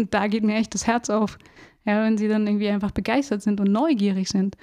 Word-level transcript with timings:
und 0.00 0.14
da 0.14 0.26
geht 0.26 0.42
mir 0.42 0.56
echt 0.56 0.74
das 0.74 0.86
Herz 0.86 1.10
auf, 1.10 1.38
ja, 1.84 2.02
wenn 2.02 2.16
sie 2.18 2.28
dann 2.28 2.46
irgendwie 2.46 2.68
einfach 2.68 2.90
begeistert 2.90 3.42
sind 3.42 3.60
und 3.60 3.70
neugierig 3.70 4.28
sind. 4.28 4.56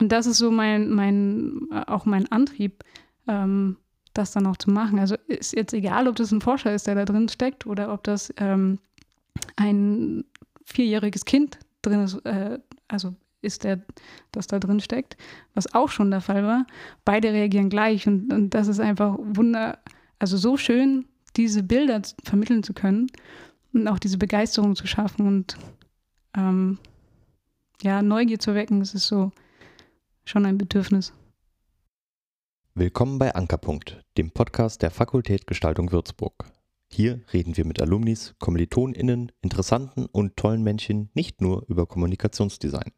Und 0.00 0.12
das 0.12 0.26
ist 0.26 0.38
so 0.38 0.50
mein, 0.50 0.90
mein, 0.90 1.68
äh, 1.72 1.82
auch 1.86 2.04
mein 2.04 2.30
Antrieb, 2.30 2.84
ähm, 3.26 3.76
das 4.14 4.32
dann 4.32 4.46
auch 4.46 4.56
zu 4.56 4.70
machen. 4.70 4.98
Also 4.98 5.16
ist 5.26 5.54
jetzt 5.54 5.74
egal, 5.74 6.08
ob 6.08 6.16
das 6.16 6.32
ein 6.32 6.40
Forscher 6.40 6.74
ist, 6.74 6.86
der 6.86 6.94
da 6.94 7.04
drin 7.04 7.28
steckt, 7.28 7.66
oder 7.66 7.92
ob 7.92 8.04
das 8.04 8.32
ähm, 8.36 8.78
ein 9.56 10.24
vierjähriges 10.64 11.24
Kind 11.24 11.58
drin 11.82 12.02
ist, 12.02 12.14
äh, 12.24 12.58
also 12.86 13.14
ist 13.42 13.64
der, 13.64 13.80
das 14.32 14.46
da 14.46 14.58
drin 14.58 14.80
steckt, 14.80 15.16
was 15.54 15.74
auch 15.74 15.88
schon 15.88 16.10
der 16.10 16.20
Fall 16.20 16.44
war. 16.44 16.66
Beide 17.04 17.32
reagieren 17.32 17.68
gleich 17.68 18.06
und, 18.06 18.32
und 18.32 18.50
das 18.50 18.68
ist 18.68 18.80
einfach 18.80 19.16
wunder, 19.18 19.78
also 20.18 20.36
so 20.36 20.56
schön, 20.56 21.06
diese 21.36 21.62
Bilder 21.62 22.02
vermitteln 22.24 22.62
zu 22.62 22.74
können 22.74 23.08
und 23.72 23.88
auch 23.88 23.98
diese 23.98 24.18
Begeisterung 24.18 24.76
zu 24.76 24.86
schaffen 24.86 25.26
und 25.26 25.56
ähm, 26.36 26.78
ja, 27.82 28.02
Neugier 28.02 28.38
zu 28.38 28.54
wecken, 28.54 28.80
das 28.80 28.94
ist 28.94 29.06
so 29.06 29.32
schon 30.24 30.46
ein 30.46 30.58
Bedürfnis. 30.58 31.12
Willkommen 32.74 33.18
bei 33.18 33.34
Ankerpunkt, 33.34 34.04
dem 34.16 34.30
Podcast 34.30 34.82
der 34.82 34.90
Fakultät 34.90 35.46
Gestaltung 35.46 35.90
Würzburg. 35.90 36.44
Hier 36.90 37.20
reden 37.32 37.56
wir 37.56 37.66
mit 37.66 37.82
Alumnis, 37.82 38.34
KommilitonInnen, 38.38 39.32
interessanten 39.42 40.06
und 40.06 40.36
tollen 40.36 40.62
Menschen 40.62 41.10
nicht 41.14 41.40
nur 41.40 41.64
über 41.68 41.86
Kommunikationsdesign. 41.86 42.92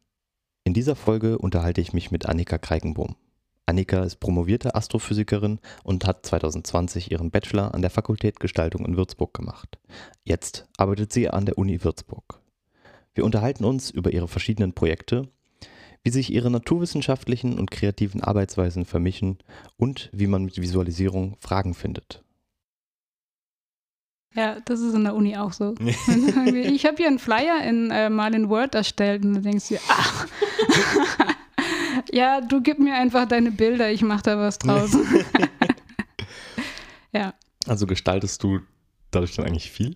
In 0.63 0.73
dieser 0.73 0.95
Folge 0.95 1.37
unterhalte 1.37 1.81
ich 1.81 1.93
mich 1.93 2.11
mit 2.11 2.27
Annika 2.27 2.57
Kreikenbohm. 2.57 3.15
Annika 3.71 4.03
ist 4.03 4.17
promovierte 4.17 4.75
Astrophysikerin 4.75 5.59
und 5.85 6.05
hat 6.05 6.25
2020 6.25 7.09
ihren 7.09 7.31
Bachelor 7.31 7.73
an 7.73 7.81
der 7.81 7.89
Fakultät 7.89 8.41
Gestaltung 8.41 8.85
in 8.85 8.97
Würzburg 8.97 9.33
gemacht. 9.33 9.79
Jetzt 10.25 10.67
arbeitet 10.75 11.13
sie 11.13 11.29
an 11.29 11.45
der 11.45 11.57
Uni 11.57 11.81
Würzburg. 11.81 12.41
Wir 13.13 13.23
unterhalten 13.23 13.63
uns 13.63 13.89
über 13.89 14.11
ihre 14.11 14.27
verschiedenen 14.27 14.73
Projekte, 14.73 15.29
wie 16.03 16.09
sich 16.09 16.33
ihre 16.33 16.51
naturwissenschaftlichen 16.51 17.57
und 17.57 17.71
kreativen 17.71 18.21
Arbeitsweisen 18.21 18.83
vermischen 18.83 19.37
und 19.77 20.09
wie 20.11 20.27
man 20.27 20.43
mit 20.43 20.59
Visualisierung 20.59 21.37
Fragen 21.39 21.73
findet. 21.73 22.25
Ja, 24.33 24.59
das 24.65 24.81
ist 24.81 24.93
in 24.93 25.05
der 25.05 25.15
Uni 25.15 25.37
auch 25.37 25.53
so. 25.53 25.75
ich 25.79 26.85
habe 26.85 26.97
hier 26.97 27.07
einen 27.07 27.19
Flyer 27.19 27.63
in, 27.63 27.89
äh, 27.89 28.09
mal 28.09 28.33
in 28.33 28.49
Word 28.49 28.75
erstellt 28.75 29.23
und 29.23 29.35
du 29.35 29.41
denkst 29.41 29.69
dir, 29.69 29.79
ach, 29.87 30.27
ja, 32.11 32.41
du 32.41 32.61
gib 32.61 32.79
mir 32.79 32.95
einfach 32.95 33.27
deine 33.27 33.51
Bilder, 33.51 33.91
ich 33.91 34.01
mache 34.01 34.23
da 34.23 34.37
was 34.37 34.59
draus. 34.59 34.97
ja. 37.11 37.33
Also 37.67 37.85
gestaltest 37.85 38.43
du 38.43 38.59
dadurch 39.11 39.35
dann 39.35 39.45
eigentlich 39.45 39.71
viel? 39.71 39.95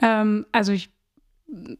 Ähm, 0.00 0.46
also 0.52 0.72
ich 0.72 0.90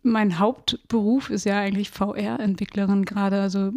mein 0.02 0.38
Hauptberuf 0.38 1.30
ist 1.30 1.44
ja 1.44 1.58
eigentlich 1.58 1.91
VR-Entwicklerin 1.91 3.05
gerade. 3.05 3.41
Also 3.41 3.72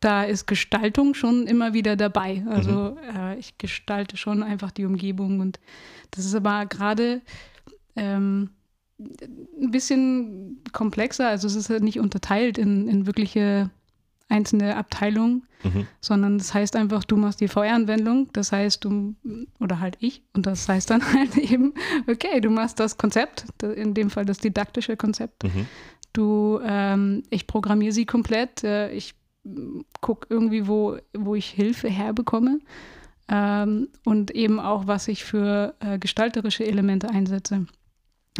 da 0.00 0.24
ist 0.24 0.46
Gestaltung 0.46 1.14
schon 1.14 1.46
immer 1.46 1.74
wieder 1.74 1.96
dabei. 1.96 2.44
Also 2.48 2.96
mhm. 2.96 3.16
äh, 3.16 3.36
ich 3.38 3.58
gestalte 3.58 4.16
schon 4.16 4.42
einfach 4.42 4.70
die 4.70 4.84
Umgebung 4.84 5.40
und 5.40 5.60
das 6.10 6.24
ist 6.24 6.34
aber 6.34 6.66
gerade 6.66 7.22
ähm, 7.96 8.50
ein 9.60 9.70
bisschen 9.70 10.62
komplexer. 10.72 11.28
Also 11.28 11.46
es 11.46 11.56
ist 11.56 11.70
ja 11.70 11.78
nicht 11.78 12.00
unterteilt 12.00 12.58
in, 12.58 12.88
in 12.88 13.06
wirkliche 13.06 13.70
einzelne 14.28 14.76
Abteilung, 14.76 15.42
mhm. 15.64 15.86
sondern 16.00 16.38
das 16.38 16.54
heißt 16.54 16.76
einfach, 16.76 17.04
du 17.04 17.16
machst 17.16 17.40
die 17.40 17.48
VR-Anwendung, 17.48 18.28
das 18.32 18.52
heißt 18.52 18.84
du, 18.84 19.14
oder 19.58 19.80
halt 19.80 19.96
ich, 20.00 20.22
und 20.34 20.46
das 20.46 20.68
heißt 20.68 20.88
dann 20.90 21.02
halt 21.14 21.36
eben, 21.36 21.74
okay, 22.08 22.40
du 22.40 22.50
machst 22.50 22.80
das 22.80 22.96
Konzept, 22.96 23.44
in 23.62 23.94
dem 23.94 24.10
Fall 24.10 24.24
das 24.24 24.38
didaktische 24.38 24.96
Konzept. 24.96 25.44
Mhm. 25.44 25.66
Du, 26.12 26.60
ähm, 26.64 27.22
ich 27.30 27.46
programmiere 27.46 27.92
sie 27.92 28.06
komplett, 28.06 28.64
äh, 28.64 28.90
ich 28.92 29.14
gucke 30.00 30.26
irgendwie, 30.30 30.68
wo, 30.68 30.96
wo 31.12 31.34
ich 31.34 31.46
Hilfe 31.46 31.88
herbekomme 31.88 32.60
ähm, 33.28 33.88
und 34.04 34.32
eben 34.32 34.60
auch, 34.60 34.86
was 34.86 35.08
ich 35.08 35.24
für 35.24 35.74
äh, 35.80 35.98
gestalterische 35.98 36.66
Elemente 36.66 37.10
einsetze. 37.10 37.66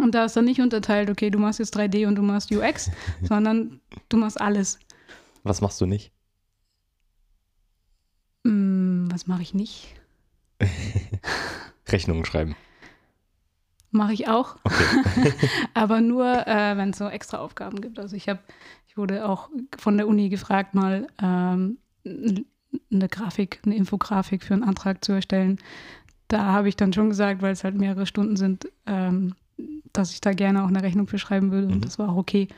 Und 0.00 0.14
da 0.14 0.24
ist 0.24 0.36
dann 0.36 0.44
nicht 0.44 0.60
unterteilt, 0.60 1.10
okay, 1.10 1.30
du 1.30 1.38
machst 1.38 1.58
jetzt 1.58 1.76
3D 1.76 2.06
und 2.06 2.16
du 2.16 2.22
machst 2.22 2.50
UX, 2.50 2.90
sondern 3.22 3.80
du 4.08 4.16
machst 4.16 4.40
alles. 4.40 4.78
Was 5.42 5.60
machst 5.60 5.80
du 5.80 5.86
nicht? 5.86 6.12
Mm, 8.44 9.08
was 9.10 9.26
mache 9.26 9.42
ich 9.42 9.54
nicht? 9.54 9.94
Rechnungen 11.88 12.24
schreiben. 12.24 12.56
Mache 13.90 14.12
ich 14.12 14.28
auch. 14.28 14.56
Okay. 14.64 15.32
Aber 15.74 16.00
nur, 16.00 16.46
äh, 16.46 16.76
wenn 16.76 16.90
es 16.90 16.98
so 16.98 17.08
extra 17.08 17.38
Aufgaben 17.38 17.80
gibt. 17.80 17.98
Also 17.98 18.14
ich 18.16 18.28
habe, 18.28 18.40
ich 18.86 18.96
wurde 18.96 19.28
auch 19.28 19.50
von 19.78 19.96
der 19.96 20.06
Uni 20.06 20.28
gefragt, 20.28 20.74
mal 20.74 21.08
ähm, 21.20 21.78
eine 22.04 23.08
Grafik, 23.08 23.60
eine 23.64 23.74
Infografik 23.74 24.44
für 24.44 24.54
einen 24.54 24.62
Antrag 24.62 25.04
zu 25.04 25.12
erstellen. 25.12 25.58
Da 26.28 26.44
habe 26.44 26.68
ich 26.68 26.76
dann 26.76 26.92
schon 26.92 27.08
gesagt, 27.08 27.42
weil 27.42 27.52
es 27.52 27.64
halt 27.64 27.74
mehrere 27.74 28.06
Stunden 28.06 28.36
sind, 28.36 28.68
ähm, 28.86 29.34
dass 29.92 30.12
ich 30.12 30.20
da 30.20 30.32
gerne 30.32 30.64
auch 30.64 30.68
eine 30.68 30.82
Rechnung 30.82 31.06
für 31.06 31.18
schreiben 31.18 31.50
würde. 31.50 31.68
Und 31.68 31.76
mhm. 31.76 31.80
das 31.80 31.98
war 31.98 32.10
auch 32.10 32.16
okay. 32.16 32.48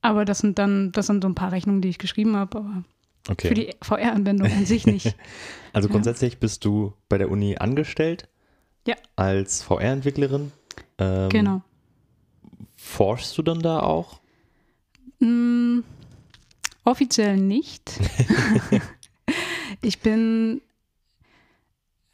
Aber 0.00 0.24
das 0.24 0.38
sind 0.38 0.58
dann, 0.58 0.92
das 0.92 1.06
sind 1.06 1.22
so 1.22 1.28
ein 1.28 1.34
paar 1.34 1.52
Rechnungen, 1.52 1.80
die 1.80 1.88
ich 1.88 1.98
geschrieben 1.98 2.36
habe, 2.36 2.58
aber 2.58 2.84
okay. 3.28 3.48
für 3.48 3.54
die 3.54 3.70
VR-Anwendung 3.82 4.50
an 4.50 4.66
sich 4.66 4.86
nicht. 4.86 5.16
also 5.72 5.88
grundsätzlich 5.88 6.34
ja. 6.34 6.38
bist 6.40 6.64
du 6.64 6.92
bei 7.08 7.18
der 7.18 7.30
Uni 7.30 7.56
angestellt? 7.56 8.28
Ja. 8.86 8.96
Als 9.14 9.62
VR-Entwicklerin? 9.62 10.50
Ähm, 10.98 11.28
genau. 11.28 11.62
Forschst 12.76 13.38
du 13.38 13.42
dann 13.42 13.60
da 13.60 13.80
auch? 13.80 14.20
Mm, 15.20 15.80
offiziell 16.84 17.36
nicht. 17.36 18.00
ich 19.82 20.00
bin 20.00 20.60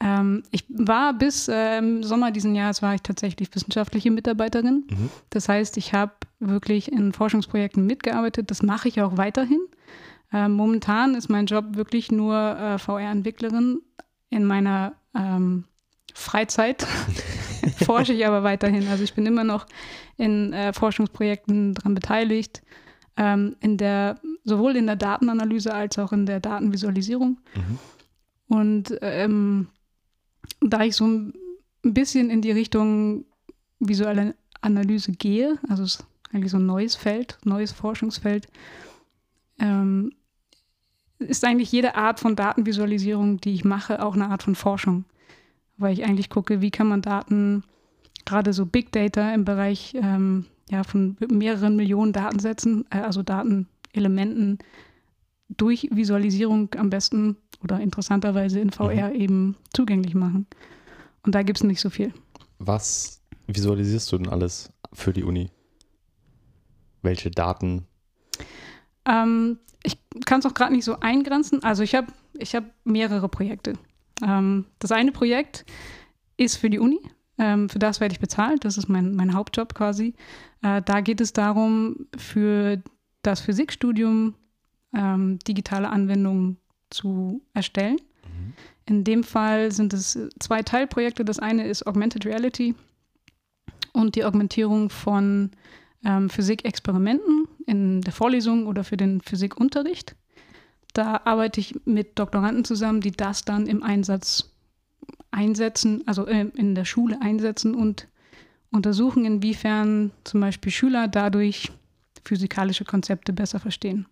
ähm, 0.01 0.43
ich 0.51 0.63
war 0.69 1.13
bis 1.13 1.49
ähm, 1.51 2.03
Sommer 2.03 2.31
diesen 2.31 2.55
Jahres 2.55 2.81
war 2.81 2.95
ich 2.95 3.01
tatsächlich 3.01 3.53
wissenschaftliche 3.53 4.11
Mitarbeiterin. 4.11 4.87
Mhm. 4.89 5.09
Das 5.29 5.49
heißt, 5.49 5.77
ich 5.77 5.93
habe 5.93 6.13
wirklich 6.39 6.91
in 6.91 7.11
Forschungsprojekten 7.11 7.85
mitgearbeitet. 7.85 8.49
Das 8.49 8.63
mache 8.63 8.87
ich 8.87 9.01
auch 9.01 9.17
weiterhin. 9.17 9.59
Ähm, 10.31 10.53
momentan 10.53 11.15
ist 11.15 11.29
mein 11.29 11.47
Job 11.47 11.75
wirklich 11.75 12.11
nur 12.11 12.35
äh, 12.35 12.77
VR-Entwicklerin. 12.77 13.81
In 14.29 14.45
meiner 14.45 14.93
ähm, 15.15 15.65
Freizeit 16.13 16.87
forsche 17.83 18.13
ich 18.13 18.25
aber 18.25 18.43
weiterhin. 18.43 18.87
Also 18.87 19.03
ich 19.03 19.15
bin 19.15 19.25
immer 19.25 19.43
noch 19.43 19.65
in 20.17 20.53
äh, 20.53 20.71
Forschungsprojekten 20.71 21.73
daran 21.73 21.95
beteiligt, 21.95 22.61
ähm, 23.17 23.55
in 23.59 23.77
der, 23.77 24.19
sowohl 24.45 24.77
in 24.77 24.85
der 24.85 24.95
Datenanalyse 24.95 25.73
als 25.73 25.97
auch 25.99 26.13
in 26.13 26.25
der 26.25 26.39
Datenvisualisierung. 26.39 27.39
Mhm. 27.55 27.79
Und 28.47 28.97
ähm, 29.01 29.67
da 30.61 30.83
ich 30.83 30.95
so 30.95 31.05
ein 31.05 31.33
bisschen 31.83 32.29
in 32.29 32.41
die 32.41 32.51
Richtung 32.51 33.25
visuelle 33.79 34.35
Analyse 34.61 35.11
gehe, 35.11 35.57
also 35.67 35.83
es 35.83 35.95
ist 35.95 36.05
eigentlich 36.31 36.51
so 36.51 36.57
ein 36.57 36.65
neues 36.65 36.95
Feld, 36.95 37.37
neues 37.43 37.71
Forschungsfeld, 37.71 38.47
ähm, 39.59 40.11
ist 41.19 41.43
eigentlich 41.43 41.71
jede 41.71 41.95
Art 41.95 42.19
von 42.19 42.35
Datenvisualisierung, 42.35 43.41
die 43.41 43.53
ich 43.53 43.65
mache, 43.65 44.03
auch 44.03 44.15
eine 44.15 44.29
Art 44.29 44.43
von 44.43 44.55
Forschung. 44.55 45.05
Weil 45.77 45.93
ich 45.93 46.05
eigentlich 46.05 46.29
gucke, 46.29 46.61
wie 46.61 46.71
kann 46.71 46.87
man 46.87 47.01
Daten, 47.01 47.63
gerade 48.25 48.53
so 48.53 48.65
Big 48.65 48.91
Data 48.91 49.33
im 49.33 49.45
Bereich 49.45 49.93
ähm, 49.95 50.45
ja, 50.69 50.83
von 50.83 51.17
mehreren 51.29 51.75
Millionen 51.75 52.13
Datensätzen, 52.13 52.85
äh, 52.89 52.99
also 52.99 53.23
Datenelementen, 53.23 54.59
durch 55.49 55.89
Visualisierung 55.91 56.69
am 56.77 56.89
besten 56.89 57.37
oder 57.63 57.79
interessanterweise 57.79 58.59
in 58.59 58.71
VR 58.71 59.09
mhm. 59.09 59.15
eben 59.15 59.57
zugänglich 59.73 60.15
machen. 60.15 60.47
Und 61.23 61.35
da 61.35 61.43
gibt 61.43 61.59
es 61.59 61.63
nicht 61.63 61.81
so 61.81 61.89
viel. 61.89 62.13
Was 62.57 63.21
visualisierst 63.47 64.11
du 64.11 64.17
denn 64.17 64.29
alles 64.29 64.71
für 64.93 65.13
die 65.13 65.23
Uni? 65.23 65.51
Welche 67.01 67.31
Daten? 67.31 67.85
Ähm, 69.05 69.59
ich 69.83 69.97
kann 70.25 70.39
es 70.39 70.45
auch 70.45 70.53
gerade 70.53 70.73
nicht 70.73 70.85
so 70.85 70.99
eingrenzen. 70.99 71.63
Also 71.63 71.83
ich 71.83 71.95
habe 71.95 72.07
ich 72.37 72.55
hab 72.55 72.65
mehrere 72.83 73.29
Projekte. 73.29 73.73
Ähm, 74.25 74.65
das 74.79 74.91
eine 74.91 75.11
Projekt 75.11 75.65
ist 76.37 76.57
für 76.57 76.69
die 76.69 76.79
Uni. 76.79 76.99
Ähm, 77.37 77.69
für 77.69 77.79
das 77.79 78.01
werde 78.01 78.13
ich 78.13 78.19
bezahlt. 78.19 78.65
Das 78.65 78.77
ist 78.77 78.89
mein, 78.89 79.15
mein 79.15 79.33
Hauptjob 79.33 79.73
quasi. 79.73 80.13
Äh, 80.61 80.81
da 80.81 81.01
geht 81.01 81.21
es 81.21 81.33
darum, 81.33 82.07
für 82.17 82.81
das 83.21 83.39
Physikstudium 83.39 84.35
ähm, 84.93 85.39
digitale 85.39 85.89
Anwendungen 85.89 86.57
zu 86.89 87.41
erstellen. 87.53 87.97
Mhm. 88.23 88.53
In 88.85 89.03
dem 89.03 89.23
Fall 89.23 89.71
sind 89.71 89.93
es 89.93 90.17
zwei 90.39 90.63
Teilprojekte. 90.63 91.23
Das 91.23 91.39
eine 91.39 91.67
ist 91.67 91.85
Augmented 91.85 92.25
Reality 92.25 92.75
und 93.93 94.15
die 94.15 94.23
Augmentierung 94.23 94.89
von 94.89 95.51
ähm, 96.03 96.29
Physikexperimenten 96.29 97.47
in 97.65 98.01
der 98.01 98.13
Vorlesung 98.13 98.67
oder 98.67 98.83
für 98.83 98.97
den 98.97 99.21
Physikunterricht. 99.21 100.15
Da 100.93 101.21
arbeite 101.25 101.59
ich 101.59 101.75
mit 101.85 102.17
Doktoranden 102.17 102.65
zusammen, 102.65 103.01
die 103.01 103.11
das 103.11 103.45
dann 103.45 103.67
im 103.67 103.83
Einsatz 103.83 104.51
einsetzen, 105.31 106.03
also 106.07 106.25
äh, 106.25 106.47
in 106.55 106.75
der 106.75 106.85
Schule 106.85 107.21
einsetzen 107.21 107.75
und 107.75 108.07
untersuchen, 108.71 109.25
inwiefern 109.25 110.11
zum 110.23 110.41
Beispiel 110.41 110.71
Schüler 110.71 111.07
dadurch 111.07 111.71
physikalische 112.23 112.85
Konzepte 112.85 113.33
besser 113.33 113.59
verstehen. 113.59 114.07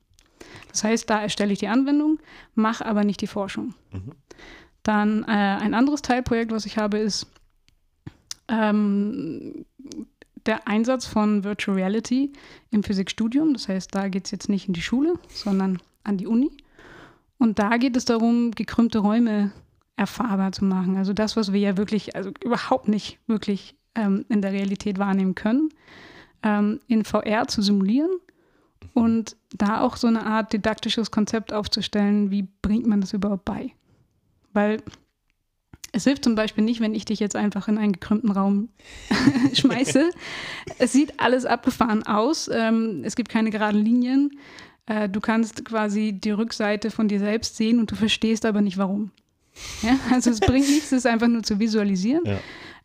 Das 0.70 0.84
heißt, 0.84 1.10
da 1.10 1.22
erstelle 1.22 1.54
ich 1.54 1.60
die 1.60 1.68
Anwendung, 1.68 2.20
mache 2.56 2.86
aber 2.86 3.04
nicht 3.04 3.22
die 3.22 3.28
Forschung. 3.28 3.74
Mhm. 3.92 4.12
Dann 4.84 5.24
äh, 5.24 5.28
ein 5.28 5.74
anderes 5.74 6.02
Teilprojekt, 6.02 6.52
was 6.52 6.66
ich 6.66 6.78
habe, 6.78 6.98
ist 6.98 7.28
ähm, 8.48 9.66
der 10.46 10.68
Einsatz 10.68 11.06
von 11.06 11.44
Virtual 11.44 11.76
Reality 11.76 12.32
im 12.72 12.84
Physikstudium. 12.84 13.54
Das 13.54 13.68
heißt, 13.68 13.94
da 13.94 14.08
geht 14.08 14.26
es 14.26 14.32
jetzt 14.32 14.50
nicht 14.50 14.68
in 14.68 14.74
die 14.74 14.82
Schule, 14.82 15.16
sondern 15.28 15.82
an 16.04 16.18
die 16.18 16.28
Uni. 16.28 16.52
Und 17.38 17.60
da 17.60 17.78
geht 17.78 17.98
es 17.98 18.06
darum, 18.06 18.52
gekrümmte 18.52 19.00
Räume 19.00 19.52
erfahrbar 19.98 20.52
zu 20.52 20.64
machen. 20.64 20.96
Also 20.96 21.14
das, 21.14 21.36
was 21.36 21.54
wir 21.54 21.60
ja 21.60 21.78
wirklich, 21.78 22.16
also 22.16 22.32
überhaupt 22.44 22.88
nicht 22.88 23.20
wirklich 23.28 23.76
ähm, 23.96 24.26
in 24.30 24.42
der 24.42 24.54
Realität 24.54 25.00
wahrnehmen 25.00 25.36
können, 25.36 25.70
ähm, 26.44 26.80
in 26.88 27.04
VR 27.04 27.48
zu 27.48 27.62
simulieren 27.62 28.12
und 28.94 29.36
da 29.56 29.82
auch 29.82 29.98
so 29.98 30.08
eine 30.08 30.26
Art 30.26 30.54
didaktisches 30.54 31.12
Konzept 31.12 31.54
aufzustellen, 31.54 32.32
wie 32.32 32.48
bringt 32.62 32.88
man 32.88 33.02
das 33.02 33.14
überhaupt 33.14 33.46
bei? 33.46 33.72
Weil 34.54 34.82
es 35.92 36.04
hilft 36.04 36.24
zum 36.24 36.36
Beispiel 36.36 36.64
nicht, 36.64 36.80
wenn 36.80 36.94
ich 36.94 37.06
dich 37.06 37.20
jetzt 37.20 37.36
einfach 37.36 37.68
in 37.68 37.78
einen 37.78 37.94
gekrümmten 37.94 38.32
Raum 38.32 38.70
schmeiße. 39.54 40.10
es 40.78 40.92
sieht 40.92 41.20
alles 41.20 41.46
abgefahren 41.46 42.04
aus. 42.04 42.50
Ähm, 42.54 43.02
es 43.04 43.16
gibt 43.16 43.30
keine 43.30 43.50
geraden 43.50 43.84
Linien. 43.84 44.32
Äh, 44.86 45.10
du 45.10 45.20
kannst 45.20 45.66
quasi 45.66 46.14
die 46.14 46.32
Rückseite 46.32 46.92
von 46.92 47.08
dir 47.08 47.20
selbst 47.20 47.58
sehen 47.58 47.80
und 47.80 47.92
du 47.92 47.96
verstehst 47.96 48.46
aber 48.46 48.62
nicht 48.62 48.78
warum. 48.78 49.12
Ja? 49.82 49.98
Also 50.12 50.30
es 50.30 50.40
bringt 50.40 50.68
nichts, 50.70 50.92
es 50.92 51.06
einfach 51.06 51.28
nur 51.28 51.44
zu 51.44 51.60
visualisieren. 51.60 52.24
Ja. 52.26 52.40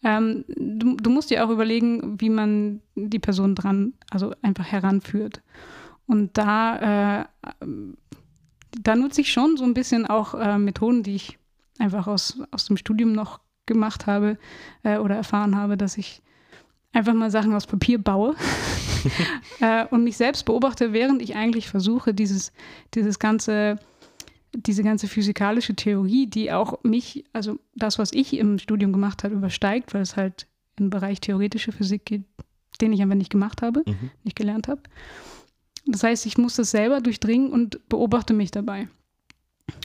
Ähm, 0.04 0.44
du, 0.48 0.96
du, 0.96 1.10
musst 1.10 1.30
dir 1.30 1.44
auch 1.44 1.50
überlegen, 1.50 2.20
wie 2.20 2.30
man 2.30 2.80
die 2.96 3.20
Person 3.20 3.54
dran, 3.54 3.94
also 4.10 4.34
einfach 4.42 4.64
heranführt. 4.64 5.42
Und 6.06 6.36
da, 6.36 7.20
äh, 7.20 7.24
da 8.80 8.96
nutze 8.96 9.20
ich 9.20 9.32
schon 9.32 9.56
so 9.56 9.64
ein 9.64 9.74
bisschen 9.74 10.06
auch 10.06 10.34
äh, 10.34 10.58
Methoden, 10.58 11.02
die 11.02 11.14
ich 11.14 11.38
einfach 11.78 12.06
aus, 12.06 12.40
aus 12.50 12.66
dem 12.66 12.76
Studium 12.76 13.12
noch 13.12 13.40
gemacht 13.66 14.06
habe 14.06 14.38
äh, 14.82 14.98
oder 14.98 15.16
erfahren 15.16 15.56
habe, 15.56 15.76
dass 15.76 15.96
ich 15.96 16.22
einfach 16.92 17.14
mal 17.14 17.30
Sachen 17.30 17.54
aus 17.54 17.66
Papier 17.66 17.98
baue 17.98 18.34
äh, 19.60 19.86
und 19.86 20.04
mich 20.04 20.16
selbst 20.16 20.44
beobachte, 20.44 20.92
während 20.92 21.22
ich 21.22 21.34
eigentlich 21.34 21.68
versuche, 21.68 22.14
dieses, 22.14 22.52
dieses 22.94 23.18
ganze 23.18 23.78
diese 24.54 24.82
ganze 24.82 25.08
physikalische 25.08 25.74
Theorie, 25.74 26.26
die 26.26 26.52
auch 26.52 26.82
mich, 26.82 27.24
also 27.32 27.58
das, 27.74 27.98
was 27.98 28.12
ich 28.12 28.36
im 28.36 28.58
Studium 28.58 28.92
gemacht 28.92 29.24
habe, 29.24 29.34
übersteigt, 29.34 29.94
weil 29.94 30.02
es 30.02 30.16
halt 30.16 30.46
im 30.78 30.90
Bereich 30.90 31.20
theoretische 31.20 31.72
Physik 31.72 32.04
geht, 32.04 32.24
den 32.80 32.92
ich 32.92 33.00
einfach 33.00 33.16
nicht 33.16 33.30
gemacht 33.30 33.62
habe, 33.62 33.82
mhm. 33.86 34.10
nicht 34.24 34.36
gelernt 34.36 34.68
habe. 34.68 34.82
Das 35.86 36.02
heißt, 36.04 36.26
ich 36.26 36.38
muss 36.38 36.56
das 36.56 36.70
selber 36.70 37.00
durchdringen 37.00 37.50
und 37.50 37.88
beobachte 37.88 38.34
mich 38.34 38.50
dabei. 38.50 38.88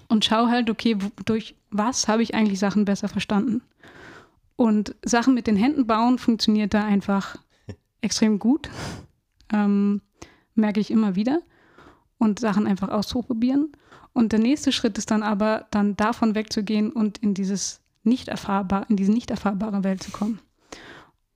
Und 0.07 0.25
schaue 0.25 0.49
halt, 0.49 0.69
okay, 0.69 0.97
durch 1.25 1.55
was 1.69 2.07
habe 2.07 2.23
ich 2.23 2.33
eigentlich 2.35 2.59
Sachen 2.59 2.85
besser 2.85 3.09
verstanden? 3.09 3.61
Und 4.55 4.95
Sachen 5.03 5.33
mit 5.33 5.47
den 5.47 5.55
Händen 5.55 5.87
bauen 5.87 6.17
funktioniert 6.17 6.73
da 6.73 6.83
einfach 6.83 7.37
extrem 8.01 8.39
gut. 8.39 8.69
Ähm, 9.51 10.01
merke 10.55 10.79
ich 10.79 10.91
immer 10.91 11.15
wieder. 11.15 11.41
Und 12.17 12.39
Sachen 12.39 12.67
einfach 12.67 12.89
auszuprobieren. 12.89 13.71
Und 14.13 14.31
der 14.31 14.39
nächste 14.39 14.71
Schritt 14.71 14.97
ist 14.97 15.11
dann 15.11 15.21
aber, 15.21 15.67
dann 15.69 15.95
davon 15.95 16.33
wegzugehen 16.33 16.91
und 16.91 17.19
in 17.19 17.35
dieses 17.35 17.81
nicht 18.03 18.29
erfahrbar, 18.29 18.89
in 18.89 18.95
diese 18.95 19.11
nicht 19.11 19.29
erfahrbare 19.29 19.83
Welt 19.83 20.01
zu 20.01 20.11
kommen. 20.11 20.39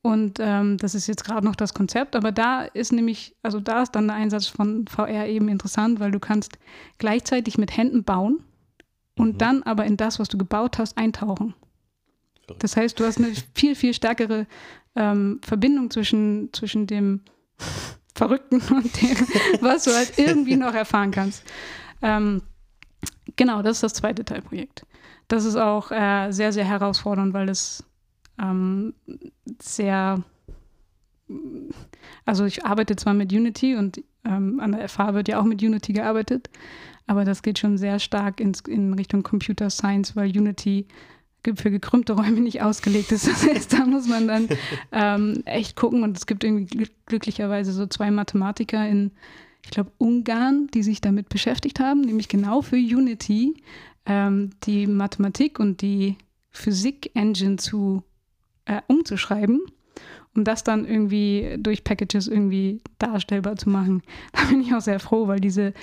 Und 0.04 0.40
ähm, 0.40 0.78
das 0.78 0.96
ist 0.96 1.08
jetzt 1.08 1.24
gerade 1.24 1.46
noch 1.46 1.56
das 1.56 1.76
Konzept, 1.76 2.16
aber 2.16 2.32
da 2.32 2.64
ist 2.64 2.92
nämlich, 2.92 3.36
also 3.44 3.60
da 3.60 3.84
ist 3.84 3.92
dann 3.92 4.08
der 4.08 4.16
Einsatz 4.16 4.48
von 4.48 4.88
VR 4.88 5.28
eben 5.28 5.48
interessant, 5.48 6.00
weil 6.00 6.12
du 6.12 6.20
kannst 6.20 6.58
gleichzeitig 6.98 7.60
mit 7.60 7.78
Händen 7.78 8.04
bauen 8.04 8.44
und 9.16 9.34
mhm. 9.34 9.38
dann 9.38 9.64
aber 9.64 9.86
in 9.86 9.98
das, 9.98 10.18
was 10.20 10.28
du 10.28 10.40
gebaut 10.40 10.80
hast, 10.80 10.98
eintauchen. 10.98 11.54
Das 12.58 12.76
heißt, 12.76 13.00
du 13.00 13.06
hast 13.06 13.20
eine 13.20 13.34
viel, 13.56 13.76
viel 13.76 13.94
stärkere 13.94 14.48
ähm, 14.96 15.40
Verbindung 15.44 15.92
zwischen, 15.92 16.50
zwischen 16.52 16.88
dem 16.88 17.22
Verrückten 18.16 18.60
und 18.74 19.02
dem, 19.02 19.16
was 19.62 19.84
du 19.84 19.92
halt 19.92 20.18
irgendwie 20.18 20.56
noch 20.56 20.74
erfahren 20.74 21.12
kannst. 21.12 21.44
Ähm, 22.02 22.42
Genau, 23.36 23.62
das 23.62 23.78
ist 23.78 23.84
das 23.84 23.94
zweite 23.94 24.26
Teilprojekt. 24.26 24.86
Das 25.28 25.46
ist 25.46 25.56
auch 25.56 25.92
äh, 25.92 26.32
sehr, 26.32 26.52
sehr 26.52 26.66
herausfordernd, 26.66 27.34
weil 27.34 27.50
es 27.50 27.84
ähm, 28.42 28.94
sehr, 29.62 30.24
also 32.26 32.46
ich 32.46 32.66
arbeite 32.66 32.96
zwar 32.96 33.14
mit 33.14 33.32
Unity 33.32 33.76
und 33.76 34.04
ähm, 34.26 34.60
an 34.60 34.74
der 34.74 34.88
FH 34.88 35.14
wird 35.14 35.28
ja 35.28 35.40
auch 35.40 35.46
mit 35.46 35.62
Unity 35.62 35.94
gearbeitet, 35.94 36.50
aber 37.08 37.26
das 37.26 37.42
geht 37.44 37.60
schon 37.60 37.78
sehr 37.78 38.00
stark 38.00 38.40
ins, 38.40 38.62
in 38.62 38.94
Richtung 38.94 39.24
Computer 39.24 39.70
Science, 39.70 40.16
weil 40.16 40.30
Unity 40.30 40.88
für 41.56 41.72
gekrümmte 41.72 42.14
Räume 42.14 42.40
nicht 42.42 42.62
ausgelegt 42.62 43.12
ist. 43.12 43.28
Das 43.28 43.48
heißt, 43.48 43.74
da 43.74 43.86
muss 43.86 44.08
man 44.08 44.28
dann 44.28 44.50
ähm, 44.92 45.42
echt 45.46 45.76
gucken 45.76 46.04
und 46.04 46.18
es 46.18 46.26
gibt 46.26 46.44
irgendwie 46.44 46.88
glücklicherweise 47.06 47.72
so 47.74 47.88
zwei 47.88 48.12
Mathematiker 48.12 48.88
in 48.88 49.12
ich 49.64 49.70
glaube, 49.70 49.92
Ungarn, 50.00 50.68
die 50.74 50.82
sich 50.82 51.02
damit 51.02 51.30
beschäftigt 51.30 51.80
haben, 51.80 52.02
nämlich 52.02 52.28
genau 52.28 52.64
für 52.64 52.78
Unity 52.78 53.54
ähm, 54.06 54.52
die 54.64 54.88
Mathematik 54.88 55.60
und 55.60 55.82
die 55.82 56.18
Physik-Engine 56.50 57.58
zu 57.58 58.04
äh, 58.72 58.82
umzuschreiben, 58.88 59.62
um 60.34 60.44
das 60.44 60.64
dann 60.64 60.86
irgendwie 60.86 61.58
durch 61.60 61.84
Packages 61.84 62.28
irgendwie 62.28 62.82
darstellbar 63.00 63.58
zu 63.58 63.70
machen. 63.70 64.02
Da 64.32 64.46
bin 64.46 64.62
ich 64.62 64.74
auch 64.74 64.82
sehr 64.82 65.00
froh, 65.00 65.28
weil 65.28 65.40
diese, 65.40 65.74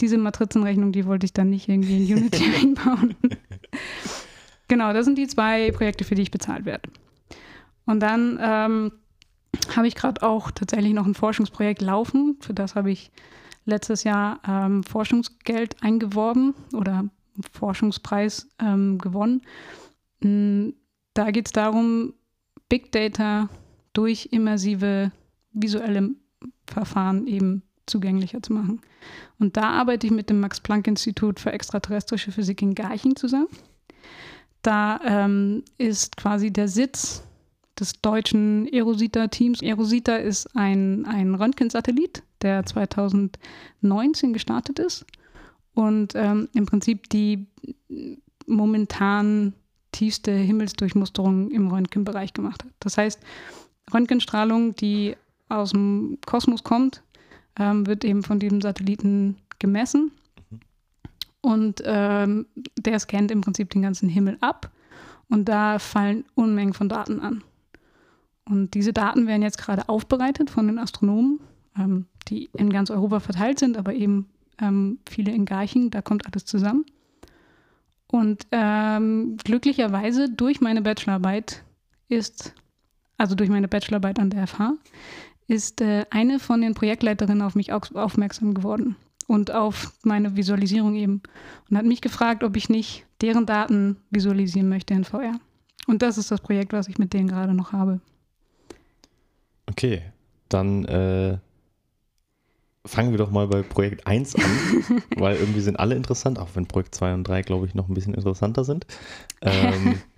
diese 0.00 0.18
Matrizenrechnung, 0.18 0.92
die 0.92 1.06
wollte 1.06 1.26
ich 1.26 1.32
dann 1.32 1.50
nicht 1.50 1.68
irgendwie 1.68 2.10
in 2.10 2.18
Unity 2.18 2.44
einbauen. 2.62 3.16
genau, 4.68 4.92
das 4.92 5.04
sind 5.04 5.18
die 5.18 5.26
zwei 5.26 5.70
Projekte, 5.72 6.04
für 6.04 6.14
die 6.14 6.22
ich 6.22 6.30
bezahlt 6.30 6.64
werde. 6.64 6.88
Und 7.84 8.00
dann 8.00 8.38
ähm, 8.40 8.92
habe 9.74 9.88
ich 9.88 9.94
gerade 9.94 10.22
auch 10.22 10.50
tatsächlich 10.50 10.92
noch 10.92 11.06
ein 11.06 11.14
Forschungsprojekt 11.14 11.82
laufen. 11.82 12.36
Für 12.40 12.54
das 12.54 12.74
habe 12.74 12.90
ich 12.90 13.10
letztes 13.64 14.04
Jahr 14.04 14.40
ähm, 14.46 14.84
Forschungsgeld 14.84 15.82
eingeworben 15.82 16.54
oder 16.72 17.04
Forschungspreis 17.52 18.48
ähm, 18.60 18.98
gewonnen. 18.98 19.42
Mm, 20.20 20.70
da 21.14 21.30
geht 21.30 21.46
es 21.46 21.52
darum, 21.52 22.14
Big 22.68 22.92
Data 22.92 23.48
durch 23.92 24.28
immersive 24.32 25.12
visuelle 25.52 26.10
Verfahren 26.66 27.26
eben 27.26 27.62
zugänglicher 27.86 28.42
zu 28.42 28.52
machen. 28.52 28.80
Und 29.38 29.56
da 29.56 29.70
arbeite 29.70 30.06
ich 30.06 30.12
mit 30.12 30.28
dem 30.28 30.40
Max-Planck-Institut 30.40 31.38
für 31.40 31.52
extraterrestrische 31.52 32.32
Physik 32.32 32.62
in 32.62 32.74
Garching 32.74 33.16
zusammen. 33.16 33.48
Da 34.62 35.00
ähm, 35.04 35.62
ist 35.78 36.16
quasi 36.16 36.52
der 36.52 36.66
Sitz 36.68 37.22
des 37.78 38.00
deutschen 38.00 38.66
Erosita-Teams. 38.66 39.62
Erosita 39.62 40.16
ist 40.16 40.56
ein, 40.56 41.06
ein 41.06 41.34
Röntgensatellit, 41.34 42.22
der 42.42 42.66
2019 42.66 44.32
gestartet 44.32 44.78
ist 44.78 45.06
und 45.74 46.14
ähm, 46.16 46.48
im 46.54 46.66
Prinzip 46.66 47.08
die 47.10 47.46
momentan 48.46 49.52
tiefste 49.96 50.30
Himmelsdurchmusterung 50.30 51.50
im 51.50 51.68
Röntgenbereich 51.68 52.34
gemacht 52.34 52.64
hat. 52.64 52.72
Das 52.80 52.98
heißt, 52.98 53.20
Röntgenstrahlung, 53.92 54.74
die 54.74 55.16
aus 55.48 55.70
dem 55.70 56.18
Kosmos 56.26 56.64
kommt, 56.64 57.02
ähm, 57.58 57.86
wird 57.86 58.04
eben 58.04 58.22
von 58.22 58.38
diesem 58.38 58.60
Satelliten 58.60 59.36
gemessen. 59.58 60.12
Und 61.40 61.82
ähm, 61.84 62.46
der 62.78 62.98
scannt 62.98 63.30
im 63.30 63.40
Prinzip 63.40 63.70
den 63.70 63.82
ganzen 63.82 64.08
Himmel 64.08 64.36
ab. 64.40 64.70
Und 65.28 65.48
da 65.48 65.78
fallen 65.78 66.24
Unmengen 66.34 66.74
von 66.74 66.88
Daten 66.88 67.20
an. 67.20 67.42
Und 68.44 68.74
diese 68.74 68.92
Daten 68.92 69.26
werden 69.26 69.42
jetzt 69.42 69.58
gerade 69.58 69.88
aufbereitet 69.88 70.50
von 70.50 70.66
den 70.66 70.78
Astronomen, 70.78 71.40
ähm, 71.78 72.06
die 72.28 72.50
in 72.56 72.70
ganz 72.70 72.90
Europa 72.90 73.20
verteilt 73.20 73.58
sind, 73.58 73.76
aber 73.76 73.94
eben 73.94 74.28
ähm, 74.60 74.98
viele 75.08 75.32
in 75.32 75.46
Garching, 75.46 75.90
da 75.90 76.02
kommt 76.02 76.26
alles 76.26 76.44
zusammen. 76.44 76.84
Und 78.16 78.46
ähm, 78.50 79.36
glücklicherweise 79.44 80.30
durch 80.30 80.62
meine 80.62 80.80
Bachelorarbeit 80.80 81.62
ist, 82.08 82.54
also 83.18 83.34
durch 83.34 83.50
meine 83.50 83.68
Bachelorarbeit 83.68 84.18
an 84.18 84.30
der 84.30 84.46
FH, 84.46 84.72
ist 85.48 85.82
äh, 85.82 86.06
eine 86.08 86.38
von 86.38 86.62
den 86.62 86.72
Projektleiterinnen 86.72 87.42
auf 87.42 87.54
mich 87.54 87.74
aufmerksam 87.74 88.54
geworden 88.54 88.96
und 89.26 89.50
auf 89.50 89.92
meine 90.02 90.34
Visualisierung 90.34 90.94
eben 90.94 91.20
und 91.68 91.76
hat 91.76 91.84
mich 91.84 92.00
gefragt, 92.00 92.42
ob 92.42 92.56
ich 92.56 92.70
nicht 92.70 93.04
deren 93.20 93.44
Daten 93.44 93.98
visualisieren 94.10 94.70
möchte 94.70 94.94
in 94.94 95.04
VR. 95.04 95.38
Und 95.86 96.00
das 96.00 96.16
ist 96.16 96.30
das 96.30 96.40
Projekt, 96.40 96.72
was 96.72 96.88
ich 96.88 96.96
mit 96.96 97.12
denen 97.12 97.28
gerade 97.28 97.52
noch 97.52 97.72
habe. 97.72 98.00
Okay, 99.66 100.02
dann 100.48 100.86
äh, 100.86 101.36
fangen 102.86 103.10
wir 103.10 103.18
doch 103.18 103.30
mal 103.30 103.46
bei 103.48 103.62
Projekt 103.62 104.06
1 104.06 104.36
an, 104.36 104.42
weil 105.16 105.36
irgendwie 105.36 105.60
sind 105.60 105.78
alle 105.78 105.94
interessant, 105.94 106.38
auch 106.38 106.48
wenn 106.54 106.66
Projekt 106.66 106.94
2 106.94 107.14
und 107.14 107.24
3, 107.24 107.42
glaube 107.42 107.66
ich, 107.66 107.74
noch 107.74 107.88
ein 107.88 107.94
bisschen 107.94 108.14
interessanter 108.14 108.64
sind. 108.64 108.86
Ähm, 109.42 110.00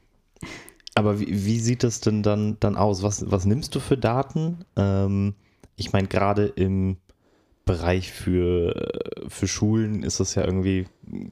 Aber 0.98 1.20
wie, 1.20 1.28
wie, 1.28 1.60
sieht 1.60 1.84
das 1.84 2.00
denn 2.00 2.24
dann, 2.24 2.56
dann 2.58 2.76
aus? 2.76 3.04
Was, 3.04 3.30
was 3.30 3.44
nimmst 3.44 3.72
du 3.74 3.78
für 3.78 3.96
Daten? 3.96 4.64
Ähm, 4.74 5.34
ich 5.76 5.92
meine, 5.92 6.08
gerade 6.08 6.46
im 6.46 6.96
Bereich 7.64 8.10
für, 8.10 8.88
für 9.28 9.46
Schulen 9.46 10.02
ist 10.02 10.18
das 10.18 10.34
ja 10.34 10.44
irgendwie 10.44 10.86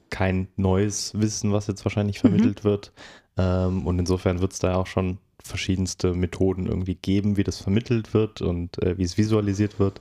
kein 0.09 0.47
neues 0.55 1.19
Wissen, 1.19 1.51
was 1.51 1.67
jetzt 1.67 1.83
wahrscheinlich 1.83 2.23
mhm. 2.23 2.29
vermittelt 2.29 2.63
mhm. 2.63 2.69
wird. 2.69 2.93
Ähm, 3.35 3.85
und 3.85 3.99
insofern 3.99 4.39
wird 4.39 4.53
es 4.53 4.59
da 4.59 4.75
auch 4.75 4.87
schon 4.87 5.17
verschiedenste 5.43 6.13
Methoden 6.13 6.67
irgendwie 6.67 6.95
geben, 6.95 7.35
wie 7.35 7.43
das 7.43 7.57
vermittelt 7.57 8.13
wird 8.13 8.41
und 8.41 8.81
äh, 8.81 8.97
wie 8.97 9.03
es 9.03 9.17
visualisiert 9.17 9.79
wird. 9.79 9.99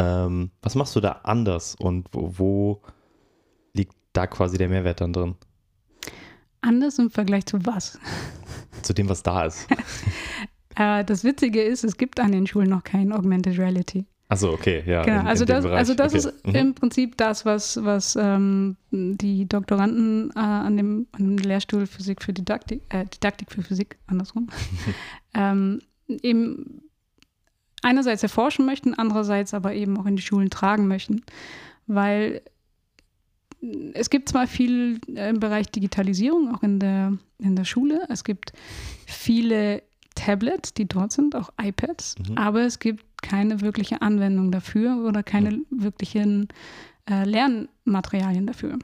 Ähm, 0.00 0.50
was 0.62 0.74
machst 0.76 0.96
du 0.96 1.00
da 1.00 1.20
anders 1.24 1.74
und 1.74 2.08
wo, 2.12 2.32
wo 2.38 2.82
liegt 3.74 3.94
da 4.14 4.26
quasi 4.26 4.56
der 4.56 4.70
Mehrwert 4.70 5.02
dann 5.02 5.12
drin? 5.12 5.34
Anders 6.62 6.98
im 6.98 7.10
Vergleich 7.10 7.44
zu 7.44 7.64
was? 7.66 7.98
Zu 8.82 8.94
dem, 8.94 9.10
was 9.10 9.22
da 9.22 9.44
ist. 9.44 9.68
äh, 10.76 11.04
das 11.04 11.22
Witzige 11.22 11.62
ist, 11.62 11.84
es 11.84 11.98
gibt 11.98 12.18
an 12.18 12.32
den 12.32 12.46
Schulen 12.46 12.70
noch 12.70 12.82
kein 12.82 13.12
Augmented 13.12 13.58
Reality. 13.58 14.06
Achso, 14.28 14.52
okay, 14.52 14.82
ja. 14.86 15.02
Genau, 15.02 15.20
in, 15.20 15.26
also, 15.26 15.44
in 15.44 15.48
das, 15.48 15.64
also 15.66 15.94
das 15.94 16.14
okay. 16.14 16.18
ist 16.18 16.46
mhm. 16.46 16.54
im 16.54 16.74
Prinzip 16.74 17.16
das, 17.18 17.44
was, 17.44 17.82
was 17.84 18.16
ähm, 18.18 18.76
die 18.90 19.46
Doktoranden 19.46 20.30
äh, 20.34 20.38
an, 20.38 20.76
dem, 20.78 21.08
an, 21.12 21.36
dem, 21.36 21.36
Lehrstuhl 21.36 21.86
Physik 21.86 22.22
für 22.22 22.32
Didaktik, 22.32 22.82
äh, 22.88 23.04
Didaktik 23.04 23.50
für 23.50 23.62
Physik, 23.62 23.98
andersrum, 24.06 24.48
ähm, 25.34 25.80
eben 26.06 26.89
einerseits 27.82 28.22
erforschen 28.22 28.66
möchten, 28.66 28.94
andererseits 28.94 29.54
aber 29.54 29.74
eben 29.74 29.98
auch 29.98 30.06
in 30.06 30.16
die 30.16 30.22
Schulen 30.22 30.50
tragen 30.50 30.86
möchten. 30.88 31.22
Weil 31.86 32.42
es 33.92 34.10
gibt 34.10 34.28
zwar 34.28 34.46
viel 34.46 35.00
im 35.06 35.40
Bereich 35.40 35.70
Digitalisierung, 35.70 36.54
auch 36.54 36.62
in 36.62 36.78
der, 36.78 37.18
in 37.38 37.56
der 37.56 37.64
Schule. 37.64 38.06
Es 38.08 38.24
gibt 38.24 38.52
viele 39.06 39.82
Tablets, 40.14 40.74
die 40.74 40.86
dort 40.86 41.12
sind, 41.12 41.34
auch 41.36 41.50
iPads, 41.60 42.16
mhm. 42.18 42.38
aber 42.38 42.62
es 42.62 42.78
gibt 42.78 43.04
keine 43.22 43.60
wirkliche 43.60 44.02
Anwendung 44.02 44.50
dafür 44.50 45.04
oder 45.06 45.22
keine 45.22 45.50
mhm. 45.52 45.64
wirklichen 45.70 46.48
äh, 47.08 47.24
Lernmaterialien 47.24 48.46
dafür. 48.46 48.78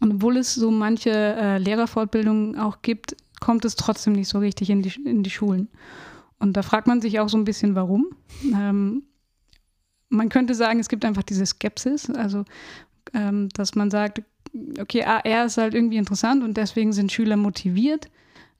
Und 0.00 0.14
obwohl 0.14 0.36
es 0.36 0.54
so 0.54 0.70
manche 0.70 1.10
äh, 1.10 1.58
Lehrerfortbildungen 1.58 2.58
auch 2.58 2.82
gibt, 2.82 3.16
kommt 3.40 3.64
es 3.64 3.76
trotzdem 3.76 4.14
nicht 4.14 4.28
so 4.28 4.38
richtig 4.38 4.70
in 4.70 4.82
die, 4.82 4.92
in 5.04 5.22
die 5.22 5.30
Schulen. 5.30 5.68
Und 6.44 6.52
da 6.58 6.62
fragt 6.62 6.86
man 6.86 7.00
sich 7.00 7.20
auch 7.20 7.30
so 7.30 7.38
ein 7.38 7.44
bisschen, 7.44 7.74
warum. 7.74 8.08
Ähm, 8.52 9.04
man 10.10 10.28
könnte 10.28 10.54
sagen, 10.54 10.78
es 10.78 10.90
gibt 10.90 11.06
einfach 11.06 11.22
diese 11.22 11.46
Skepsis, 11.46 12.10
also 12.10 12.44
ähm, 13.14 13.48
dass 13.54 13.74
man 13.74 13.90
sagt, 13.90 14.22
okay, 14.78 15.04
AR 15.04 15.46
ist 15.46 15.56
halt 15.56 15.72
irgendwie 15.74 15.96
interessant 15.96 16.44
und 16.44 16.58
deswegen 16.58 16.92
sind 16.92 17.10
Schüler 17.10 17.38
motiviert, 17.38 18.10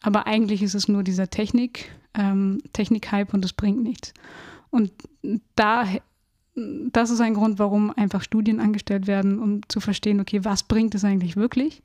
aber 0.01 0.27
eigentlich 0.27 0.63
ist 0.63 0.75
es 0.75 0.89
nur 0.89 1.03
dieser 1.03 1.29
Technik, 1.29 1.91
ähm, 2.15 2.63
Technik-Hype 2.73 3.35
und 3.35 3.45
es 3.45 3.53
bringt 3.53 3.83
nichts. 3.83 4.15
Und 4.71 4.91
da, 5.55 5.87
das 6.55 7.11
ist 7.11 7.21
ein 7.21 7.35
Grund, 7.35 7.59
warum 7.59 7.91
einfach 7.91 8.23
Studien 8.23 8.61
angestellt 8.61 9.07
werden, 9.07 9.39
um 9.39 9.61
zu 9.69 9.81
verstehen, 9.81 10.21
okay, 10.21 10.43
was 10.43 10.63
bringt 10.63 10.95
es 10.95 11.05
eigentlich 11.05 11.37
wirklich? 11.37 11.83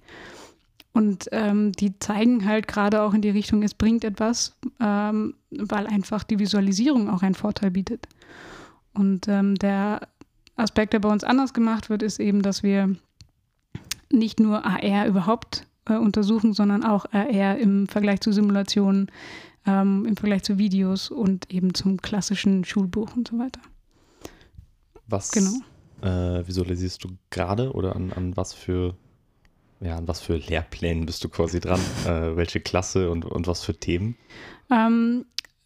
Und 0.99 1.29
ähm, 1.31 1.71
die 1.71 1.97
zeigen 1.99 2.45
halt 2.45 2.67
gerade 2.67 3.03
auch 3.03 3.13
in 3.13 3.21
die 3.21 3.29
Richtung, 3.29 3.63
es 3.63 3.73
bringt 3.73 4.03
etwas, 4.03 4.57
ähm, 4.81 5.33
weil 5.49 5.87
einfach 5.87 6.25
die 6.25 6.39
Visualisierung 6.39 7.09
auch 7.09 7.21
einen 7.21 7.35
Vorteil 7.35 7.71
bietet. 7.71 8.05
Und 8.93 9.29
ähm, 9.29 9.55
der 9.55 10.09
Aspekt, 10.57 10.91
der 10.91 10.99
bei 10.99 11.07
uns 11.07 11.23
anders 11.23 11.53
gemacht 11.53 11.89
wird, 11.89 12.03
ist 12.03 12.19
eben, 12.19 12.41
dass 12.41 12.63
wir 12.63 12.97
nicht 14.11 14.41
nur 14.41 14.65
AR 14.65 15.07
überhaupt 15.07 15.65
äh, 15.85 15.95
untersuchen, 15.95 16.51
sondern 16.51 16.83
auch 16.83 17.05
AR 17.13 17.57
im 17.57 17.87
Vergleich 17.87 18.19
zu 18.19 18.33
Simulationen, 18.33 19.09
ähm, 19.65 20.05
im 20.05 20.17
Vergleich 20.17 20.43
zu 20.43 20.57
Videos 20.57 21.09
und 21.09 21.49
eben 21.49 21.73
zum 21.73 22.01
klassischen 22.01 22.65
Schulbuch 22.65 23.15
und 23.15 23.29
so 23.29 23.39
weiter. 23.39 23.61
Was 25.07 25.31
genau. 25.31 25.59
äh, 26.01 26.45
visualisierst 26.45 27.01
du 27.05 27.11
gerade 27.29 27.71
oder 27.71 27.95
an, 27.95 28.11
an 28.11 28.35
was 28.35 28.51
für 28.53 28.95
ja, 29.81 29.97
an 29.97 30.07
was 30.07 30.19
für 30.19 30.35
Lehrplänen 30.35 31.05
bist 31.05 31.23
du 31.23 31.29
quasi 31.29 31.59
dran? 31.59 31.79
Äh, 32.05 32.35
welche 32.35 32.59
Klasse 32.59 33.09
und, 33.11 33.25
und 33.25 33.47
was 33.47 33.63
für 33.63 33.73
Themen? 33.73 34.15
Ähm, 34.71 35.25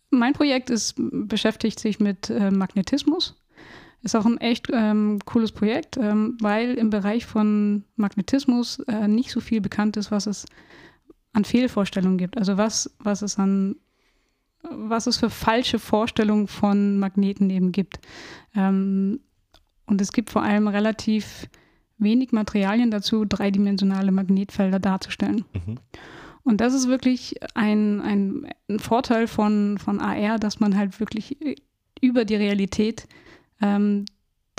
mein 0.09 0.33
Projekt 0.33 0.69
ist, 0.69 0.95
beschäftigt 0.97 1.79
sich 1.79 1.99
mit 1.99 2.29
äh, 2.29 2.51
Magnetismus. 2.51 3.35
Ist 4.01 4.15
auch 4.15 4.25
ein 4.25 4.39
echt 4.39 4.67
ähm, 4.73 5.19
cooles 5.25 5.51
Projekt, 5.51 5.97
ähm, 5.97 6.37
weil 6.41 6.73
im 6.75 6.89
Bereich 6.89 7.25
von 7.25 7.85
Magnetismus 7.95 8.79
äh, 8.87 9.07
nicht 9.07 9.31
so 9.31 9.39
viel 9.39 9.61
bekannt 9.61 9.95
ist, 9.95 10.11
was 10.11 10.27
es 10.27 10.45
an 11.31 11.45
Fehlvorstellungen 11.45 12.17
gibt. 12.17 12.37
Also 12.37 12.57
was, 12.57 12.93
was 12.99 13.21
es 13.21 13.37
an 13.37 13.75
was 14.63 15.07
es 15.07 15.17
für 15.17 15.29
falsche 15.29 15.79
Vorstellungen 15.79 16.47
von 16.47 16.97
Magneten 16.97 17.49
eben 17.49 17.71
gibt. 17.71 17.99
Ähm, 18.55 19.19
und 19.85 20.01
es 20.01 20.11
gibt 20.11 20.29
vor 20.29 20.43
allem 20.43 20.67
relativ 20.67 21.47
wenig 22.03 22.31
Materialien 22.31 22.91
dazu, 22.91 23.25
dreidimensionale 23.25 24.11
Magnetfelder 24.11 24.79
darzustellen. 24.79 25.45
Mhm. 25.53 25.77
Und 26.43 26.59
das 26.59 26.73
ist 26.73 26.87
wirklich 26.87 27.35
ein, 27.53 28.01
ein, 28.01 28.47
ein, 28.67 28.79
Vorteil 28.79 29.27
von, 29.27 29.77
von 29.77 29.99
AR, 29.99 30.39
dass 30.39 30.59
man 30.59 30.75
halt 30.77 30.99
wirklich 30.99 31.37
über 32.01 32.25
die 32.25 32.35
Realität 32.35 33.07
ähm, 33.61 34.05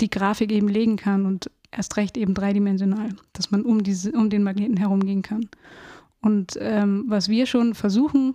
die 0.01 0.09
Grafik 0.09 0.51
eben 0.51 0.67
legen 0.67 0.97
kann 0.97 1.25
und 1.25 1.51
erst 1.71 1.97
recht 1.97 2.17
eben 2.17 2.33
dreidimensional, 2.33 3.09
dass 3.33 3.51
man 3.51 3.63
um, 3.63 3.83
diese, 3.83 4.11
um 4.11 4.29
den 4.29 4.43
Magneten 4.43 4.77
herumgehen 4.77 5.21
kann. 5.21 5.47
Und 6.21 6.57
ähm, 6.59 7.05
was 7.07 7.29
wir 7.29 7.45
schon 7.45 7.75
versuchen, 7.75 8.33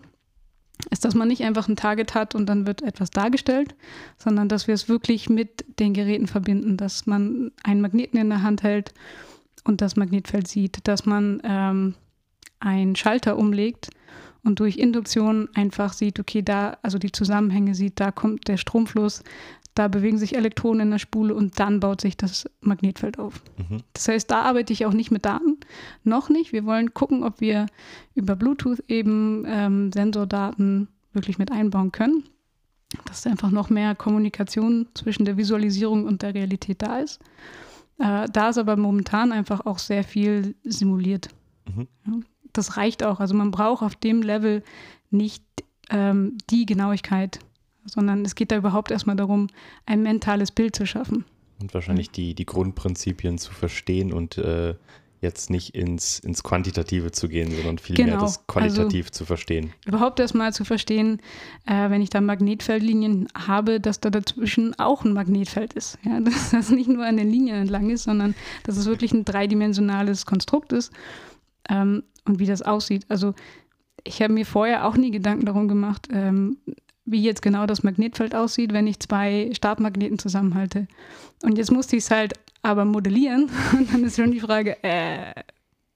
ist, 0.91 1.05
dass 1.05 1.15
man 1.15 1.29
nicht 1.29 1.43
einfach 1.43 1.69
ein 1.69 1.77
Target 1.77 2.15
hat 2.15 2.35
und 2.35 2.47
dann 2.47 2.67
wird 2.67 2.83
etwas 2.83 3.11
dargestellt, 3.11 3.75
sondern 4.19 4.49
dass 4.49 4.67
wir 4.67 4.75
es 4.75 4.89
wirklich 4.89 5.29
mit 5.29 5.65
den 5.79 5.95
Geräten 5.95 6.27
verbinden, 6.27 6.77
dass 6.77 7.07
man 7.07 7.53
einen 7.63 7.81
Magneten 7.81 8.19
in 8.19 8.31
der 8.31 8.43
Hand 8.43 8.63
hält 8.63 8.95
und 9.65 9.81
das 9.81 9.97
Magnetfeld 9.97 10.49
sieht, 10.49 10.87
dass 10.89 11.07
man 11.07 11.41
ähm, 11.45 11.95
einen 12.61 12.97
Schalter 12.97 13.37
umlegt 13.37 13.91
und 14.43 14.61
durch 14.61 14.79
Induktion 14.79 15.49
einfach 15.55 15.93
sieht, 15.93 16.19
okay, 16.19 16.43
da, 16.43 16.79
also 16.83 16.99
die 16.99 17.13
Zusammenhänge 17.13 17.75
sieht, 17.75 18.01
da 18.01 18.11
kommt 18.11 18.49
der 18.49 18.57
Stromfluss, 18.57 19.23
da 19.81 19.89
bewegen 19.89 20.19
sich 20.19 20.37
Elektronen 20.37 20.83
in 20.83 20.91
der 20.91 20.99
Spule 20.99 21.35
und 21.35 21.59
dann 21.59 21.81
baut 21.81 22.03
sich 22.03 22.15
das 22.15 22.45
Magnetfeld 22.61 23.19
auf. 23.19 23.43
Mhm. 23.57 23.79
Das 23.95 24.09
heißt, 24.09 24.31
da 24.31 24.43
arbeite 24.43 24.75
ich 24.75 24.85
auch 24.85 24.93
nicht 24.93 25.11
mit 25.11 25.25
Daten, 25.25 25.57
noch 26.05 26.29
nicht. 26.29 26.53
Wir 26.53 26.67
wollen 26.67 26.93
gucken, 26.93 27.25
ob 27.25 27.41
wir 27.41 27.65
über 28.15 28.37
Bluetooth 28.37 28.85
eben 28.89 29.47
ähm, 29.47 29.91
Sensordaten 29.91 30.89
wirklich 31.15 31.39
mit 31.39 31.51
einbauen 31.51 31.93
können, 31.93 32.25
dass 33.07 33.27
einfach 33.27 33.51
noch 33.51 33.71
mehr 33.71 33.95
Kommunikation 33.95 34.87
zwischen 34.93 35.25
der 35.25 35.39
Visualisierung 35.39 36.05
und 36.05 36.21
der 36.21 36.35
Realität 36.35 36.83
da 36.83 36.99
ist. 36.99 37.19
Äh, 37.99 38.29
da 38.31 38.51
ist 38.51 38.59
aber 38.59 38.77
momentan 38.77 39.33
einfach 39.33 39.65
auch 39.65 39.79
sehr 39.79 40.05
viel 40.05 40.57
simuliert. 40.63 41.31
Mhm. 41.75 41.89
Ja, 42.07 42.13
das 42.53 42.77
reicht 42.77 43.03
auch. 43.03 43.19
Also 43.19 43.35
man 43.35 43.51
braucht 43.51 43.83
auf 43.83 43.97
dem 43.97 44.21
Level 44.21 44.63
nicht 45.11 45.43
ähm, 45.89 46.37
die 46.51 46.67
Genauigkeit, 46.67 47.39
sondern 47.91 48.25
es 48.25 48.35
geht 48.35 48.51
da 48.51 48.57
überhaupt 48.57 48.91
erstmal 48.91 49.17
darum, 49.17 49.49
ein 49.87 50.03
mentales 50.03 50.51
Bild 50.51 50.75
zu 50.75 50.87
schaffen. 50.87 51.25
Und 51.61 51.75
wahrscheinlich 51.75 52.11
die, 52.11 52.35
die 52.35 52.47
Grundprinzipien 52.47 53.37
zu 53.37 53.53
verstehen 53.53 54.13
und 54.13 54.39
äh, 54.39 54.75
jetzt 55.21 55.51
nicht 55.51 55.75
ins, 55.75 56.19
ins 56.19 56.43
Quantitative 56.43 57.13
zu 57.13 57.29
gehen, 57.29 57.51
sondern 57.55 57.79
vielmehr 57.79 58.07
genau. 58.07 58.21
das 58.21 58.47
qualitativ 58.47 59.07
also, 59.07 59.19
zu 59.19 59.25
verstehen. 59.27 59.73
Überhaupt 59.87 60.19
erstmal 60.19 60.53
zu 60.53 60.65
verstehen, 60.65 61.21
äh, 61.67 61.91
wenn 61.91 62.01
ich 62.01 62.11
da 62.11 62.21
Magnetfeldlinien 62.21 63.29
habe, 63.35 63.81
dass 63.81 64.01
da 64.01 64.09
dazwischen 64.11 64.79
auch 64.79 65.05
ein 65.05 65.13
Magnetfeld 65.13 65.75
ist. 65.75 65.99
Ja? 66.05 66.21
Dass 66.31 66.51
das 66.51 66.71
nicht 66.71 66.89
nur 66.89 67.05
an 67.05 67.17
den 67.17 67.31
Linien 67.31 67.57
entlang 67.57 67.91
ist, 67.91 68.05
sondern 68.05 68.35
dass 68.63 68.77
es 68.77 68.87
wirklich 68.87 69.13
ein 69.13 69.25
dreidimensionales 69.25 70.27
Konstrukt 70.27 70.73
ist 70.73 70.93
ähm, 71.69 72.05
und 72.25 72.39
wie 72.39 72.47
das 72.47 72.63
aussieht. 72.63 73.05
Also 73.09 73.35
ich 74.05 74.23
habe 74.23 74.33
mir 74.33 74.47
vorher 74.47 74.87
auch 74.87 74.97
nie 74.97 75.11
Gedanken 75.11 75.47
darum 75.47 75.69
gemacht, 75.69 76.09
ähm, 76.13 76.59
wie 77.11 77.23
jetzt 77.23 77.43
genau 77.43 77.67
das 77.67 77.83
Magnetfeld 77.83 78.35
aussieht, 78.35 78.73
wenn 78.73 78.87
ich 78.87 79.01
zwei 79.01 79.51
Stabmagneten 79.53 80.19
zusammenhalte. 80.19 80.87
Und 81.43 81.59
jetzt 81.59 81.71
musste 81.71 81.97
ich 81.97 82.05
es 82.05 82.11
halt 82.11 82.35
aber 82.63 82.85
modellieren. 82.85 83.51
Und 83.73 83.93
dann 83.93 84.05
ist 84.05 84.17
schon 84.17 84.33
die 84.33 84.41
Frage, 84.41 84.83
äh, 84.83 85.33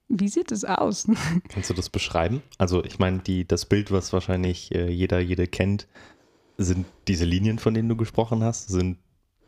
wie 0.07 0.27
sieht 0.27 0.51
es 0.51 0.65
aus? 0.65 1.07
Kannst 1.49 1.69
du 1.69 1.73
das 1.73 1.89
beschreiben? 1.89 2.41
Also 2.57 2.83
ich 2.83 2.99
meine, 2.99 3.21
das 3.47 3.65
Bild, 3.65 3.91
was 3.91 4.13
wahrscheinlich 4.13 4.73
äh, 4.73 4.89
jeder, 4.89 5.19
jede 5.19 5.47
kennt, 5.47 5.87
sind 6.57 6.85
diese 7.07 7.25
Linien, 7.25 7.59
von 7.59 7.73
denen 7.73 7.89
du 7.89 7.95
gesprochen 7.95 8.43
hast, 8.43 8.69
sind 8.69 8.97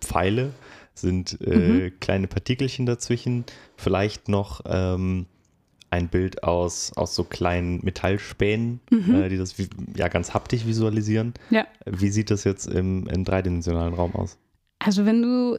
Pfeile, 0.02 0.54
sind 0.94 1.40
äh, 1.42 1.58
mhm. 1.58 2.00
kleine 2.00 2.28
Partikelchen 2.28 2.86
dazwischen, 2.86 3.46
vielleicht 3.76 4.30
noch 4.30 4.62
ähm, 4.66 5.26
ein 5.89 6.10
Bild 6.10 6.44
aus, 6.44 6.91
aus 6.96 7.15
so 7.15 7.24
kleinen 7.24 7.79
Metallspänen, 7.84 8.79
mhm. 8.89 9.15
äh, 9.15 9.29
die 9.29 9.38
das 9.38 9.56
ja 9.96 10.08
ganz 10.08 10.34
haptisch 10.34 10.65
visualisieren. 10.65 11.34
Ja. 11.50 11.65
Wie 11.86 12.10
sieht 12.10 12.32
das 12.32 12.44
jetzt 12.44 12.67
im, 12.67 13.08
im 13.08 13.24
dreidimensionalen 13.24 13.94
Raum 13.94 14.13
aus? 14.15 14.38
Also 14.79 15.06
wenn 15.06 15.22
du 15.22 15.58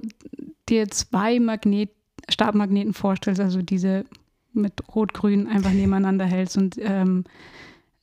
dir 0.68 0.88
zwei 0.88 1.40
Magnet, 1.40 1.90
Stabmagneten 2.28 2.92
vorstellst, 2.92 3.40
also 3.40 3.62
diese 3.62 4.04
mit 4.52 4.72
Rot-Grün 4.94 5.46
einfach 5.46 5.70
nebeneinander 5.72 6.26
hältst 6.26 6.58
und 6.58 6.76
ähm, 6.78 7.24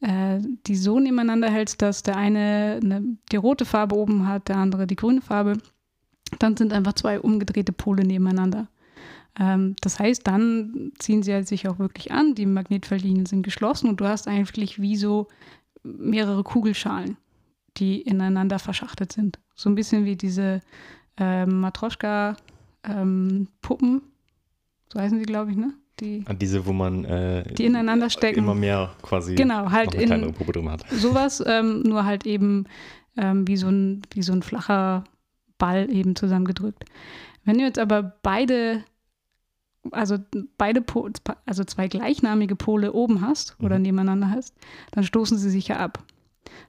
äh, 0.02 0.40
die 0.66 0.76
so 0.76 1.00
nebeneinander 1.00 1.50
hältst, 1.50 1.82
dass 1.82 2.04
der 2.04 2.18
eine 2.18 2.80
eine, 2.84 3.04
die 3.32 3.38
rote 3.38 3.66
Farbe 3.66 3.96
oben 3.96 4.28
hat, 4.28 4.50
der 4.50 4.58
andere 4.58 4.88
die 4.88 4.96
grüne 4.96 5.22
Farbe, 5.22 5.58
dann 6.40 6.58
sind 6.58 6.74
einfach 6.74 6.94
zwei 6.94 7.20
umgedrehte 7.20 7.72
Pole 7.72 8.04
nebeneinander. 8.04 8.68
Ähm, 9.40 9.76
das 9.82 10.00
heißt, 10.00 10.26
dann 10.28 10.92
ziehen 11.00 11.24
sie 11.24 11.34
halt 11.34 11.48
sich 11.48 11.68
auch 11.68 11.80
wirklich 11.80 12.12
an, 12.12 12.36
die 12.36 12.46
Magnetfeldlinien 12.46 13.26
sind 13.26 13.44
geschlossen 13.44 13.90
und 13.90 14.00
du 14.00 14.06
hast 14.06 14.28
eigentlich 14.28 14.82
wie 14.82 14.96
so 14.96 15.28
mehrere 15.84 16.44
Kugelschalen, 16.44 17.18
die 17.78 18.02
ineinander 18.02 18.60
verschachtet 18.60 19.12
sind. 19.12 19.40
So 19.56 19.70
ein 19.70 19.76
bisschen 19.76 20.06
wie 20.06 20.16
diese 20.16 20.62
ähm, 21.18 21.60
Matroschka-Puppen, 21.60 22.38
ähm, 22.84 24.02
so 24.92 25.00
heißen 25.00 25.20
sie, 25.20 25.26
glaube 25.26 25.52
ich, 25.52 25.58
ne? 25.58 25.74
Die, 26.00 26.24
ah, 26.26 26.34
diese, 26.34 26.66
wo 26.66 26.74
man 26.74 27.06
äh, 27.06 27.54
die 27.54 27.66
ineinander 27.66 28.10
stecken. 28.10 28.40
Immer 28.40 28.54
mehr 28.54 28.94
quasi 29.02 29.36
genau, 29.36 29.72
halt 29.72 29.96
eine 29.96 30.06
kleinere 30.06 30.34
Puppe 30.34 30.52
drin 30.52 30.70
hat. 30.70 30.86
Sowas, 30.92 31.42
ähm, 31.46 31.84
nur 31.84 32.04
halt 32.04 32.26
eben 32.26 32.66
ähm, 33.16 33.48
wie, 33.48 33.56
so 33.56 33.70
ein, 33.70 34.02
wie 34.14 34.22
so 34.22 34.34
ein 34.34 34.44
flacher 34.44 35.06
Ball 35.58 35.90
eben 35.90 36.18
zusammengedrückt. 36.18 36.84
Wenn 37.46 37.60
du 37.60 37.64
jetzt 37.64 37.80
aber 37.80 38.04
beide, 38.24 38.84
also 39.92 40.18
beide, 40.58 40.82
po 40.82 41.10
also 41.46 41.64
zwei 41.64 41.88
gleichnamige 41.88 42.56
Pole 42.56 42.94
oben 42.94 43.22
hast 43.22 43.56
oder 43.62 43.78
mhm. 43.78 43.84
nebeneinander 43.84 44.30
hast, 44.30 44.54
dann 44.92 45.04
stoßen 45.04 45.38
sie 45.38 45.50
sich 45.50 45.68
ja 45.68 45.78
ab. 45.78 46.04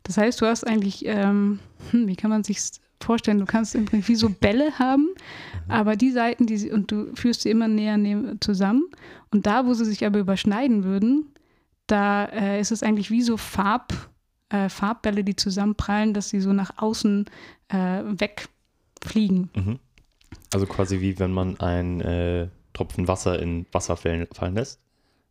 Das 0.03 0.17
heißt, 0.19 0.41
du 0.41 0.47
hast 0.47 0.67
eigentlich, 0.67 1.05
ähm, 1.07 1.59
hm, 1.91 2.09
wie 2.09 2.17
kann 2.17 2.31
man 2.31 2.45
sich 2.45 2.59
vorstellen, 3.03 3.39
du 3.39 3.47
kannst 3.47 3.75
im 3.75 3.85
Prinzip 3.85 4.09
wie 4.09 4.15
so 4.17 4.31
Bälle 4.31 4.79
haben, 4.79 5.03
mhm. 5.03 5.71
aber 5.71 5.97
die 5.97 6.11
Seiten, 6.11 6.47
die 6.47 6.57
sie, 6.57 6.71
und 6.71 6.91
du 6.91 7.15
führst 7.15 7.43
sie 7.43 7.51
immer 7.51 7.69
näher 7.69 7.99
zusammen. 8.41 8.85
Und 9.31 9.47
da, 9.47 9.67
wo 9.67 9.75
sie 9.75 9.85
sich 9.85 10.05
aber 10.05 10.19
überschneiden 10.19 10.85
würden, 10.85 11.27
da 11.87 12.25
äh, 12.27 12.61
ist 12.61 12.73
es 12.73 12.83
eigentlich 12.83 13.11
wie 13.11 13.23
so 13.23 13.37
Farb, 13.37 13.93
äh, 14.49 14.69
Farbbälle, 14.69 15.25
die 15.25 15.37
zusammenprallen, 15.37 16.15
dass 16.15 16.31
sie 16.31 16.41
so 16.41 16.53
nach 16.53 16.73
außen 16.79 17.27
äh, 17.69 18.03
wegfliegen. 18.05 19.51
Mhm. 19.55 19.79
Also 20.53 20.67
quasi 20.67 21.01
wie 21.01 21.19
wenn 21.19 21.33
man 21.33 21.59
einen 21.61 22.01
äh, 22.01 22.49
Tropfen 22.77 23.09
Wasser 23.09 23.41
in 23.41 23.67
Wasser 23.73 23.97
fallen, 23.97 24.27
lässt. 24.55 24.81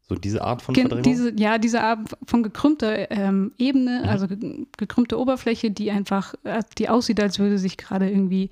So 0.08 0.16
diese 0.16 0.44
Art 0.44 0.62
von 0.62 0.76
Verdrängung? 0.76 1.04
Diese, 1.04 1.34
ja, 1.36 1.58
diese 1.58 1.82
Art 1.82 2.00
von 2.26 2.44
gekrümmter 2.44 3.10
ähm, 3.12 3.52
Ebene, 3.58 4.02
mhm. 4.04 4.10
also 4.10 4.28
ge 4.28 4.66
gekrümmte 4.78 5.20
Oberfläche, 5.20 5.72
die 5.72 5.92
einfach, 5.92 6.34
äh, 6.44 6.62
die 6.78 6.90
aussieht, 6.90 7.20
als 7.20 7.40
würde 7.40 7.58
sich 7.58 7.78
gerade 7.78 8.10
irgendwie 8.10 8.50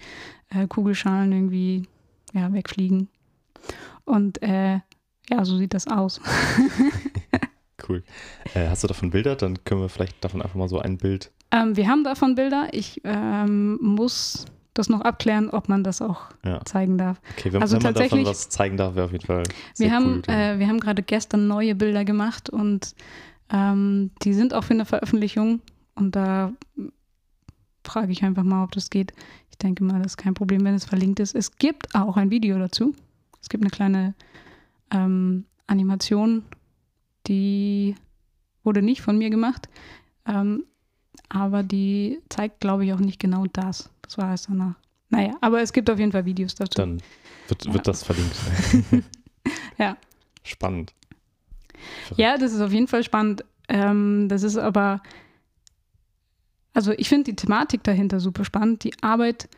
äh, 0.49 0.67
Kugelschalen 0.67 1.31
irgendwie 1.31 1.83
ja, 2.33 2.51
wegfliegen. 2.53 3.07
Und 4.05 4.41
äh, 4.41 4.79
ja, 5.29 5.45
so 5.45 5.57
sieht 5.57 5.73
das 5.73 5.87
aus. 5.87 6.21
cool. 7.89 8.03
Äh, 8.53 8.67
hast 8.67 8.83
du 8.83 8.87
davon 8.87 9.09
Bilder? 9.09 9.35
Dann 9.35 9.63
können 9.63 9.81
wir 9.81 9.89
vielleicht 9.89 10.23
davon 10.23 10.41
einfach 10.41 10.55
mal 10.55 10.69
so 10.69 10.79
ein 10.79 10.97
Bild. 10.97 11.31
Ähm, 11.51 11.75
wir 11.75 11.87
haben 11.87 12.03
davon 12.03 12.35
Bilder. 12.35 12.67
Ich 12.71 13.01
ähm, 13.03 13.77
muss 13.81 14.45
das 14.73 14.89
noch 14.89 15.01
abklären, 15.01 15.49
ob 15.49 15.69
man 15.69 15.83
das 15.83 16.01
auch 16.01 16.27
ja. 16.43 16.63
zeigen 16.65 16.97
darf. 16.97 17.21
Okay, 17.37 17.53
wenn, 17.53 17.61
also 17.61 17.77
wenn 17.77 17.83
man 17.83 17.93
davon 17.93 18.25
was 18.25 18.49
zeigen 18.49 18.77
darf, 18.77 18.95
wäre 18.95 19.05
auf 19.05 19.11
jeden 19.11 19.25
Fall 19.25 19.43
wir 19.77 19.91
haben, 19.91 20.23
cool, 20.27 20.33
äh, 20.33 20.59
wir 20.59 20.67
haben 20.67 20.79
gerade 20.79 21.03
gestern 21.03 21.47
neue 21.47 21.75
Bilder 21.75 22.05
gemacht 22.05 22.49
und 22.49 22.95
ähm, 23.51 24.11
die 24.23 24.33
sind 24.33 24.53
auch 24.53 24.63
für 24.63 24.73
eine 24.73 24.85
Veröffentlichung 24.85 25.61
und 25.95 26.15
da 26.15 26.51
frage 27.83 28.11
ich 28.11 28.23
einfach 28.23 28.43
mal, 28.43 28.63
ob 28.63 28.71
das 28.71 28.89
geht. 28.89 29.13
Ich 29.51 29.57
denke 29.57 29.83
mal, 29.83 29.99
das 29.99 30.13
ist 30.13 30.17
kein 30.17 30.33
Problem, 30.33 30.63
wenn 30.65 30.73
es 30.73 30.85
verlinkt 30.85 31.19
ist. 31.19 31.35
Es 31.35 31.57
gibt 31.57 31.93
auch 31.93 32.17
ein 32.17 32.31
Video 32.31 32.57
dazu. 32.57 32.95
Es 33.41 33.49
gibt 33.49 33.63
eine 33.63 33.69
kleine 33.69 34.15
ähm, 34.91 35.45
Animation, 35.67 36.43
die 37.27 37.95
wurde 38.63 38.81
nicht 38.81 39.01
von 39.01 39.17
mir 39.17 39.29
gemacht, 39.29 39.67
ähm, 40.25 40.63
aber 41.29 41.61
die 41.63 42.19
zeigt, 42.29 42.61
glaube 42.61 42.85
ich, 42.85 42.93
auch 42.93 42.99
nicht 42.99 43.19
genau 43.19 43.45
das. 43.51 43.89
War 44.17 44.33
es 44.33 44.43
danach. 44.43 44.75
Naja, 45.09 45.37
aber 45.41 45.61
es 45.61 45.71
gibt 45.71 45.89
auf 45.89 45.99
jeden 45.99 46.11
Fall 46.11 46.25
Videos 46.25 46.55
dazu. 46.55 46.75
Dann 46.75 47.01
wird, 47.47 47.65
ja. 47.65 47.73
wird 47.73 47.87
das 47.87 48.03
verlinkt. 48.03 48.35
ja. 49.77 49.95
Spannend. 50.43 50.93
Verrückt. 52.03 52.19
Ja, 52.19 52.37
das 52.37 52.53
ist 52.53 52.61
auf 52.61 52.71
jeden 52.71 52.87
Fall 52.87 53.03
spannend. 53.03 53.45
Ähm, 53.67 54.27
das 54.29 54.43
ist 54.43 54.57
aber, 54.57 55.01
also 56.73 56.91
ich 56.93 57.09
finde 57.09 57.31
die 57.31 57.35
Thematik 57.35 57.83
dahinter 57.83 58.19
super 58.19 58.43
spannend. 58.43 58.83
Die 58.83 58.93
Arbeit 59.01 59.49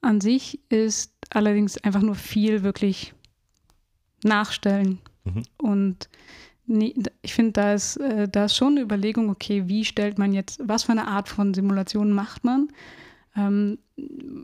an 0.00 0.20
sich 0.20 0.60
ist 0.68 1.12
allerdings 1.30 1.78
einfach 1.78 2.02
nur 2.02 2.14
viel 2.14 2.62
wirklich 2.62 3.14
nachstellen. 4.22 5.00
Mhm. 5.24 5.42
Und 5.58 6.08
ich 7.22 7.34
finde, 7.34 7.52
da 7.52 7.74
ist, 7.74 7.96
äh, 7.96 8.28
da 8.28 8.46
ist 8.46 8.56
schon 8.56 8.74
eine 8.74 8.82
Überlegung, 8.82 9.30
okay, 9.30 9.64
wie 9.66 9.84
stellt 9.84 10.18
man 10.18 10.32
jetzt, 10.32 10.60
was 10.62 10.84
für 10.84 10.92
eine 10.92 11.06
Art 11.08 11.28
von 11.28 11.54
Simulation 11.54 12.12
macht 12.12 12.44
man? 12.44 12.68
Ähm, 13.36 13.78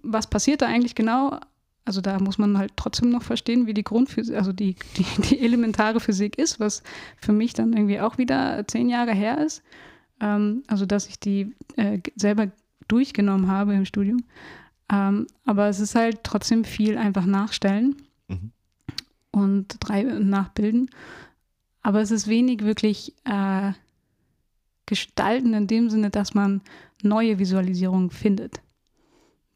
was 0.03 0.29
passiert 0.29 0.63
da 0.63 0.67
eigentlich 0.67 0.95
genau? 0.95 1.39
Also 1.85 2.01
da 2.01 2.19
muss 2.19 2.39
man 2.39 2.59
halt 2.59 2.73
trotzdem 2.77 3.11
noch 3.11 3.23
verstehen, 3.23 3.67
wie 3.67 3.75
die 3.75 3.85
Grundphysik, 3.85 4.37
also 4.37 4.53
die, 4.53 4.77
die, 4.97 5.07
die 5.23 5.41
elementare 5.41 6.01
Physik 6.01 6.37
ist, 6.39 6.61
was 6.61 6.83
für 7.17 7.33
mich 7.33 7.55
dann 7.55 7.73
irgendwie 7.73 8.01
auch 8.01 8.19
wieder 8.19 8.67
zehn 8.67 8.89
Jahre 8.89 9.13
her 9.13 9.39
ist. 9.39 9.63
Ähm, 10.21 10.63
also 10.67 10.87
dass 10.87 11.09
ich 11.09 11.19
die 11.19 11.55
äh, 11.77 12.01
selber 12.17 12.49
durchgenommen 12.89 13.49
habe 13.49 13.75
im 13.75 13.85
Studium. 13.85 14.25
Ähm, 14.91 15.27
aber 15.45 15.69
es 15.69 15.81
ist 15.81 15.95
halt 15.95 16.25
trotzdem 16.25 16.65
viel 16.65 16.97
einfach 16.97 17.27
nachstellen 17.27 17.97
mhm. 18.29 18.53
und 19.31 19.77
drei 19.81 20.03
nachbilden. 20.03 20.91
Aber 21.83 22.01
es 22.01 22.11
ist 22.11 22.29
wenig 22.29 22.65
wirklich 22.65 23.15
äh, 23.25 23.73
gestalten 24.87 25.55
in 25.55 25.67
dem 25.67 25.91
Sinne, 25.91 26.11
dass 26.11 26.35
man 26.35 26.63
neue 27.03 27.39
Visualisierungen 27.39 28.11
findet 28.11 28.61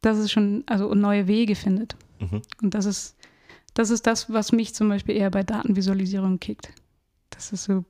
das 0.03 0.19
ist 0.19 0.31
schon, 0.31 0.65
also 0.67 0.95
neue 0.95 1.27
Wege 1.27 1.55
findet. 1.55 1.97
Mhm. 2.21 2.43
Und 2.61 2.75
das 2.75 2.85
ist, 2.85 3.17
das 3.75 3.91
ist 3.91 4.07
das, 4.07 4.31
was 4.31 4.53
mich 4.53 4.75
zum 4.75 4.89
Beispiel 4.89 5.17
eher 5.17 5.31
bei 5.31 5.43
Datenvisualisierung 5.43 6.39
kickt. 6.39 6.69
Das 7.31 7.53
ist 7.53 7.65
so, 7.65 7.85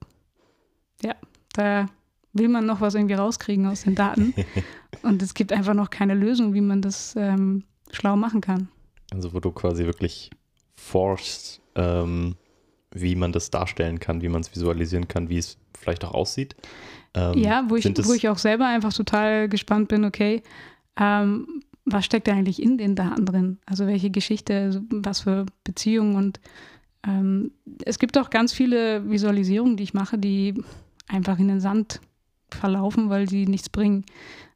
ja, 1.02 1.16
da 1.54 1.86
will 2.32 2.48
man 2.48 2.66
noch 2.66 2.80
was 2.80 2.94
irgendwie 2.94 3.14
rauskriegen 3.14 3.66
aus 3.66 3.82
den 3.82 3.94
Daten. 3.94 4.34
und 5.02 5.22
es 5.22 5.34
gibt 5.34 5.52
einfach 5.52 5.74
noch 5.74 5.90
keine 5.90 6.14
Lösung, 6.14 6.54
wie 6.54 6.60
man 6.60 6.80
das 6.80 7.14
ähm, 7.16 7.64
schlau 7.90 8.16
machen 8.16 8.40
kann. 8.40 8.68
Also 9.10 9.34
wo 9.34 9.40
du 9.40 9.50
quasi 9.50 9.84
wirklich 9.84 10.30
forschst, 10.74 11.60
ähm, 11.74 12.36
wie 12.92 13.16
man 13.16 13.32
das 13.32 13.50
darstellen 13.50 14.00
kann, 14.00 14.22
wie 14.22 14.28
man 14.28 14.42
es 14.42 14.54
visualisieren 14.54 15.08
kann, 15.08 15.28
wie 15.28 15.38
es 15.38 15.58
vielleicht 15.78 16.04
auch 16.04 16.14
aussieht. 16.14 16.54
Ähm, 17.14 17.36
ja, 17.36 17.64
wo 17.68 17.76
ich, 17.76 17.84
wo 18.06 18.12
ich 18.12 18.28
auch 18.28 18.38
selber 18.38 18.66
einfach 18.66 18.92
total 18.92 19.48
gespannt 19.48 19.88
bin, 19.88 20.04
okay, 20.04 20.42
ähm, 20.96 21.62
was 21.84 22.04
steckt 22.04 22.28
eigentlich 22.28 22.62
in 22.62 22.78
den 22.78 22.94
Daten 22.94 23.26
drin? 23.26 23.58
Also 23.66 23.86
welche 23.86 24.10
Geschichte, 24.10 24.82
was 24.90 25.20
für 25.20 25.46
Beziehungen 25.64 26.16
und 26.16 26.40
ähm, 27.06 27.52
es 27.84 27.98
gibt 27.98 28.16
auch 28.16 28.30
ganz 28.30 28.52
viele 28.52 29.08
Visualisierungen, 29.10 29.76
die 29.76 29.82
ich 29.82 29.94
mache, 29.94 30.18
die 30.18 30.54
einfach 31.08 31.38
in 31.38 31.48
den 31.48 31.60
Sand 31.60 32.00
verlaufen, 32.50 33.10
weil 33.10 33.28
sie 33.28 33.46
nichts 33.46 33.68
bringen. 33.68 34.04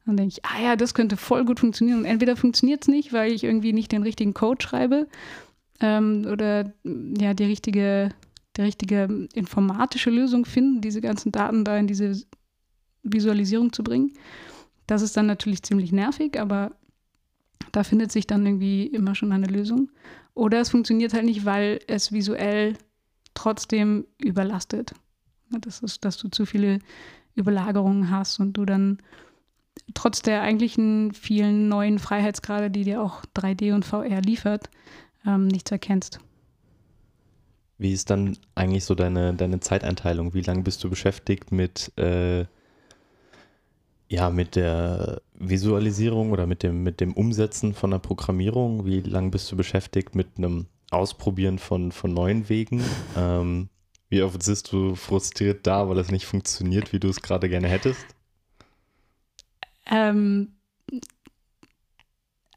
Dann 0.05 0.17
denke 0.17 0.35
ich, 0.37 0.45
ah 0.45 0.63
ja, 0.63 0.77
das 0.77 0.95
könnte 0.95 1.17
voll 1.17 1.45
gut 1.45 1.59
funktionieren. 1.59 2.01
Und 2.01 2.05
entweder 2.05 2.37
funktioniert 2.37 2.83
es 2.83 2.89
nicht, 2.89 3.13
weil 3.13 3.33
ich 3.33 3.43
irgendwie 3.43 3.73
nicht 3.73 3.91
den 3.91 4.05
richtigen 4.05 4.35
Code 4.35 4.63
schreibe 4.63 5.09
ähm, 5.81 6.27
oder 6.31 6.73
ja, 6.85 7.35
die 7.35 7.45
richtige, 7.45 8.11
die 8.57 8.63
richtige 8.63 9.29
informatische 9.35 10.11
Lösung 10.11 10.45
finden, 10.45 10.81
diese 10.81 11.01
ganzen 11.01 11.33
Daten 11.33 11.65
da 11.65 11.77
in 11.77 11.89
diese 11.89 12.23
Visualisierung 13.03 13.73
zu 13.73 13.83
bringen. 13.83 14.13
Das 14.87 15.03
ist 15.03 15.17
dann 15.17 15.27
natürlich 15.27 15.65
ziemlich 15.65 15.91
nervig, 15.91 16.39
aber 16.39 16.71
da 17.77 17.85
findet 17.85 18.11
sich 18.11 18.27
dann 18.27 18.47
irgendwie 18.47 18.87
immer 18.87 19.15
schon 19.15 19.33
eine 19.33 19.49
Lösung. 19.49 19.91
Oder 20.33 20.63
es 20.63 20.71
funktioniert 20.71 21.13
halt 21.13 21.27
nicht, 21.27 21.45
weil 21.45 21.79
es 21.87 22.11
visuell 22.11 22.79
trotzdem 23.35 24.07
überlastet. 24.17 24.95
Das 25.51 25.81
ist, 25.81 26.03
dass 26.07 26.17
du 26.17 26.29
zu 26.29 26.47
viele 26.47 26.79
Überlagerungen 27.35 28.11
hast 28.11 28.41
und 28.41 28.55
du 28.55 28.65
dann 28.65 28.99
trotz 29.93 30.23
der 30.23 30.41
eigentlichen 30.41 31.13
vielen 31.13 31.69
neuen 31.69 31.99
Freiheitsgrade, 31.99 32.71
die 32.71 32.85
dir 32.85 33.03
auch 33.03 33.27
3D 33.37 33.75
und 33.75 33.85
VR 33.85 34.23
liefert, 34.23 34.71
ähm, 35.27 35.47
nichts 35.47 35.71
erkennst. 35.71 36.19
Wie 37.77 37.93
ist 37.93 38.09
dann 38.09 38.39
eigentlich 38.55 38.87
so 38.87 38.95
deine, 38.95 39.35
deine 39.35 39.61
Zeiteinteilung? 39.61 40.33
Wie 40.33 40.41
lange 40.41 40.63
bist 40.63 40.83
du 40.83 40.89
beschäftigt 40.89 41.53
mit 41.53 41.93
äh, 41.99 42.47
ja, 44.09 44.31
mit 44.31 44.57
der 44.57 45.21
Visualisierung 45.35 46.33
oder 46.33 46.47
mit 46.47 46.63
dem, 46.63 46.83
mit 46.83 47.01
dem 47.01 47.13
Umsetzen 47.13 47.75
von 47.75 47.91
der 47.91 47.99
Programmierung, 47.99 48.87
wie 48.87 49.01
lange 49.01 49.31
bist 49.31 49.51
du 49.51 49.57
beschäftigt 49.57 50.15
mit 50.15 50.39
einem 50.39 50.67
Ausprobieren 50.91 51.59
von, 51.59 51.93
von 51.93 52.13
neuen 52.13 52.49
Wegen? 52.49 52.83
Ähm, 53.17 53.69
wie 54.09 54.23
oft 54.23 54.39
bist 54.47 54.73
du 54.73 54.95
frustriert 54.95 55.67
da, 55.67 55.89
weil 55.89 55.99
es 55.99 56.13
nicht 56.13 56.27
funktioniert, 56.27 56.93
wie 56.93 57.01
du 57.01 57.09
es 57.09 57.23
gerade 57.23 57.49
gerne 57.49 57.67
hättest? 57.67 58.07
Ähm, 59.87 60.53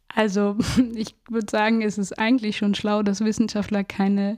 also 0.10 0.58
ich 0.96 1.16
würde 1.30 1.50
sagen, 1.50 1.82
es 1.82 1.98
ist 1.98 2.18
eigentlich 2.20 2.58
schon 2.58 2.76
schlau, 2.76 3.04
dass 3.04 3.22
Wissenschaftler 3.22 3.84
keine, 3.84 4.38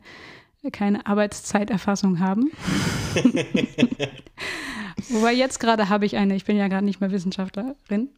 keine 0.69 1.05
Arbeitszeiterfassung 1.07 2.19
haben. 2.19 2.51
Wobei 5.09 5.33
jetzt 5.33 5.59
gerade 5.59 5.89
habe 5.89 6.05
ich 6.05 6.17
eine, 6.17 6.35
ich 6.35 6.45
bin 6.45 6.57
ja 6.57 6.67
gerade 6.67 6.85
nicht 6.85 7.01
mehr 7.01 7.11
Wissenschaftlerin. 7.11 8.09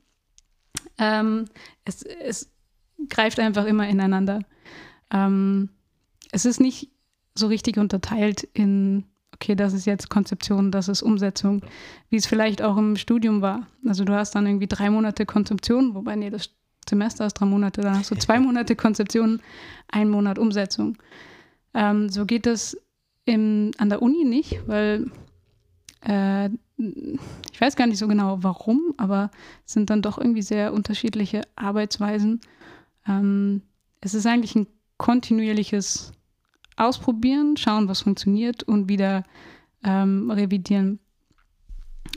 Ähm, 0.98 1.46
es, 1.86 2.04
es 2.04 2.52
greift 3.10 3.40
einfach 3.40 3.66
immer 3.66 3.88
ineinander. 3.88 4.42
Ähm, 5.12 5.70
es 6.32 6.46
ist 6.46 6.60
nicht 6.60 6.92
so 7.36 7.48
richtig 7.48 7.78
unterteilt 7.78 8.44
in, 8.54 9.06
okay, 9.34 9.56
das 9.56 9.74
ist 9.74 9.86
jetzt 9.86 10.10
Konzeption, 10.10 10.72
das 10.72 10.88
ist 10.88 11.02
Umsetzung, 11.02 11.62
wie 12.10 12.18
es 12.18 12.26
vielleicht 12.26 12.62
auch 12.62 12.78
im 12.78 12.96
Studium 12.96 13.42
war. 13.42 13.68
Also 13.88 14.04
du 14.04 14.14
hast 14.14 14.36
dann 14.36 14.46
irgendwie 14.46 14.68
drei 14.68 14.90
Monate 14.90 15.26
Konzeption, 15.26 15.96
wobei 15.96 16.16
nee, 16.16 16.30
das 16.30 16.50
Semester 16.88 17.26
ist 17.26 17.36
drei 17.36 17.46
Monate, 17.46 17.82
dann 17.82 17.98
hast 17.98 18.12
du 18.12 18.16
zwei 18.16 18.40
Monate 18.42 18.76
Konzeption, 18.76 19.42
ein 19.88 20.10
Monat 20.10 20.38
Umsetzung. 20.38 20.98
Ähm, 21.74 22.10
so 22.10 22.26
geht 22.26 22.46
das 22.46 22.78
im, 23.26 23.72
an 23.78 23.90
der 23.90 24.02
Uni 24.02 24.26
nicht, 24.26 24.68
weil 24.68 25.12
äh, 26.02 26.50
ich 27.52 27.62
weiß 27.62 27.76
gar 27.76 27.88
nicht 27.88 28.00
so 28.00 28.08
genau 28.08 28.40
warum, 28.42 28.94
aber 28.98 29.32
es 29.66 29.74
sind 29.74 29.90
dann 29.90 30.02
doch 30.02 30.18
irgendwie 30.18 30.42
sehr 30.42 30.74
unterschiedliche 30.74 31.42
Arbeitsweisen. 31.56 32.42
Ähm, 33.08 33.62
es 34.02 34.14
ist 34.14 34.26
eigentlich 34.26 34.56
ein 34.56 34.68
kontinuierliches 34.98 36.12
Ausprobieren, 36.76 37.56
schauen, 37.58 37.88
was 37.88 38.02
funktioniert 38.02 38.64
und 38.64 38.90
wieder 38.90 39.24
ähm, 39.84 40.32
revidieren 40.32 41.00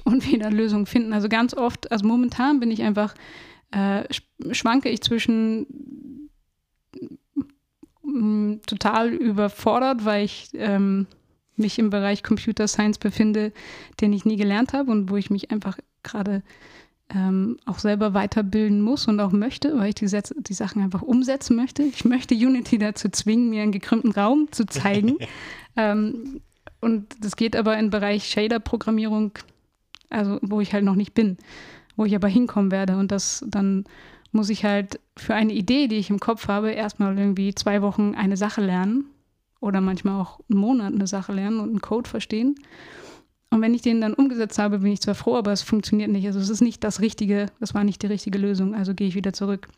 und 0.04 0.26
wieder 0.30 0.50
Lösungen 0.50 0.86
finden. 0.86 1.12
Also 1.12 1.28
ganz 1.28 1.54
oft, 1.54 1.90
also 1.92 2.06
momentan 2.06 2.58
bin 2.60 2.70
ich 2.70 2.82
einfach, 2.82 3.14
äh, 3.70 4.04
schwanke 4.52 4.88
ich 4.88 5.02
zwischen 5.02 6.30
total 8.66 9.08
überfordert, 9.12 10.04
weil 10.04 10.24
ich 10.24 10.50
ähm, 10.54 11.06
mich 11.56 11.78
im 11.78 11.90
Bereich 11.90 12.22
Computer 12.22 12.68
Science 12.68 12.98
befinde, 12.98 13.52
den 14.00 14.12
ich 14.12 14.24
nie 14.24 14.36
gelernt 14.36 14.72
habe 14.72 14.90
und 14.90 15.10
wo 15.10 15.16
ich 15.16 15.30
mich 15.30 15.50
einfach 15.50 15.78
gerade 16.02 16.42
ähm, 17.14 17.58
auch 17.66 17.78
selber 17.78 18.14
weiterbilden 18.14 18.80
muss 18.80 19.06
und 19.06 19.20
auch 19.20 19.32
möchte, 19.32 19.76
weil 19.78 19.90
ich 19.90 19.94
die, 19.94 20.08
Sätze, 20.08 20.34
die 20.38 20.54
Sachen 20.54 20.82
einfach 20.82 21.02
umsetzen 21.02 21.56
möchte. 21.56 21.82
Ich 21.82 22.04
möchte 22.04 22.34
Unity 22.34 22.78
dazu 22.78 23.08
zwingen, 23.08 23.50
mir 23.50 23.62
einen 23.62 23.72
gekrümmten 23.72 24.12
Raum 24.12 24.48
zu 24.50 24.66
zeigen. 24.66 25.16
ähm, 25.76 26.40
und 26.80 27.06
das 27.20 27.36
geht 27.36 27.56
aber 27.56 27.78
im 27.78 27.90
Bereich 27.90 28.28
Shader-Programmierung, 28.28 29.32
also 30.10 30.38
wo 30.42 30.60
ich 30.60 30.72
halt 30.72 30.84
noch 30.84 30.94
nicht 30.94 31.14
bin, 31.14 31.38
wo 31.96 32.04
ich 32.04 32.14
aber 32.14 32.28
hinkommen 32.28 32.70
werde. 32.70 32.96
Und 32.96 33.12
das 33.12 33.44
dann 33.46 33.84
muss 34.32 34.50
ich 34.50 34.64
halt 34.64 35.00
für 35.16 35.34
eine 35.34 35.52
Idee, 35.52 35.88
die 35.88 35.96
ich 35.96 36.10
im 36.10 36.20
Kopf 36.20 36.48
habe, 36.48 36.70
erstmal 36.70 37.18
irgendwie 37.18 37.54
zwei 37.54 37.82
Wochen 37.82 38.14
eine 38.14 38.36
Sache 38.36 38.60
lernen 38.60 39.06
oder 39.60 39.80
manchmal 39.80 40.20
auch 40.20 40.40
einen 40.50 40.60
Monat 40.60 40.92
eine 40.92 41.06
Sache 41.06 41.32
lernen 41.32 41.60
und 41.60 41.70
einen 41.70 41.80
Code 41.80 42.08
verstehen. 42.08 42.56
Und 43.50 43.62
wenn 43.62 43.74
ich 43.74 43.82
den 43.82 44.00
dann 44.00 44.14
umgesetzt 44.14 44.58
habe, 44.58 44.80
bin 44.80 44.92
ich 44.92 45.00
zwar 45.00 45.14
froh, 45.14 45.36
aber 45.36 45.52
es 45.52 45.62
funktioniert 45.62 46.10
nicht. 46.10 46.26
Also 46.26 46.40
es 46.40 46.50
ist 46.50 46.60
nicht 46.60 46.82
das 46.84 47.00
Richtige, 47.00 47.46
das 47.60 47.74
war 47.74 47.84
nicht 47.84 48.02
die 48.02 48.08
richtige 48.08 48.38
Lösung, 48.38 48.74
also 48.74 48.94
gehe 48.94 49.08
ich 49.08 49.14
wieder 49.14 49.32
zurück. 49.32 49.68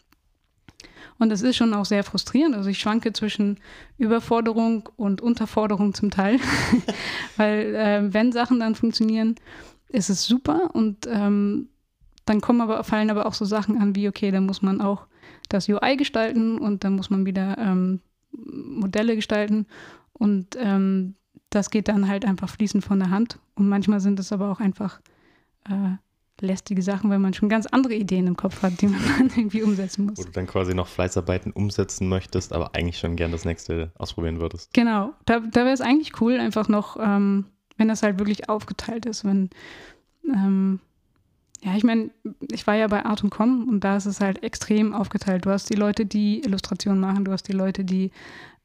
Und 1.19 1.31
das 1.31 1.43
ist 1.43 1.57
schon 1.57 1.75
auch 1.75 1.85
sehr 1.85 2.05
frustrierend. 2.05 2.55
Also 2.55 2.71
ich 2.71 2.79
schwanke 2.79 3.13
zwischen 3.13 3.59
Überforderung 3.99 4.89
und 4.97 5.21
Unterforderung 5.21 5.93
zum 5.93 6.11
Teil. 6.11 6.39
Weil 7.37 7.75
äh, 7.75 8.15
wenn 8.15 8.33
Sachen 8.33 8.61
dann 8.61 8.75
funktionieren, 8.75 9.35
ist 9.89 10.11
es 10.11 10.25
super. 10.25 10.71
Und 10.75 11.07
ähm, 11.11 11.69
dann 12.29 12.41
kommen 12.41 12.61
aber, 12.61 12.83
fallen 12.85 13.11
aber 13.11 13.27
auch 13.27 13.35
so 13.35 13.45
Sachen 13.45 13.79
an 13.81 13.95
wie, 13.95 14.09
okay, 14.09 14.31
da 14.31 14.41
muss 14.41 14.63
man 14.63 14.81
auch 14.81 15.07
das 15.49 15.69
UI 15.69 15.97
gestalten 15.97 16.59
und 16.59 16.85
dann 16.85 16.95
muss 16.95 17.11
man 17.11 17.27
wieder 17.27 17.57
ähm, 17.59 18.01
Modelle 18.33 19.17
gestalten. 19.17 19.67
Und 20.13 20.57
ähm, 20.61 21.15
das 21.51 21.71
geht 21.71 21.89
dann 21.89 22.09
halt 22.09 22.25
einfach 22.25 22.49
fließend 22.49 22.85
von 22.85 22.99
der 22.99 23.11
Hand. 23.11 23.39
Und 23.55 23.69
manchmal 23.69 24.01
sind 24.01 24.21
es 24.21 24.33
aber 24.33 24.51
auch 24.51 24.61
einfach 24.61 25.01
äh, 25.69 25.97
lästige 26.41 26.83
Sachen, 26.83 27.11
wenn 27.11 27.21
man 27.21 27.35
schon 27.35 27.49
ganz 27.49 27.67
andere 27.67 27.95
Ideen 27.95 28.27
im 28.27 28.37
Kopf 28.37 28.63
hat, 28.63 28.81
die 28.81 28.89
man 28.89 29.01
dann 29.19 29.31
irgendwie 29.35 29.63
umsetzen 29.63 30.07
muss. 30.07 30.19
Wo 30.19 30.25
du 30.25 30.31
dann 30.31 30.47
quasi 30.47 30.75
noch 30.75 30.87
Fleißarbeiten 30.87 31.53
umsetzen 31.53 32.09
möchtest, 32.09 32.53
aber 32.53 32.75
eigentlich 32.75 32.99
schon 32.99 33.17
gern 33.17 33.33
das 33.33 33.45
nächste 33.45 33.93
ausprobieren 33.97 34.41
würdest. 34.41 34.73
Genau, 34.75 35.13
da, 35.25 35.41
da 35.41 35.65
wäre 35.65 35.73
es 35.75 35.81
eigentlich 35.81 36.21
cool, 36.21 36.39
einfach 36.39 36.69
noch, 36.69 36.97
ähm, 37.01 37.47
wenn 37.77 37.89
das 37.89 38.03
halt 38.03 38.19
wirklich 38.19 38.49
aufgeteilt 38.49 39.07
ist, 39.07 39.25
wenn, 39.25 39.51
ähm, 40.27 40.81
ja, 41.63 41.77
ich 41.77 41.83
meine, 41.83 42.11
ich 42.53 42.67
war 42.67 42.77
ja 42.77 42.87
bei 42.87 43.05
Art 43.05 43.25
und 43.25 43.31
Com 43.31 43.69
und 43.69 43.83
da 43.83 43.97
ist 43.97 44.07
es 44.07 44.21
halt 44.21 44.43
extrem 44.43 44.95
aufgeteilt. 44.95 45.45
Du 45.45 45.51
hast 45.51 45.71
die 45.71 45.75
Leute, 45.75 46.07
die 46.07 46.41
Illustrationen 46.45 47.01
machen, 47.01 47.25
du 47.25 47.33
hast 47.33 47.49
die 47.49 47.53
Leute, 47.53 47.85
die 47.85 48.13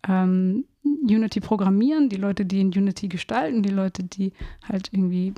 ähm, 0.08 0.65
Unity 0.84 1.39
programmieren, 1.39 2.10
die 2.10 2.17
Leute, 2.17 2.45
die 2.45 2.62
in 2.62 2.67
Unity 2.67 3.08
gestalten, 3.08 3.63
die 3.63 3.69
Leute, 3.69 4.03
die 4.03 4.34
halt 4.67 4.89
irgendwie 4.91 5.34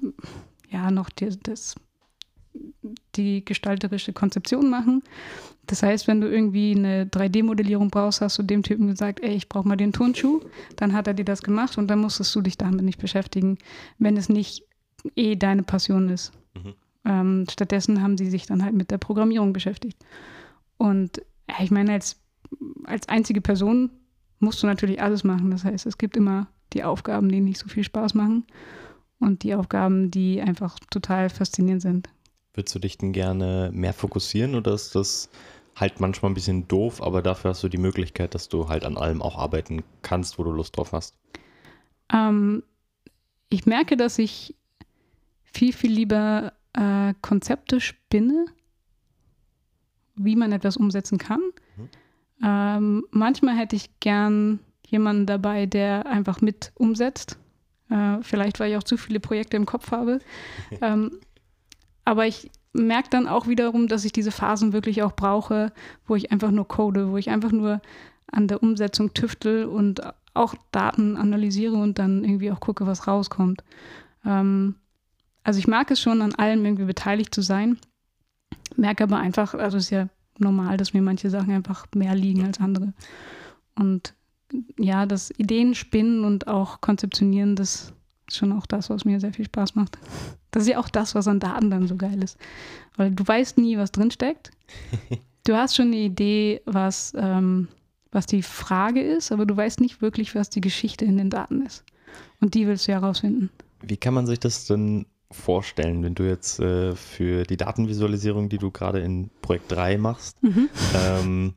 ja 0.69 0.91
noch 0.91 1.09
die, 1.09 1.29
das, 1.43 1.75
die 3.15 3.45
gestalterische 3.45 4.11
Konzeption 4.11 4.69
machen. 4.69 5.01
Das 5.67 5.81
heißt, 5.81 6.07
wenn 6.07 6.21
du 6.21 6.29
irgendwie 6.29 6.75
eine 6.75 7.05
3D-Modellierung 7.05 7.89
brauchst, 7.89 8.21
hast 8.21 8.37
du 8.37 8.43
dem 8.43 8.63
Typen 8.63 8.87
gesagt, 8.87 9.21
ey, 9.21 9.33
ich 9.33 9.49
brauche 9.49 9.67
mal 9.67 9.77
den 9.77 9.93
Turnschuh. 9.93 10.41
Dann 10.75 10.93
hat 10.93 11.07
er 11.07 11.13
dir 11.13 11.25
das 11.25 11.41
gemacht 11.41 11.77
und 11.77 11.87
dann 11.87 11.99
musstest 11.99 12.35
du 12.35 12.41
dich 12.41 12.57
damit 12.57 12.83
nicht 12.83 12.99
beschäftigen, 12.99 13.57
wenn 13.97 14.17
es 14.17 14.29
nicht 14.29 14.63
eh 15.15 15.35
deine 15.35 15.63
Passion 15.63 16.09
ist. 16.09 16.33
Mhm. 16.53 16.73
Ähm, 17.05 17.45
stattdessen 17.49 18.01
haben 18.01 18.17
sie 18.17 18.29
sich 18.29 18.45
dann 18.45 18.63
halt 18.63 18.73
mit 18.73 18.91
der 18.91 18.97
Programmierung 18.97 19.53
beschäftigt. 19.53 19.97
Und 20.77 21.21
ja, 21.49 21.55
ich 21.63 21.71
meine, 21.71 21.93
als, 21.93 22.19
als 22.85 23.07
einzige 23.07 23.41
Person 23.41 23.91
musst 24.39 24.61
du 24.63 24.67
natürlich 24.67 25.01
alles 25.01 25.23
machen. 25.23 25.51
Das 25.51 25.63
heißt, 25.63 25.85
es 25.85 25.97
gibt 25.97 26.17
immer 26.17 26.47
die 26.73 26.83
Aufgaben, 26.83 27.29
die 27.29 27.41
nicht 27.41 27.59
so 27.59 27.67
viel 27.67 27.83
Spaß 27.83 28.13
machen 28.15 28.45
und 29.19 29.43
die 29.43 29.55
Aufgaben, 29.55 30.11
die 30.11 30.41
einfach 30.41 30.77
total 30.89 31.29
faszinierend 31.29 31.81
sind. 31.81 32.09
Würdest 32.53 32.75
du 32.75 32.79
dich 32.79 32.97
denn 32.97 33.13
gerne 33.13 33.69
mehr 33.73 33.93
fokussieren 33.93 34.55
oder 34.55 34.73
ist 34.73 34.95
das 34.95 35.29
halt 35.75 35.99
manchmal 35.99 36.31
ein 36.31 36.35
bisschen 36.35 36.67
doof, 36.67 37.01
aber 37.01 37.21
dafür 37.21 37.51
hast 37.51 37.63
du 37.63 37.69
die 37.69 37.77
Möglichkeit, 37.77 38.33
dass 38.33 38.47
du 38.47 38.69
halt 38.69 38.85
an 38.85 38.97
allem 38.97 39.21
auch 39.21 39.37
arbeiten 39.37 39.83
kannst, 40.01 40.39
wo 40.39 40.43
du 40.43 40.51
Lust 40.51 40.77
drauf 40.77 40.93
hast? 40.93 41.17
Ähm, 42.11 42.63
ich 43.49 43.65
merke, 43.65 43.97
dass 43.97 44.17
ich 44.19 44.55
viel, 45.43 45.73
viel 45.73 45.91
lieber 45.91 46.53
äh, 46.75 47.13
Konzepte 47.21 47.79
spinne, 47.79 48.45
wie 50.15 50.35
man 50.35 50.51
etwas 50.51 50.77
umsetzen 50.77 51.17
kann. 51.17 51.41
Mhm. 51.77 51.89
Ähm, 52.43 53.05
manchmal 53.11 53.55
hätte 53.57 53.75
ich 53.75 53.99
gern 53.99 54.59
jemanden 54.85 55.25
dabei, 55.25 55.65
der 55.65 56.05
einfach 56.05 56.41
mit 56.41 56.71
umsetzt. 56.75 57.37
Äh, 57.89 58.17
vielleicht, 58.21 58.59
weil 58.59 58.71
ich 58.71 58.77
auch 58.77 58.83
zu 58.83 58.97
viele 58.97 59.19
Projekte 59.19 59.57
im 59.57 59.65
Kopf 59.65 59.91
habe. 59.91 60.19
ähm, 60.81 61.19
aber 62.03 62.27
ich 62.27 62.51
merke 62.73 63.09
dann 63.09 63.27
auch 63.27 63.47
wiederum, 63.47 63.87
dass 63.87 64.05
ich 64.05 64.11
diese 64.11 64.31
Phasen 64.31 64.73
wirklich 64.73 65.01
auch 65.01 65.13
brauche, 65.13 65.71
wo 66.05 66.15
ich 66.15 66.31
einfach 66.31 66.51
nur 66.51 66.67
code, 66.67 67.11
wo 67.11 67.17
ich 67.17 67.29
einfach 67.29 67.51
nur 67.51 67.81
an 68.31 68.47
der 68.47 68.61
Umsetzung 68.61 69.13
tüftel 69.13 69.65
und 69.65 70.01
auch 70.33 70.55
Daten 70.71 71.15
analysiere 71.15 71.75
und 71.75 71.97
dann 71.97 72.23
irgendwie 72.23 72.51
auch 72.51 72.59
gucke, 72.59 72.85
was 72.85 73.07
rauskommt. 73.07 73.63
Ähm, 74.25 74.75
also 75.45 75.59
ich 75.59 75.67
mag 75.67 75.89
es 75.91 76.01
schon, 76.01 76.21
an 76.21 76.35
allem 76.35 76.65
irgendwie 76.65 76.85
beteiligt 76.85 77.33
zu 77.33 77.41
sein, 77.41 77.77
merke 78.75 79.03
aber 79.03 79.17
einfach, 79.17 79.53
also 79.53 79.77
es 79.77 79.85
ist 79.85 79.89
ja 79.91 80.09
normal, 80.39 80.75
dass 80.75 80.93
mir 80.93 81.03
manche 81.03 81.29
Sachen 81.29 81.51
einfach 81.51 81.85
mehr 81.95 82.15
liegen 82.15 82.43
als 82.43 82.59
andere. 82.59 82.93
Und 83.75 84.15
ja, 84.77 85.05
das 85.05 85.31
Ideen 85.37 85.75
spinnen 85.75 86.25
und 86.25 86.47
auch 86.47 86.81
konzeptionieren, 86.81 87.55
das 87.55 87.93
ist 88.27 88.37
schon 88.37 88.51
auch 88.51 88.65
das, 88.65 88.89
was 88.89 89.05
mir 89.05 89.19
sehr 89.19 89.33
viel 89.33 89.45
Spaß 89.45 89.75
macht. 89.75 89.99
Das 90.49 90.63
ist 90.63 90.69
ja 90.69 90.79
auch 90.79 90.89
das, 90.89 91.13
was 91.13 91.27
an 91.27 91.39
Daten 91.39 91.69
dann 91.69 91.87
so 91.87 91.95
geil 91.95 92.23
ist. 92.23 92.37
Weil 92.95 93.11
du 93.11 93.25
weißt 93.25 93.59
nie, 93.59 93.77
was 93.77 93.91
drinsteckt. 93.91 94.51
Du 95.43 95.55
hast 95.55 95.75
schon 95.75 95.87
eine 95.89 95.97
Idee, 95.97 96.61
was, 96.65 97.13
ähm, 97.15 97.67
was 98.11 98.25
die 98.25 98.41
Frage 98.41 99.01
ist, 99.01 99.31
aber 99.31 99.45
du 99.45 99.55
weißt 99.55 99.79
nicht 99.79 100.01
wirklich, 100.01 100.33
was 100.33 100.49
die 100.49 100.59
Geschichte 100.59 101.05
in 101.05 101.17
den 101.17 101.29
Daten 101.29 101.63
ist. 101.63 101.83
Und 102.41 102.55
die 102.55 102.65
willst 102.65 102.87
du 102.87 102.93
ja 102.93 102.99
herausfinden. 102.99 103.51
Wie 103.83 103.97
kann 103.97 104.15
man 104.15 104.25
sich 104.25 104.39
das 104.39 104.65
denn 104.65 105.05
vorstellen, 105.35 106.03
wenn 106.03 106.15
du 106.15 106.23
jetzt 106.23 106.59
äh, 106.59 106.95
für 106.95 107.43
die 107.43 107.57
Datenvisualisierung, 107.57 108.49
die 108.49 108.57
du 108.57 108.71
gerade 108.71 108.99
in 108.99 109.29
Projekt 109.41 109.71
3 109.71 109.97
machst, 109.97 110.41
mhm. 110.41 110.69
ähm, 110.95 111.53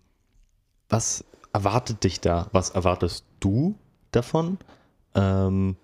was 0.88 1.24
erwartet 1.52 2.04
dich 2.04 2.20
da? 2.20 2.48
Was 2.52 2.70
erwartest 2.70 3.24
du 3.40 3.76
davon? 4.10 4.58
Ähm, 5.14 5.76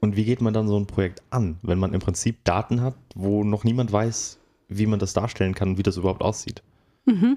und 0.00 0.16
wie 0.16 0.24
geht 0.24 0.40
man 0.40 0.54
dann 0.54 0.68
so 0.68 0.78
ein 0.78 0.86
Projekt 0.86 1.22
an, 1.30 1.58
wenn 1.62 1.78
man 1.78 1.94
im 1.94 2.00
Prinzip 2.00 2.44
Daten 2.44 2.80
hat, 2.80 2.94
wo 3.14 3.44
noch 3.44 3.64
niemand 3.64 3.92
weiß, 3.92 4.38
wie 4.68 4.86
man 4.86 4.98
das 4.98 5.12
darstellen 5.12 5.54
kann 5.54 5.70
und 5.70 5.78
wie 5.78 5.82
das 5.82 5.96
überhaupt 5.96 6.22
aussieht? 6.22 6.62
Mhm. 7.06 7.36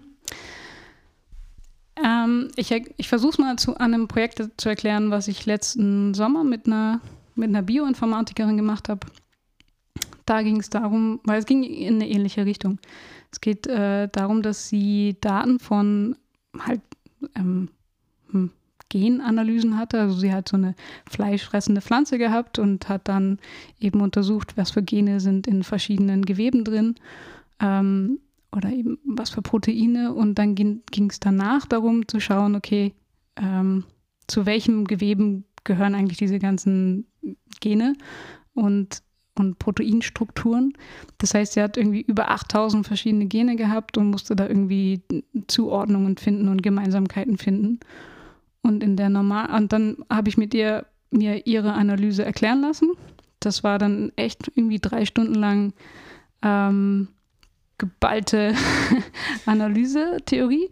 Ähm, 2.04 2.52
ich 2.56 2.72
ich 2.72 3.08
versuche 3.08 3.32
es 3.32 3.38
mal 3.38 3.56
zu, 3.58 3.78
an 3.78 3.94
einem 3.94 4.08
Projekt 4.08 4.44
zu 4.58 4.70
erklären, 4.70 5.12
was 5.12 5.28
ich 5.28 5.46
letzten 5.46 6.14
Sommer 6.14 6.44
mit 6.44 6.68
einer, 6.68 7.02
mit 7.36 7.50
einer 7.50 7.62
Bioinformatikerin 7.62 8.58
gemacht 8.58 8.90
habe 8.90 9.08
da 10.28 10.42
ging 10.42 10.60
es 10.60 10.70
darum, 10.70 11.20
weil 11.24 11.40
es 11.40 11.46
ging 11.46 11.64
in 11.64 11.96
eine 11.96 12.10
ähnliche 12.10 12.46
Richtung. 12.46 12.80
Es 13.32 13.42
geht 13.42 13.66
äh, 13.68 14.08
darum, 14.10 14.42
dass 14.42 14.70
sie 14.70 15.16
Daten 15.22 15.60
von 15.60 16.16
halt 16.60 16.82
ähm, 17.36 17.70
hm, 18.32 18.52
Genanalysen 18.90 19.78
hatte. 19.78 20.00
Also 20.00 20.18
sie 20.18 20.34
hat 20.34 20.50
so 20.50 20.58
eine 20.58 20.76
fleischfressende 21.10 21.82
Pflanze 21.82 22.18
gehabt 22.18 22.60
und 22.60 22.90
hat 22.90 23.08
dann 23.08 23.40
eben 23.80 24.02
untersucht, 24.02 24.58
was 24.58 24.72
für 24.72 24.84
Gene 24.84 25.20
sind 25.20 25.48
in 25.48 25.64
verschiedenen 25.64 26.26
Geweben 26.26 26.64
drin 26.64 26.96
ähm, 27.60 28.20
oder 28.56 28.70
eben 28.70 29.00
was 29.06 29.30
für 29.30 29.42
Proteine. 29.42 30.14
Und 30.14 30.36
dann 30.36 30.56
ging 30.56 30.84
es 31.10 31.20
danach 31.20 31.66
darum 31.66 32.08
zu 32.08 32.20
schauen, 32.20 32.56
okay, 32.56 32.94
ähm, 33.38 33.86
zu 34.28 34.46
welchem 34.46 34.86
Geweben 34.86 35.46
gehören 35.64 35.96
eigentlich 35.96 36.18
diese 36.18 36.40
ganzen 36.40 37.06
Gene 37.60 37.96
und, 38.54 39.04
und 39.40 39.60
Proteinstrukturen. 39.60 40.74
Das 41.18 41.34
heißt, 41.34 41.54
sie 41.54 41.62
hat 41.62 41.78
irgendwie 41.78 42.02
über 42.02 42.32
8000 42.32 42.86
verschiedene 42.86 43.26
Gene 43.26 43.56
gehabt 43.56 43.98
und 43.98 44.10
musste 44.10 44.36
da 44.36 44.48
irgendwie 44.48 45.02
Zuordnungen 45.48 46.18
finden 46.18 46.48
und 46.48 46.64
Gemeinsamkeiten 46.64 47.38
finden. 47.38 47.80
Und 48.62 48.84
in 48.84 48.98
der 48.98 49.10
normal 49.10 49.56
und 49.56 49.72
dann 49.72 49.98
habe 50.10 50.30
ich 50.30 50.38
mit 50.38 50.54
ihr 50.54 50.86
mir 51.12 51.48
ihre 51.48 51.74
Analyse 51.74 52.26
erklären 52.26 52.62
lassen. 52.62 52.92
Das 53.40 53.64
war 53.64 53.78
dann 53.78 54.12
echt 54.16 54.52
irgendwie 54.56 54.80
drei 54.80 55.06
Stunden 55.06 55.36
lang 55.36 55.74
ähm, 56.42 57.08
geballte 57.78 58.56
Analyse-Theorie. 59.46 60.70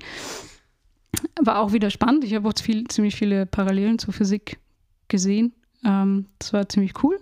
War 1.41 1.60
auch 1.60 1.71
wieder 1.71 1.89
spannend. 1.89 2.23
Ich 2.23 2.34
habe 2.34 2.49
auch 2.49 2.54
viel, 2.60 2.88
ziemlich 2.88 3.15
viele 3.15 3.45
Parallelen 3.45 3.99
zur 3.99 4.13
Physik 4.13 4.60
gesehen. 5.08 5.54
Ähm, 5.84 6.25
das 6.39 6.54
war 6.54 6.67
ziemlich 6.67 7.04
cool. 7.04 7.19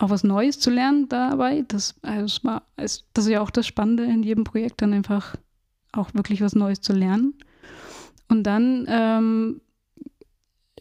Auch 0.00 0.08
was 0.08 0.24
Neues 0.24 0.58
zu 0.58 0.70
lernen 0.70 1.10
dabei. 1.10 1.62
Das, 1.68 1.94
also 2.00 2.42
war, 2.44 2.62
das 2.76 3.04
ist 3.16 3.28
ja 3.28 3.42
auch 3.42 3.50
das 3.50 3.66
Spannende 3.66 4.04
in 4.04 4.22
jedem 4.22 4.44
Projekt, 4.44 4.80
dann 4.80 4.94
einfach 4.94 5.36
auch 5.92 6.14
wirklich 6.14 6.40
was 6.40 6.54
Neues 6.54 6.80
zu 6.80 6.94
lernen. 6.94 7.34
Und 8.28 8.44
dann 8.44 8.86
ähm, 8.88 9.60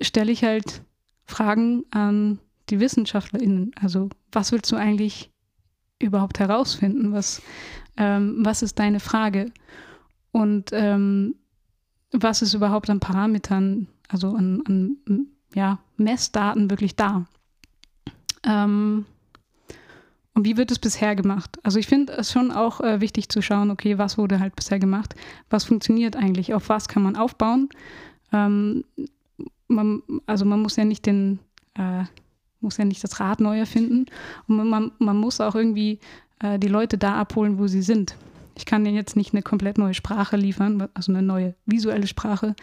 stelle 0.02 0.32
ich 0.32 0.44
halt 0.46 0.84
Fragen 1.26 1.84
an 1.92 2.40
die 2.70 2.80
WissenschaftlerInnen. 2.80 3.72
Also, 3.82 4.10
was 4.32 4.54
willst 4.54 4.72
du 4.72 4.78
eigentlich 4.78 5.30
überhaupt 6.00 6.40
herausfinden? 6.40 7.12
Was, 7.12 7.42
ähm, 7.98 8.38
was 8.40 8.62
ist 8.62 8.80
deine 8.80 9.02
Frage? 9.02 9.52
Und 10.32 10.70
ähm, 10.72 11.36
was 12.14 12.42
ist 12.42 12.54
überhaupt 12.54 12.90
an 12.90 13.02
Parametern, 13.02 13.88
also 14.08 14.30
an, 14.30 14.64
an 14.66 15.28
ja, 15.54 15.80
Messdaten 15.98 16.70
wirklich 16.70 16.96
da? 16.96 17.26
Ähm, 18.44 19.06
und 20.34 20.46
wie 20.46 20.58
wird 20.58 20.72
es 20.72 20.80
bisher 20.80 21.16
gemacht? 21.16 21.58
Also 21.64 21.80
ich 21.80 21.88
finde 21.88 22.14
es 22.14 22.32
schon 22.32 22.52
auch 22.52 22.82
äh, 22.82 23.02
wichtig 23.02 23.30
zu 23.30 23.42
schauen, 23.42 23.72
okay, 23.72 23.98
was 23.98 24.18
wurde 24.18 24.40
halt 24.40 24.56
bisher 24.56 24.80
gemacht? 24.80 25.16
Was 25.50 25.66
funktioniert 25.66 26.16
eigentlich? 26.16 26.54
Auf 26.54 26.70
was 26.70 26.88
kann 26.88 27.04
man 27.04 27.16
aufbauen? 27.16 27.70
Ähm, 28.32 28.86
man, 29.68 30.02
also 30.28 30.46
man 30.46 30.62
muss 30.62 30.76
ja 30.76 30.86
nicht 30.86 31.06
den, 31.06 31.40
äh, 31.76 32.04
muss 32.62 32.78
ja 32.78 32.86
nicht 32.86 33.04
das 33.04 33.20
Rad 33.20 33.40
neu 33.40 33.60
erfinden. 33.60 34.06
Und 34.48 34.70
man, 34.70 34.92
man 35.00 35.18
muss 35.18 35.42
auch 35.42 35.56
irgendwie 35.56 36.00
äh, 36.40 36.58
die 36.60 36.68
Leute 36.68 36.98
da 36.98 37.16
abholen, 37.16 37.60
wo 37.60 37.68
sie 37.68 37.82
sind. 37.82 38.16
Ich 38.56 38.66
kann 38.66 38.84
denen 38.84 38.96
jetzt 38.98 39.16
nicht 39.16 39.34
eine 39.34 39.42
komplett 39.42 39.78
neue 39.78 39.94
Sprache 39.94 40.36
liefern, 40.36 40.88
also 40.94 41.12
eine 41.12 41.22
neue 41.22 41.56
visuelle 41.66 42.08
Sprache, 42.08 42.56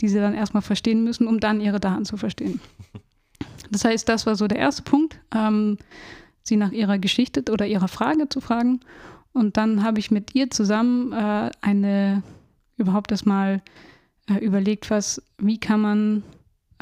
die 0.00 0.08
sie 0.08 0.18
dann 0.18 0.34
erstmal 0.34 0.62
verstehen 0.62 1.04
müssen, 1.04 1.28
um 1.28 1.38
dann 1.38 1.60
ihre 1.60 1.80
Daten 1.80 2.04
zu 2.04 2.16
verstehen. 2.16 2.60
Das 3.70 3.84
heißt, 3.84 4.08
das 4.08 4.26
war 4.26 4.36
so 4.36 4.46
der 4.46 4.58
erste 4.58 4.82
Punkt, 4.82 5.18
ähm, 5.34 5.78
sie 6.42 6.56
nach 6.56 6.72
ihrer 6.72 6.98
Geschichte 6.98 7.44
oder 7.50 7.66
ihrer 7.66 7.88
Frage 7.88 8.28
zu 8.28 8.40
fragen. 8.40 8.80
Und 9.32 9.56
dann 9.56 9.82
habe 9.82 9.98
ich 9.98 10.10
mit 10.10 10.34
ihr 10.34 10.50
zusammen 10.50 11.12
äh, 11.12 11.50
eine 11.60 12.22
überhaupt 12.76 13.10
erstmal 13.10 13.62
äh, 14.28 14.38
überlegt, 14.44 14.90
was, 14.90 15.22
wie 15.38 15.58
kann 15.58 15.80
man 15.80 16.22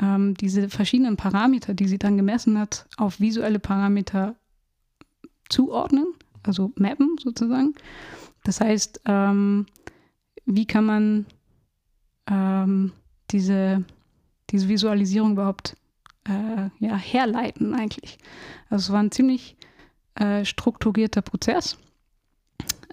ähm, 0.00 0.34
diese 0.34 0.68
verschiedenen 0.68 1.16
Parameter, 1.16 1.74
die 1.74 1.86
sie 1.86 1.98
dann 1.98 2.16
gemessen 2.16 2.58
hat, 2.58 2.86
auf 2.96 3.20
visuelle 3.20 3.58
Parameter 3.58 4.34
zuordnen, 5.48 6.06
also 6.42 6.72
mappen 6.76 7.16
sozusagen. 7.22 7.74
Das 8.44 8.60
heißt, 8.60 9.02
ähm, 9.06 9.66
wie 10.44 10.66
kann 10.66 10.86
man 10.86 11.26
ähm, 12.26 12.92
diese, 13.30 13.84
diese 14.50 14.68
Visualisierung 14.68 15.32
überhaupt 15.32 15.76
äh, 16.28 16.68
ja, 16.78 16.96
herleiten 16.96 17.74
eigentlich? 17.74 18.18
Also 18.70 18.88
es 18.88 18.92
war 18.92 19.02
ein 19.02 19.10
ziemlich 19.10 19.56
äh, 20.14 20.44
strukturierter 20.44 21.22
Prozess. 21.22 21.78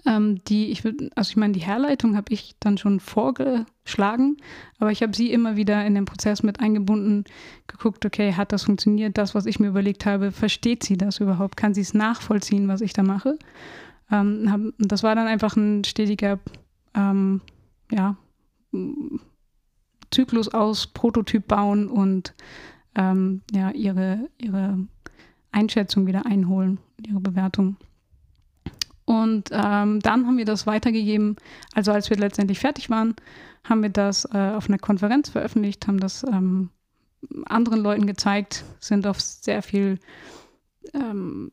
Ähm, 0.06 0.42
die 0.44 0.70
ich 0.70 0.82
würde, 0.82 1.10
also 1.14 1.30
ich 1.30 1.36
meine, 1.36 1.52
die 1.52 1.60
Herleitung 1.60 2.16
habe 2.16 2.32
ich 2.32 2.54
dann 2.58 2.78
schon 2.78 3.00
vorgeschlagen, 3.00 4.38
aber 4.78 4.90
ich 4.90 5.02
habe 5.02 5.14
sie 5.14 5.30
immer 5.30 5.56
wieder 5.56 5.84
in 5.84 5.94
den 5.94 6.06
Prozess 6.06 6.42
mit 6.42 6.58
eingebunden, 6.58 7.24
geguckt, 7.66 8.06
okay, 8.06 8.32
hat 8.32 8.52
das 8.52 8.62
funktioniert, 8.62 9.18
das, 9.18 9.34
was 9.34 9.44
ich 9.44 9.60
mir 9.60 9.68
überlegt 9.68 10.06
habe, 10.06 10.32
versteht 10.32 10.84
sie 10.84 10.96
das 10.96 11.20
überhaupt, 11.20 11.58
kann 11.58 11.74
sie 11.74 11.82
es 11.82 11.92
nachvollziehen, 11.92 12.66
was 12.66 12.80
ich 12.80 12.94
da 12.94 13.02
mache? 13.02 13.38
Ähm, 14.10 14.50
hab, 14.50 14.60
das 14.78 15.02
war 15.02 15.14
dann 15.14 15.26
einfach 15.26 15.56
ein 15.56 15.84
stetiger, 15.84 16.38
ähm, 16.94 17.42
ja, 17.90 18.16
Zyklus 20.10 20.48
aus 20.48 20.86
Prototyp 20.86 21.46
bauen 21.46 21.88
und 21.88 22.34
ähm, 22.94 23.42
ja, 23.52 23.70
ihre, 23.70 24.28
ihre 24.38 24.78
Einschätzung 25.52 26.06
wieder 26.06 26.26
einholen, 26.26 26.78
ihre 27.06 27.20
Bewertung. 27.20 27.76
Und 29.04 29.50
ähm, 29.50 30.00
dann 30.00 30.26
haben 30.26 30.38
wir 30.38 30.44
das 30.44 30.66
weitergegeben. 30.66 31.36
Also 31.74 31.92
als 31.92 32.10
wir 32.10 32.16
letztendlich 32.16 32.60
fertig 32.60 32.90
waren, 32.90 33.16
haben 33.64 33.82
wir 33.82 33.90
das 33.90 34.24
äh, 34.26 34.52
auf 34.54 34.68
einer 34.68 34.78
Konferenz 34.78 35.28
veröffentlicht, 35.28 35.86
haben 35.86 35.98
das 35.98 36.22
ähm, 36.22 36.70
anderen 37.46 37.80
Leuten 37.80 38.06
gezeigt, 38.06 38.64
sind 38.78 39.06
auf 39.06 39.20
sehr 39.20 39.62
viel 39.62 39.98
ähm, 40.94 41.50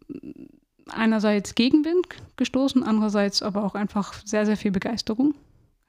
einerseits 0.87 1.55
Gegenwind 1.55 2.07
gestoßen, 2.37 2.83
andererseits 2.83 3.41
aber 3.41 3.63
auch 3.63 3.75
einfach 3.75 4.13
sehr, 4.23 4.45
sehr 4.45 4.57
viel 4.57 4.71
Begeisterung. 4.71 5.33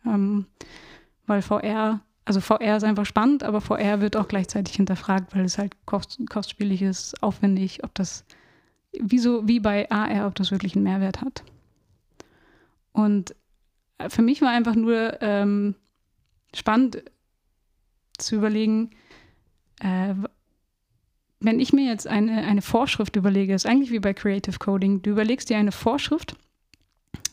Ähm, 0.06 0.46
weil 1.26 1.42
VR, 1.42 2.00
also 2.28 2.40
VR 2.42 2.76
ist 2.76 2.84
einfach 2.84 3.06
spannend, 3.06 3.42
aber 3.42 3.62
VR 3.62 4.02
wird 4.02 4.14
auch 4.14 4.28
gleichzeitig 4.28 4.76
hinterfragt, 4.76 5.34
weil 5.34 5.46
es 5.46 5.56
halt 5.56 5.72
kost, 5.86 6.20
kostspielig 6.28 6.82
ist, 6.82 7.22
aufwendig, 7.22 7.82
ob 7.84 7.94
das, 7.94 8.26
wie, 8.92 9.18
so, 9.18 9.48
wie 9.48 9.60
bei 9.60 9.90
AR, 9.90 10.26
ob 10.26 10.34
das 10.34 10.50
wirklich 10.50 10.76
einen 10.76 10.84
Mehrwert 10.84 11.22
hat. 11.22 11.42
Und 12.92 13.34
für 14.08 14.20
mich 14.20 14.42
war 14.42 14.50
einfach 14.50 14.74
nur 14.74 15.22
ähm, 15.22 15.74
spannend 16.54 17.02
zu 18.18 18.36
überlegen, 18.36 18.90
äh, 19.80 20.14
wenn 21.40 21.60
ich 21.60 21.72
mir 21.72 21.86
jetzt 21.86 22.06
eine, 22.06 22.44
eine 22.44 22.60
Vorschrift 22.60 23.16
überlege, 23.16 23.54
ist 23.54 23.64
eigentlich 23.64 23.90
wie 23.90 24.00
bei 24.00 24.12
Creative 24.12 24.58
Coding, 24.58 25.00
du 25.00 25.10
überlegst 25.10 25.48
dir 25.48 25.56
eine 25.56 25.72
Vorschrift, 25.72 26.36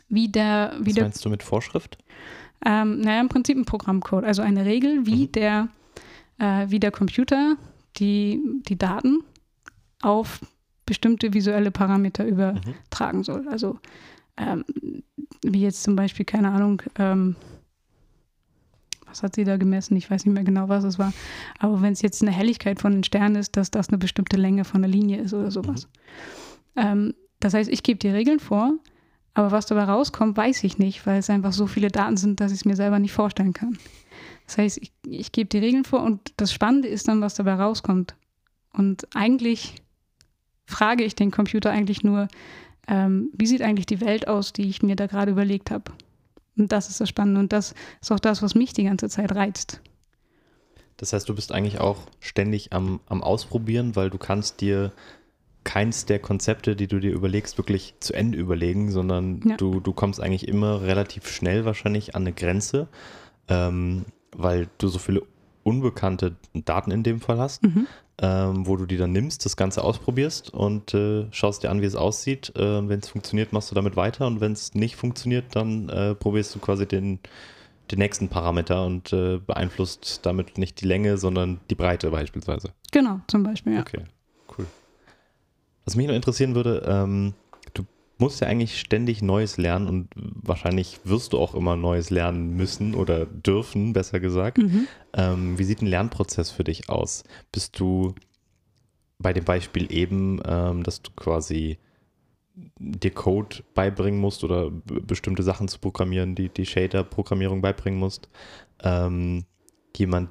wie 0.08 0.30
der. 0.30 0.78
Wie 0.80 0.92
Was 0.92 0.94
der, 0.94 1.04
meinst 1.04 1.26
du 1.26 1.30
mit 1.30 1.44
Vorschrift? 1.44 1.98
Ähm, 2.66 3.02
naja, 3.02 3.22
im 3.22 3.30
Prinzip 3.30 3.58
ein 3.58 3.66
Programmcode, 3.66 4.26
also 4.26 4.42
eine 4.42 4.66
Regel, 4.66 5.06
wie, 5.06 5.28
mhm. 5.28 5.32
der, 5.34 5.68
äh, 6.40 6.66
wie 6.70 6.80
der 6.80 6.92
Computer 6.92 7.56
die, 7.98 8.42
die 8.68 8.78
Daten 8.78 9.20
auf 10.02 10.40
bestimmte 10.86 11.34
visuelle 11.34 11.72
Parameter 11.72 12.26
übertragen 12.26 13.20
mhm. 13.20 13.24
soll. 13.24 13.48
Also 13.48 13.80
ähm, 14.38 14.66
wie 15.44 15.62
jetzt 15.62 15.84
zum 15.84 15.96
Beispiel, 15.96 16.26
keine 16.26 16.50
Ahnung, 16.50 16.82
ähm, 16.98 17.36
was 19.06 19.24
hat 19.24 19.36
sie 19.36 19.46
da 19.46 19.58
gemessen? 19.58 19.96
Ich 19.96 20.12
weiß 20.12 20.26
nicht 20.26 20.34
mehr 20.34 20.44
genau, 20.44 20.68
was 20.68 20.84
es 20.84 21.00
war. 21.00 21.14
Aber 21.60 21.82
wenn 21.82 21.94
es 21.94 22.02
jetzt 22.02 22.22
eine 22.22 22.32
Helligkeit 22.32 22.82
von 22.82 22.92
einem 22.92 23.04
Stern 23.04 23.36
ist, 23.36 23.56
dass 23.56 23.72
das 23.72 23.90
eine 23.90 23.98
bestimmte 23.98 24.38
Länge 24.38 24.66
von 24.66 24.82
der 24.82 24.92
Linie 24.92 25.22
ist 25.22 25.34
oder 25.34 25.52
sowas. 25.52 25.88
Mhm. 26.76 26.82
Ähm, 26.82 27.14
das 27.40 27.54
heißt, 27.54 27.70
ich 27.70 27.84
gebe 27.84 28.00
die 28.00 28.10
Regeln 28.10 28.40
vor, 28.40 28.74
aber 29.36 29.52
was 29.52 29.66
dabei 29.68 29.84
rauskommt, 29.84 30.36
weiß 30.36 30.64
ich 30.64 30.78
nicht, 30.78 31.06
weil 31.06 31.20
es 31.20 31.30
einfach 31.30 31.54
so 31.54 31.68
viele 31.68 31.90
Daten 31.90 32.18
sind, 32.18 32.40
dass 32.40 32.52
ich 32.52 32.60
es 32.60 32.66
mir 32.66 32.76
selber 32.76 33.00
nicht 33.00 33.14
vorstellen 33.14 33.54
kann. 33.54 33.78
Das 34.48 34.58
heißt, 34.58 34.80
ich, 34.82 34.92
ich 35.06 35.32
gebe 35.32 35.50
die 35.50 35.60
Regeln 35.60 35.86
vor 35.86 36.02
und 36.02 36.34
das 36.38 36.54
Spannende 36.54 36.88
ist 36.88 37.08
dann, 37.08 37.22
was 37.22 37.36
dabei 37.36 37.56
rauskommt. 37.56 38.16
Und 38.72 39.08
eigentlich 39.14 39.76
frage 40.66 41.04
ich 41.04 41.16
den 41.16 41.32
Computer 41.32 41.70
eigentlich 41.70 42.04
nur, 42.04 42.28
ähm, 42.88 43.30
wie 43.34 43.46
sieht 43.46 43.62
eigentlich 43.62 43.86
die 43.86 44.02
Welt 44.02 44.28
aus, 44.28 44.54
die 44.54 44.70
ich 44.70 44.82
mir 44.82 44.96
da 44.96 45.08
gerade 45.08 45.32
überlegt 45.32 45.70
habe. 45.70 45.92
Und 46.58 46.72
das 46.72 46.90
ist 46.90 47.02
das 47.02 47.10
Spannende 47.10 47.42
und 47.42 47.52
das 47.52 47.74
ist 48.02 48.12
auch 48.12 48.20
das, 48.20 48.42
was 48.42 48.56
mich 48.56 48.72
die 48.74 48.86
ganze 48.86 49.10
Zeit 49.10 49.36
reizt. 49.36 49.82
Das 50.98 51.12
heißt, 51.12 51.28
du 51.28 51.36
bist 51.36 51.52
eigentlich 51.52 51.82
auch 51.82 51.98
ständig 52.22 52.72
am, 52.72 53.02
am 53.08 53.22
Ausprobieren, 53.22 53.98
weil 53.98 54.10
du 54.10 54.18
kannst 54.18 54.62
dir 54.62 54.94
keins 55.66 56.06
der 56.06 56.20
Konzepte, 56.20 56.78
die 56.78 56.88
du 56.88 57.00
dir 57.00 57.12
überlegst, 57.12 57.58
wirklich 57.58 57.96
zu 58.00 58.14
Ende 58.14 58.38
überlegen, 58.38 58.92
sondern 58.92 59.42
ja. 59.46 59.58
du, 59.58 59.82
du 59.82 59.92
kommst 59.92 60.22
eigentlich 60.22 60.48
immer 60.48 60.84
relativ 60.84 61.28
schnell 61.28 61.66
wahrscheinlich 61.66 62.16
an 62.16 62.22
eine 62.22 62.32
Grenze, 62.32 62.88
ähm, 63.50 64.06
weil 64.32 64.70
du 64.78 64.88
so 64.88 65.00
viele 65.00 65.24
unbekannte 65.64 66.36
Daten 66.54 66.92
in 66.92 67.04
dem 67.04 67.20
Fall 67.20 67.40
hast, 67.40 67.64
mhm. 67.64 67.88
ähm, 68.22 68.68
wo 68.68 68.78
du 68.78 68.86
die 68.86 68.98
dann 68.98 69.12
nimmst, 69.12 69.44
das 69.44 69.58
Ganze 69.58 69.84
ausprobierst 69.84 70.54
und 70.54 70.94
äh, 70.94 71.26
schaust 71.32 71.64
dir 71.64 71.72
an, 71.72 71.82
wie 71.82 71.86
es 71.86 71.96
aussieht. 71.96 72.54
Äh, 72.56 72.88
wenn 72.88 73.00
es 73.00 73.10
funktioniert, 73.10 73.52
machst 73.52 73.72
du 73.72 73.76
damit 73.76 73.98
weiter 73.98 74.28
und 74.28 74.40
wenn 74.40 74.52
es 74.52 74.76
nicht 74.76 74.96
funktioniert, 74.96 75.56
dann 75.56 75.90
äh, 75.90 76.14
probierst 76.14 76.54
du 76.54 76.60
quasi 76.60 76.86
den, 76.86 77.20
den 77.90 78.00
nächsten 78.00 78.30
Parameter 78.30 78.86
und 78.86 79.12
äh, 79.12 79.40
beeinflusst 79.40 80.20
damit 80.28 80.60
nicht 80.60 80.80
die 80.82 80.86
Länge, 80.86 81.18
sondern 81.18 81.60
die 81.72 81.76
Breite 81.76 82.12
beispielsweise. 82.12 82.70
Genau, 82.92 83.22
zum 83.28 83.42
Beispiel, 83.42 83.74
ja. 83.74 83.82
Okay. 83.82 84.04
Was 85.86 85.96
mich 85.96 86.08
noch 86.08 86.16
interessieren 86.16 86.56
würde, 86.56 86.84
ähm, 86.88 87.34
du 87.74 87.84
musst 88.18 88.42
ja 88.42 88.48
eigentlich 88.48 88.80
ständig 88.80 89.22
Neues 89.22 89.58
lernen 89.58 89.88
und 89.88 90.10
wahrscheinlich 90.16 91.00
wirst 91.04 91.34
du 91.34 91.40
auch 91.40 91.54
immer 91.54 91.76
Neues 91.76 92.10
lernen 92.10 92.56
müssen 92.56 92.96
oder 92.96 93.26
dürfen, 93.26 93.94
besser 93.94 94.20
gesagt. 94.20 94.58
Mhm. 94.58 94.88
Ähm, 95.14 95.60
wie 95.60 95.64
sieht 95.64 95.82
ein 95.82 95.88
Lernprozess 95.88 96.50
für 96.52 96.64
dich 96.64 96.90
aus? 96.90 97.24
Bist 97.52 97.80
du 97.80 98.16
bei 99.20 99.34
dem 99.34 99.46
Beispiel 99.46 99.92
eben, 99.92 100.42
ähm, 100.46 100.84
dass 100.84 101.02
du 101.02 101.12
quasi 101.16 101.78
dir 102.80 103.12
Code 103.12 103.58
beibringen 103.74 104.20
musst 104.20 104.44
oder 104.44 104.72
bestimmte 104.72 105.44
Sachen 105.44 105.68
zu 105.68 105.80
programmieren, 105.80 106.36
die 106.36 106.50
die 106.50 106.66
Shader-Programmierung 106.66 107.62
beibringen 107.62 108.00
musst. 108.00 108.30
Ähm, 108.82 109.46
jemand, 109.96 110.30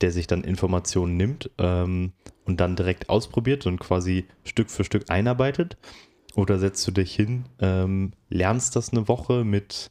der 0.00 0.10
sich 0.10 0.26
dann 0.26 0.44
Informationen 0.44 1.16
nimmt 1.16 1.50
ähm, 1.58 2.12
und 2.44 2.60
dann 2.60 2.76
direkt 2.76 3.08
ausprobiert 3.08 3.66
und 3.66 3.78
quasi 3.78 4.26
Stück 4.44 4.70
für 4.70 4.84
Stück 4.84 5.10
einarbeitet. 5.10 5.76
Oder 6.34 6.58
setzt 6.58 6.86
du 6.86 6.90
dich 6.90 7.14
hin, 7.14 7.44
ähm, 7.60 8.12
lernst 8.28 8.74
das 8.74 8.90
eine 8.90 9.06
Woche 9.06 9.44
mit, 9.44 9.90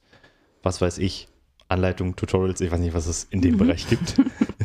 was 0.61 0.81
weiß 0.81 0.97
ich, 0.97 1.29
Anleitungen, 1.69 2.15
Tutorials, 2.15 2.59
ich 2.61 2.69
weiß 2.69 2.79
nicht, 2.79 2.93
was 2.93 3.07
es 3.07 3.23
in 3.25 3.41
dem 3.41 3.53
mhm. 3.53 3.59
Bereich 3.59 3.87
gibt. 3.87 4.15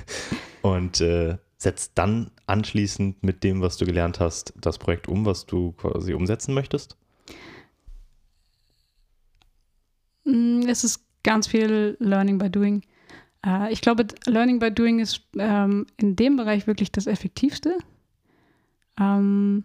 und 0.62 1.00
äh, 1.00 1.38
setzt 1.56 1.92
dann 1.96 2.30
anschließend 2.46 3.22
mit 3.22 3.44
dem, 3.44 3.60
was 3.60 3.76
du 3.76 3.84
gelernt 3.84 4.20
hast, 4.20 4.54
das 4.60 4.78
Projekt 4.78 5.08
um, 5.08 5.24
was 5.24 5.46
du 5.46 5.72
quasi 5.72 6.14
umsetzen 6.14 6.54
möchtest? 6.54 6.96
Mm, 10.24 10.62
es 10.68 10.84
ist 10.84 11.04
ganz 11.22 11.48
viel 11.48 11.96
Learning 12.00 12.38
by 12.38 12.50
Doing. 12.50 12.82
Äh, 13.44 13.72
ich 13.72 13.80
glaube, 13.80 14.06
Learning 14.26 14.58
by 14.58 14.70
Doing 14.70 14.98
ist 15.00 15.22
ähm, 15.38 15.86
in 15.96 16.16
dem 16.16 16.36
Bereich 16.36 16.66
wirklich 16.66 16.92
das 16.92 17.06
Effektivste. 17.06 17.78
Ähm, 18.98 19.64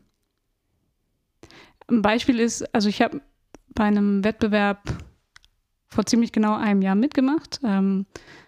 ein 1.88 2.02
Beispiel 2.02 2.40
ist, 2.40 2.64
also 2.74 2.90
ich 2.90 3.02
habe 3.02 3.22
bei 3.70 3.84
einem 3.86 4.24
Wettbewerb 4.24 5.04
vor 5.90 6.06
ziemlich 6.06 6.32
genau 6.32 6.56
einem 6.56 6.82
Jahr 6.82 6.96
mitgemacht. 6.96 7.60
Ähm, 7.64 8.06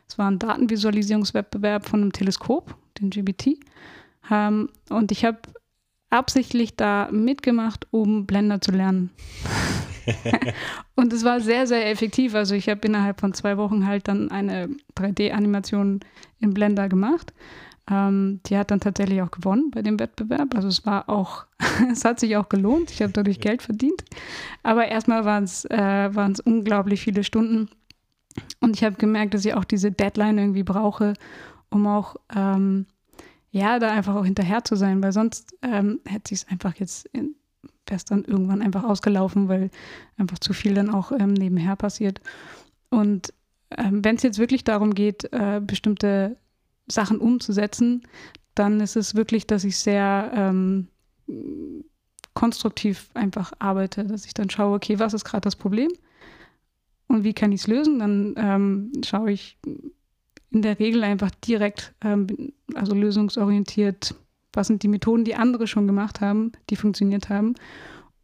es 0.08 0.18
war 0.18 0.30
ein 0.30 0.40
Datenvisualisierungswettbewerb 0.40 1.86
von 1.86 2.02
einem 2.02 2.12
Teleskop 2.12 2.76
den 3.00 3.10
GBT. 3.10 3.60
Ähm, 4.32 4.70
und 4.90 5.12
ich 5.12 5.26
habe 5.26 5.40
absichtlich 6.10 6.76
da 6.76 7.10
mitgemacht, 7.12 7.88
um 7.92 8.26
Blender 8.26 8.62
zu 8.62 8.72
lernen. 8.72 9.12
und 10.96 11.13
es 11.13 11.24
war 11.24 11.39
sehr, 11.39 11.68
sehr 11.68 11.89
effektiv. 11.89 12.36
Also 12.36 12.56
ich 12.56 12.70
habe 12.70 12.88
innerhalb 12.88 13.20
von 13.20 13.34
zwei 13.34 13.58
Wochen 13.58 13.86
halt 13.88 14.08
dann 14.08 14.32
eine 14.32 14.70
3D-Animation 14.98 16.02
in 16.39 16.54
Blender 16.54 16.89
gemacht. 16.89 17.34
Ähm, 17.89 18.39
die 18.48 18.58
hat 18.58 18.72
dann 18.72 18.80
tatsächlich 18.80 19.22
auch 19.22 19.32
gewonnen 19.32 19.72
bei 19.72 19.82
dem 19.82 20.00
Wettbewerb. 20.00 20.56
Also 20.56 20.68
es 20.68 20.86
war 20.86 21.10
auch, 21.10 21.46
es 21.91 22.04
hat 22.06 22.20
sich 22.20 22.36
auch 22.38 22.50
gelohnt. 22.50 22.91
Ich 22.91 23.02
habe 23.02 23.13
dadurch 23.13 23.39
Geld 23.39 23.62
verdient. 23.62 24.04
Aber 24.63 24.88
erstmal 24.88 25.26
waren 25.26 25.44
es 25.44 25.65
äh, 25.65 26.10
unglaublich 26.46 27.02
viele 27.02 27.24
Stunden. 27.24 27.70
Und 28.60 28.76
ich 28.76 28.84
habe 28.84 28.96
gemerkt, 28.96 29.34
dass 29.34 29.46
ich 29.46 29.54
auch 29.54 29.63
diese 29.63 29.91
Deadline 29.91 30.38
irgendwie 30.38 30.63
brauche, 30.63 31.13
um 31.70 31.88
auch 31.88 32.15
ähm, 32.36 32.86
ja, 33.52 33.80
da 33.80 33.89
einfach 33.91 34.15
auch 34.15 34.26
hinterher 34.26 34.65
zu 34.65 34.76
sein, 34.76 35.02
weil 35.02 35.13
sonst 35.13 35.56
ähm, 35.62 36.02
hätte 36.06 36.30
sich 36.30 36.39
es 36.39 36.48
einfach 36.50 36.76
jetzt 36.76 37.06
in, 37.13 37.36
wäre 37.88 38.02
dann 38.08 38.24
irgendwann 38.24 38.62
einfach 38.62 38.84
ausgelaufen, 38.84 39.48
weil 39.48 39.69
einfach 40.17 40.39
zu 40.39 40.54
viel 40.54 40.74
dann 40.74 40.89
auch 40.89 41.12
ähm, 41.12 41.34
nebenher 41.34 41.76
passiert. 41.76 42.21
Und 42.89 43.34
ähm, 43.71 44.04
wenn 44.04 44.15
es 44.15 44.24
jetzt 44.24 44.39
wirklich 44.39 44.63
darum 44.63 44.93
geht, 44.93 45.32
äh, 45.34 45.62
bestimmte 45.63 46.38
Sachen 46.88 47.19
umzusetzen, 47.19 48.04
dann 48.54 48.80
ist 48.80 48.95
es 48.95 49.15
wirklich, 49.15 49.48
dass 49.48 49.63
ich 49.63 49.78
sehr 49.78 50.32
ähm, 50.34 50.88
konstruktiv 52.34 53.10
einfach 53.13 53.54
arbeite, 53.60 54.06
dass 54.06 54.26
ich 54.26 54.34
dann 54.34 54.50
schaue, 54.50 54.76
okay, 54.76 55.00
was 55.00 55.13
ist 55.13 55.26
gerade 55.26 55.41
das 55.41 55.56
Problem 55.56 55.91
und 57.08 57.24
wie 57.24 57.34
kann 57.34 57.52
ich 57.52 57.62
es 57.62 57.67
lösen? 57.67 58.00
Dann 58.00 58.36
ähm, 58.38 58.91
schaue 59.04 59.32
ich 59.32 59.58
in 60.52 60.62
der 60.62 60.80
Regel 60.80 61.04
einfach 61.04 61.32
direkt, 61.32 61.93
ähm, 62.02 62.54
also 62.74 62.93
lösungsorientiert, 62.93 64.15
was 64.56 64.68
sind 64.68 64.84
die 64.84 64.88
Methoden, 64.88 65.26
die 65.26 65.36
andere 65.36 65.68
schon 65.68 65.88
gemacht 65.88 66.22
haben, 66.22 66.52
die 66.70 66.76
funktioniert 66.76 67.30
haben 67.30 67.56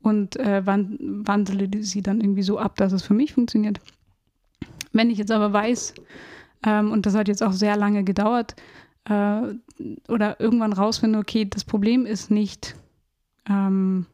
und 0.02 0.38
äh, 0.38 0.66
wandle 0.66 1.70
sie 1.84 2.02
dann 2.02 2.22
irgendwie 2.22 2.44
so 2.44 2.58
ab, 2.58 2.76
dass 2.78 2.92
es 2.94 3.04
für 3.04 3.14
mich 3.14 3.34
funktioniert. 3.34 3.80
Wenn 4.94 5.10
ich 5.10 5.18
jetzt 5.18 5.32
aber 5.32 5.54
weiß, 5.54 5.94
ähm, 6.66 6.92
und 6.92 7.06
das 7.06 7.16
hat 7.16 7.28
jetzt 7.28 7.44
auch 7.44 7.54
sehr 7.54 7.76
lange 7.78 8.04
gedauert, 8.04 8.56
äh, 9.06 9.42
oder 10.08 10.40
irgendwann 10.40 10.74
rausfinde, 10.74 11.20
okay, 11.20 11.46
das 11.46 11.64
Problem 11.64 12.06
ist 12.06 12.30
nicht 12.30 12.76
ähm, 13.50 14.06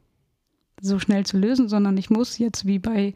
so 0.81 0.99
schnell 0.99 1.25
zu 1.25 1.37
lösen, 1.37 1.67
sondern 1.67 1.97
ich 1.97 2.09
muss 2.09 2.37
jetzt 2.37 2.65
wie 2.65 2.79
bei, 2.79 3.13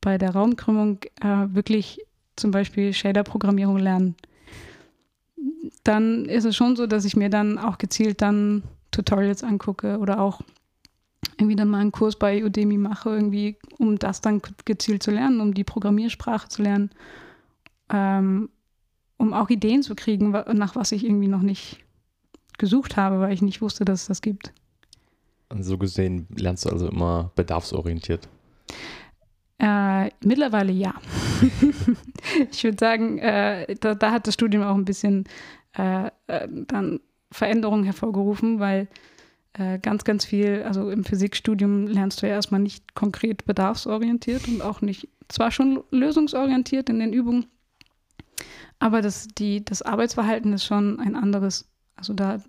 bei 0.00 0.18
der 0.18 0.30
Raumkrümmung 0.30 0.98
äh, 1.20 1.46
wirklich 1.48 2.00
zum 2.36 2.50
Beispiel 2.50 2.92
Shader-Programmierung 2.92 3.78
lernen, 3.78 4.14
dann 5.84 6.26
ist 6.26 6.44
es 6.44 6.56
schon 6.56 6.76
so, 6.76 6.86
dass 6.86 7.04
ich 7.04 7.16
mir 7.16 7.30
dann 7.30 7.58
auch 7.58 7.78
gezielt 7.78 8.22
dann 8.22 8.62
Tutorials 8.90 9.42
angucke 9.42 9.98
oder 9.98 10.20
auch 10.20 10.40
irgendwie 11.38 11.56
dann 11.56 11.68
mal 11.68 11.80
einen 11.80 11.92
Kurs 11.92 12.16
bei 12.16 12.44
Udemy 12.44 12.78
mache, 12.78 13.10
irgendwie, 13.10 13.56
um 13.78 13.98
das 13.98 14.20
dann 14.20 14.40
gezielt 14.64 15.02
zu 15.02 15.10
lernen, 15.10 15.40
um 15.40 15.54
die 15.54 15.64
Programmiersprache 15.64 16.48
zu 16.48 16.62
lernen, 16.62 16.90
ähm, 17.90 18.48
um 19.18 19.32
auch 19.32 19.50
Ideen 19.50 19.82
zu 19.82 19.94
kriegen, 19.94 20.30
nach 20.30 20.76
was 20.76 20.92
ich 20.92 21.04
irgendwie 21.04 21.28
noch 21.28 21.42
nicht 21.42 21.84
gesucht 22.58 22.96
habe, 22.96 23.20
weil 23.20 23.32
ich 23.32 23.42
nicht 23.42 23.60
wusste, 23.60 23.84
dass 23.84 24.02
es 24.02 24.06
das 24.06 24.22
gibt. 24.22 24.52
So 25.60 25.78
gesehen 25.78 26.26
lernst 26.34 26.64
du 26.64 26.70
also 26.70 26.88
immer 26.88 27.30
bedarfsorientiert. 27.36 28.28
Äh, 29.58 30.10
mittlerweile 30.22 30.72
ja. 30.72 30.94
ich 32.50 32.64
würde 32.64 32.76
sagen, 32.78 33.18
äh, 33.18 33.74
da, 33.80 33.94
da, 33.94 34.10
hat 34.10 34.26
das 34.26 34.34
Studium 34.34 34.62
auch 34.62 34.74
ein 34.74 34.84
bisschen 34.84 35.24
äh, 35.76 36.08
äh 36.26 36.48
dann 36.48 37.00
Veränderungen 37.32 37.84
hervorgerufen, 37.84 38.60
weil 38.60 38.88
äh, 39.54 39.78
ganz, 39.78 40.04
ganz 40.04 40.24
viel, 40.24 40.62
also 40.64 40.90
im 40.90 41.04
Physikstudium 41.04 41.86
lernst 41.86 42.22
du 42.22 42.26
ja 42.26 42.34
erstmal 42.34 42.60
nicht 42.60 42.94
konkret 42.94 43.46
bedarfsorientiert 43.46 44.46
und 44.48 44.60
auch 44.60 44.82
nicht, 44.82 45.08
zwar 45.28 45.50
schon 45.50 45.82
lösungsorientiert 45.90 46.90
in 46.90 46.98
den 46.98 47.12
Übungen, 47.12 47.46
aber 48.78 49.00
das, 49.00 49.28
die, 49.28 49.64
das 49.64 49.82
Arbeitsverhalten 49.82 50.52
ist 50.52 50.64
schon 50.64 51.00
ein 51.00 51.16
anderes. 51.16 51.68
Also 51.96 52.12
da 52.12 52.42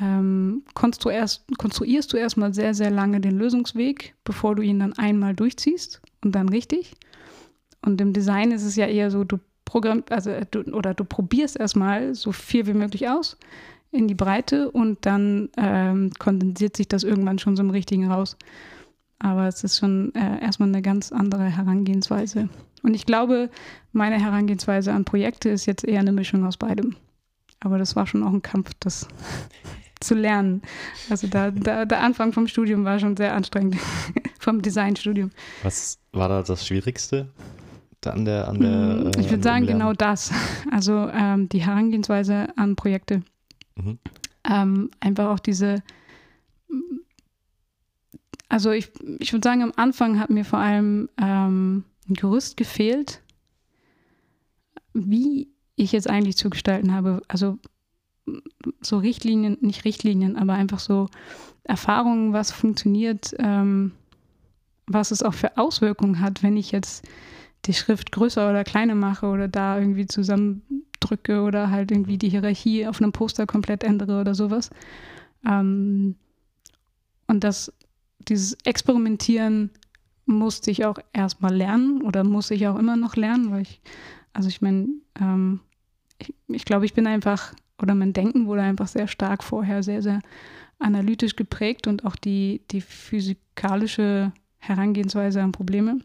ähm, 0.00 0.62
konstruierst, 0.74 1.44
konstruierst 1.58 2.12
du 2.12 2.16
erstmal 2.16 2.52
sehr, 2.52 2.74
sehr 2.74 2.90
lange 2.90 3.20
den 3.20 3.38
Lösungsweg, 3.38 4.14
bevor 4.24 4.54
du 4.54 4.62
ihn 4.62 4.80
dann 4.80 4.92
einmal 4.94 5.34
durchziehst 5.34 6.00
und 6.22 6.32
dann 6.32 6.48
richtig. 6.48 6.94
Und 7.82 8.00
im 8.00 8.12
Design 8.12 8.50
ist 8.50 8.64
es 8.64 8.76
ja 8.76 8.86
eher 8.86 9.10
so, 9.10 9.24
du 9.24 9.38
programmst, 9.64 10.10
also 10.10 10.30
äh, 10.30 10.46
du, 10.50 10.62
oder 10.72 10.94
du 10.94 11.04
probierst 11.04 11.56
erstmal 11.56 12.14
so 12.14 12.32
viel 12.32 12.66
wie 12.66 12.74
möglich 12.74 13.08
aus 13.08 13.36
in 13.90 14.08
die 14.08 14.14
Breite 14.14 14.70
und 14.70 15.06
dann 15.06 15.50
ähm, 15.56 16.10
kondensiert 16.18 16.76
sich 16.76 16.88
das 16.88 17.04
irgendwann 17.04 17.38
schon 17.38 17.56
so 17.56 17.62
im 17.62 17.70
Richtigen 17.70 18.10
raus. 18.10 18.36
Aber 19.20 19.46
es 19.46 19.62
ist 19.62 19.78
schon 19.78 20.12
äh, 20.14 20.42
erstmal 20.42 20.68
eine 20.68 20.82
ganz 20.82 21.12
andere 21.12 21.44
Herangehensweise. 21.44 22.48
Und 22.82 22.94
ich 22.94 23.06
glaube, 23.06 23.50
meine 23.92 24.20
Herangehensweise 24.20 24.92
an 24.92 25.04
Projekte 25.04 25.48
ist 25.48 25.66
jetzt 25.66 25.84
eher 25.84 26.00
eine 26.00 26.12
Mischung 26.12 26.44
aus 26.44 26.56
beidem. 26.56 26.96
Aber 27.64 27.78
das 27.78 27.96
war 27.96 28.06
schon 28.06 28.22
auch 28.22 28.32
ein 28.32 28.42
Kampf, 28.42 28.70
das 28.78 29.08
zu 30.00 30.14
lernen. 30.14 30.62
Also 31.10 31.26
da, 31.26 31.50
da, 31.50 31.84
der 31.84 32.02
Anfang 32.02 32.32
vom 32.32 32.46
Studium 32.46 32.84
war 32.84 32.98
schon 32.98 33.16
sehr 33.16 33.34
anstrengend, 33.34 33.76
vom 34.38 34.62
Designstudium. 34.62 35.30
Was 35.62 35.98
war 36.12 36.28
da 36.28 36.42
das 36.42 36.66
Schwierigste 36.66 37.30
an 38.06 38.26
der 38.26 38.48
an 38.48 38.60
der 38.60 38.70
mm, 38.70 39.10
Ich 39.18 39.30
würde 39.30 39.42
sagen, 39.42 39.66
genau 39.66 39.94
das. 39.94 40.30
Also 40.70 41.08
ähm, 41.10 41.48
die 41.48 41.64
Herangehensweise 41.64 42.48
an 42.56 42.76
Projekte. 42.76 43.22
Mhm. 43.76 43.98
Ähm, 44.46 44.90
einfach 45.00 45.30
auch 45.30 45.38
diese, 45.38 45.82
also 48.50 48.72
ich, 48.72 48.92
ich 49.20 49.32
würde 49.32 49.48
sagen, 49.48 49.62
am 49.62 49.72
Anfang 49.76 50.20
hat 50.20 50.28
mir 50.28 50.44
vor 50.44 50.58
allem 50.58 51.08
ähm, 51.16 51.84
ein 52.08 52.14
Gerüst 52.14 52.58
gefehlt, 52.58 53.22
wie 54.92 55.48
ich 55.76 55.92
jetzt 55.92 56.08
eigentlich 56.08 56.36
zu 56.36 56.50
gestalten 56.50 56.92
habe. 56.92 57.22
Also 57.28 57.58
so 58.80 58.98
Richtlinien, 58.98 59.58
nicht 59.60 59.84
Richtlinien, 59.84 60.36
aber 60.36 60.54
einfach 60.54 60.78
so 60.78 61.08
Erfahrungen, 61.64 62.32
was 62.32 62.52
funktioniert, 62.52 63.34
ähm, 63.38 63.92
was 64.86 65.10
es 65.10 65.22
auch 65.22 65.34
für 65.34 65.56
Auswirkungen 65.56 66.20
hat, 66.20 66.42
wenn 66.42 66.56
ich 66.56 66.72
jetzt 66.72 67.06
die 67.66 67.74
Schrift 67.74 68.12
größer 68.12 68.50
oder 68.50 68.64
kleiner 68.64 68.94
mache 68.94 69.26
oder 69.26 69.48
da 69.48 69.78
irgendwie 69.78 70.06
zusammendrücke 70.06 71.42
oder 71.42 71.70
halt 71.70 71.90
irgendwie 71.90 72.18
die 72.18 72.28
Hierarchie 72.28 72.86
auf 72.86 73.00
einem 73.00 73.12
Poster 73.12 73.46
komplett 73.46 73.84
ändere 73.84 74.20
oder 74.20 74.34
sowas. 74.34 74.70
Ähm, 75.46 76.16
und 77.26 77.44
das, 77.44 77.72
dieses 78.28 78.54
Experimentieren 78.64 79.70
musste 80.26 80.70
ich 80.70 80.84
auch 80.84 80.98
erstmal 81.12 81.54
lernen 81.54 82.02
oder 82.02 82.24
muss 82.24 82.50
ich 82.50 82.66
auch 82.66 82.78
immer 82.78 82.96
noch 82.96 83.16
lernen, 83.16 83.50
weil 83.50 83.62
ich 83.62 83.80
Also 84.34 84.48
ich 84.48 84.60
meine, 84.60 84.88
ähm, 85.18 85.60
ich, 86.18 86.34
ich 86.48 86.64
glaube, 86.66 86.84
ich 86.84 86.92
bin 86.92 87.06
einfach, 87.06 87.54
oder 87.80 87.94
mein 87.94 88.12
Denken 88.12 88.46
wurde 88.46 88.62
einfach 88.62 88.88
sehr 88.88 89.08
stark 89.08 89.42
vorher 89.42 89.82
sehr, 89.82 90.02
sehr 90.02 90.20
analytisch 90.78 91.36
geprägt 91.36 91.86
und 91.86 92.04
auch 92.04 92.16
die, 92.16 92.60
die 92.70 92.82
physikalische 92.82 94.32
Herangehensweise 94.58 95.40
an 95.42 95.52
Probleme. 95.52 96.00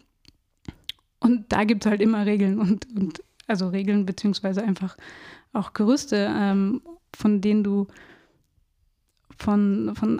Und 1.20 1.52
da 1.52 1.66
gibt 1.66 1.86
es 1.86 1.90
halt 1.90 2.02
immer 2.02 2.26
Regeln 2.26 2.60
und, 2.60 2.88
und 2.96 3.22
also 3.48 3.68
Regeln 3.68 4.06
beziehungsweise 4.06 4.64
einfach 4.64 4.96
auch 5.52 5.74
Gerüste, 5.74 6.32
ähm, 6.34 6.82
von 7.16 7.42
denen 7.42 7.64
du 7.64 7.88
von, 9.38 9.94
von, 9.96 10.20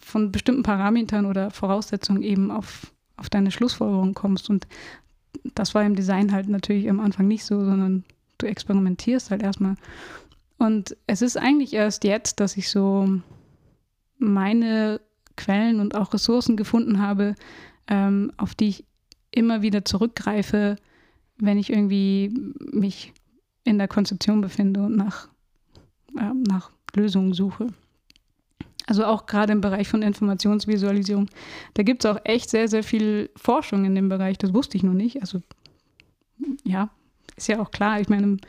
von 0.00 0.32
bestimmten 0.32 0.62
Parametern 0.62 1.26
oder 1.26 1.50
Voraussetzungen 1.50 2.22
eben 2.22 2.50
auf, 2.50 2.92
auf 3.16 3.28
deine 3.28 3.50
Schlussfolgerung 3.50 4.14
kommst. 4.14 4.48
Und 4.48 4.66
das 5.54 5.74
war 5.74 5.84
im 5.84 5.96
Design 5.96 6.32
halt 6.32 6.48
natürlich 6.48 6.88
am 6.88 7.00
Anfang 7.00 7.28
nicht 7.28 7.44
so, 7.44 7.64
sondern 7.64 8.04
du 8.38 8.46
experimentierst 8.46 9.30
halt 9.30 9.42
erstmal. 9.42 9.76
Und 10.58 10.96
es 11.06 11.22
ist 11.22 11.36
eigentlich 11.36 11.72
erst 11.74 12.04
jetzt, 12.04 12.40
dass 12.40 12.56
ich 12.56 12.70
so 12.70 13.08
meine 14.18 15.00
Quellen 15.36 15.80
und 15.80 15.96
auch 15.96 16.14
Ressourcen 16.14 16.56
gefunden 16.56 17.00
habe, 17.00 17.34
ähm, 17.88 18.32
auf 18.36 18.54
die 18.54 18.68
ich 18.68 18.84
immer 19.30 19.62
wieder 19.62 19.84
zurückgreife, 19.84 20.76
wenn 21.38 21.58
ich 21.58 21.70
irgendwie 21.70 22.32
mich 22.72 23.12
in 23.64 23.78
der 23.78 23.88
Konzeption 23.88 24.40
befinde 24.40 24.82
und 24.82 24.96
nach, 24.96 25.28
äh, 26.18 26.32
nach 26.48 26.70
Lösungen 26.94 27.32
suche. 27.32 27.68
Also 28.86 29.04
auch 29.04 29.26
gerade 29.26 29.52
im 29.52 29.60
Bereich 29.60 29.88
von 29.88 30.02
Informationsvisualisierung. 30.02 31.28
Da 31.74 31.82
gibt 31.82 32.04
es 32.04 32.10
auch 32.10 32.18
echt 32.24 32.50
sehr, 32.50 32.68
sehr 32.68 32.82
viel 32.82 33.30
Forschung 33.36 33.84
in 33.84 33.94
dem 33.94 34.08
Bereich. 34.08 34.38
Das 34.38 34.52
wusste 34.54 34.76
ich 34.76 34.82
noch 34.82 34.92
nicht. 34.92 35.20
Also 35.20 35.40
ja, 36.64 36.90
ist 37.36 37.48
ja 37.48 37.60
auch 37.60 37.70
klar. 37.70 38.00
Ich 38.00 38.08
meine, 38.08 38.24
im, 38.24 38.40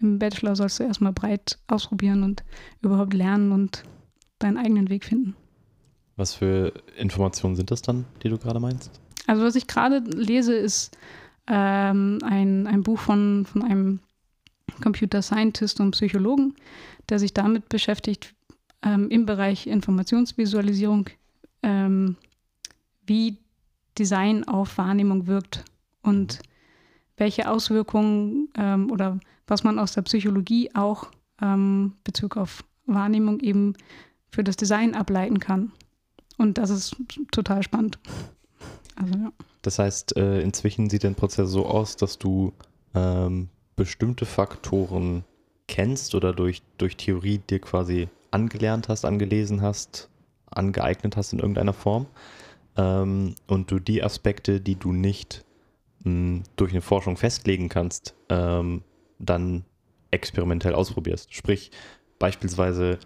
im 0.00 0.18
Bachelor 0.18 0.56
sollst 0.56 0.78
du 0.78 0.84
erstmal 0.84 1.12
breit 1.12 1.58
ausprobieren 1.66 2.22
und 2.22 2.44
überhaupt 2.80 3.14
lernen 3.14 3.52
und 3.52 3.82
deinen 4.38 4.56
eigenen 4.56 4.88
Weg 4.88 5.04
finden. 5.04 5.34
Was 6.16 6.34
für 6.34 6.72
Informationen 6.96 7.56
sind 7.56 7.70
das 7.70 7.82
dann, 7.82 8.04
die 8.22 8.28
du 8.28 8.38
gerade 8.38 8.60
meinst? 8.60 9.00
Also 9.26 9.42
was 9.44 9.56
ich 9.56 9.66
gerade 9.66 9.98
lese, 9.98 10.54
ist 10.54 10.96
ähm, 11.46 12.18
ein, 12.22 12.66
ein 12.66 12.82
Buch 12.82 12.98
von, 12.98 13.46
von 13.46 13.62
einem 13.62 14.00
Computer 14.82 15.22
Scientist 15.22 15.80
und 15.80 15.92
Psychologen, 15.92 16.54
der 17.08 17.18
sich 17.18 17.34
damit 17.34 17.68
beschäftigt, 17.68 18.34
ähm, 18.82 19.08
im 19.10 19.26
Bereich 19.26 19.66
Informationsvisualisierung, 19.66 21.10
ähm, 21.62 22.16
wie 23.06 23.38
Design 23.98 24.44
auf 24.44 24.78
Wahrnehmung 24.78 25.26
wirkt 25.26 25.64
und 26.02 26.40
welche 27.16 27.48
Auswirkungen 27.48 28.48
ähm, 28.56 28.90
oder 28.90 29.20
was 29.46 29.64
man 29.64 29.78
aus 29.78 29.92
der 29.92 30.02
Psychologie 30.02 30.70
auch 30.74 31.08
ähm, 31.40 31.94
Bezug 32.04 32.36
auf 32.36 32.64
Wahrnehmung 32.86 33.40
eben 33.40 33.74
für 34.30 34.42
das 34.42 34.56
Design 34.56 34.94
ableiten 34.94 35.38
kann. 35.38 35.72
Und 36.38 36.58
das 36.58 36.70
ist 36.70 36.96
total 37.30 37.62
spannend. 37.62 37.98
Also, 38.96 39.14
ja. 39.14 39.32
Das 39.62 39.78
heißt, 39.78 40.16
äh, 40.16 40.40
inzwischen 40.40 40.90
sieht 40.90 41.02
der 41.02 41.10
Prozess 41.10 41.50
so 41.50 41.66
aus, 41.66 41.96
dass 41.96 42.18
du 42.18 42.52
ähm, 42.94 43.48
bestimmte 43.76 44.26
Faktoren 44.26 45.24
kennst 45.68 46.14
oder 46.14 46.32
durch, 46.32 46.62
durch 46.78 46.96
Theorie 46.96 47.38
dir 47.38 47.60
quasi 47.60 48.08
angelernt 48.32 48.88
hast, 48.88 49.04
angelesen 49.04 49.62
hast, 49.62 50.08
angeeignet 50.50 51.16
hast 51.16 51.32
in 51.32 51.38
irgendeiner 51.38 51.72
Form 51.72 52.06
ähm, 52.76 53.34
und 53.46 53.70
du 53.70 53.78
die 53.78 54.02
Aspekte, 54.02 54.60
die 54.60 54.76
du 54.76 54.92
nicht 54.92 55.44
mh, 56.04 56.10
hm, 56.10 56.42
durch 56.56 56.72
eine 56.72 56.82
Forschung 56.82 57.16
festlegen 57.16 57.68
kannst, 57.68 58.14
ähm, 58.28 58.82
dann 59.18 59.64
experimentell 60.10 60.74
ausprobierst. 60.74 61.32
Sprich, 61.32 61.70
beispielsweise 62.18 62.98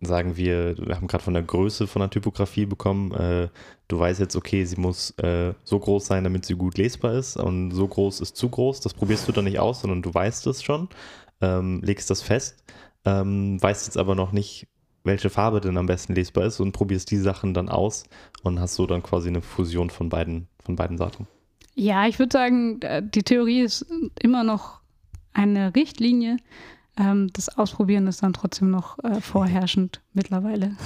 sagen 0.00 0.36
wir, 0.36 0.76
wir 0.78 0.96
haben 0.96 1.06
gerade 1.06 1.24
von 1.24 1.34
der 1.34 1.42
Größe 1.42 1.86
von 1.86 2.00
der 2.00 2.10
Typografie 2.10 2.66
bekommen, 2.66 3.12
äh, 3.12 3.48
du 3.88 3.98
weißt 3.98 4.20
jetzt, 4.20 4.36
okay, 4.36 4.64
sie 4.64 4.76
muss 4.76 5.10
äh, 5.18 5.54
so 5.64 5.78
groß 5.78 6.06
sein, 6.06 6.24
damit 6.24 6.44
sie 6.44 6.54
gut 6.54 6.76
lesbar 6.76 7.14
ist 7.14 7.36
und 7.36 7.70
so 7.70 7.88
groß 7.88 8.20
ist 8.20 8.36
zu 8.36 8.48
groß, 8.48 8.80
das 8.80 8.92
probierst 8.92 9.26
du 9.26 9.32
dann 9.32 9.44
nicht 9.44 9.58
aus, 9.58 9.80
sondern 9.80 10.02
du 10.02 10.12
weißt 10.12 10.46
es 10.48 10.62
schon, 10.62 10.88
ähm, 11.40 11.80
legst 11.82 12.10
das 12.10 12.22
fest, 12.22 12.62
ähm, 13.06 13.62
weißt 13.62 13.86
jetzt 13.86 13.96
aber 13.96 14.14
noch 14.14 14.32
nicht, 14.32 14.66
welche 15.04 15.30
Farbe 15.30 15.60
denn 15.60 15.78
am 15.78 15.86
besten 15.86 16.14
lesbar 16.14 16.44
ist 16.44 16.60
und 16.60 16.72
probierst 16.72 17.10
die 17.10 17.16
Sachen 17.16 17.54
dann 17.54 17.68
aus 17.68 18.04
und 18.42 18.60
hast 18.60 18.74
so 18.74 18.86
dann 18.86 19.02
quasi 19.02 19.28
eine 19.28 19.40
Fusion 19.40 19.88
von 19.88 20.08
beiden, 20.08 20.48
von 20.64 20.76
beiden 20.76 20.98
Sachen. 20.98 21.26
Ja, 21.74 22.06
ich 22.06 22.18
würde 22.18 22.32
sagen, 22.32 22.82
äh, 22.82 23.02
die 23.02 23.22
Theorie 23.22 23.60
ist 23.60 23.86
immer 24.20 24.42
noch 24.44 24.80
eine 25.32 25.74
Richtlinie, 25.74 26.38
ähm, 26.98 27.28
das 27.32 27.48
Ausprobieren 27.56 28.06
ist 28.06 28.22
dann 28.22 28.32
trotzdem 28.32 28.70
noch 28.70 28.98
äh, 29.04 29.20
vorherrschend 29.20 30.02
mittlerweile. 30.12 30.76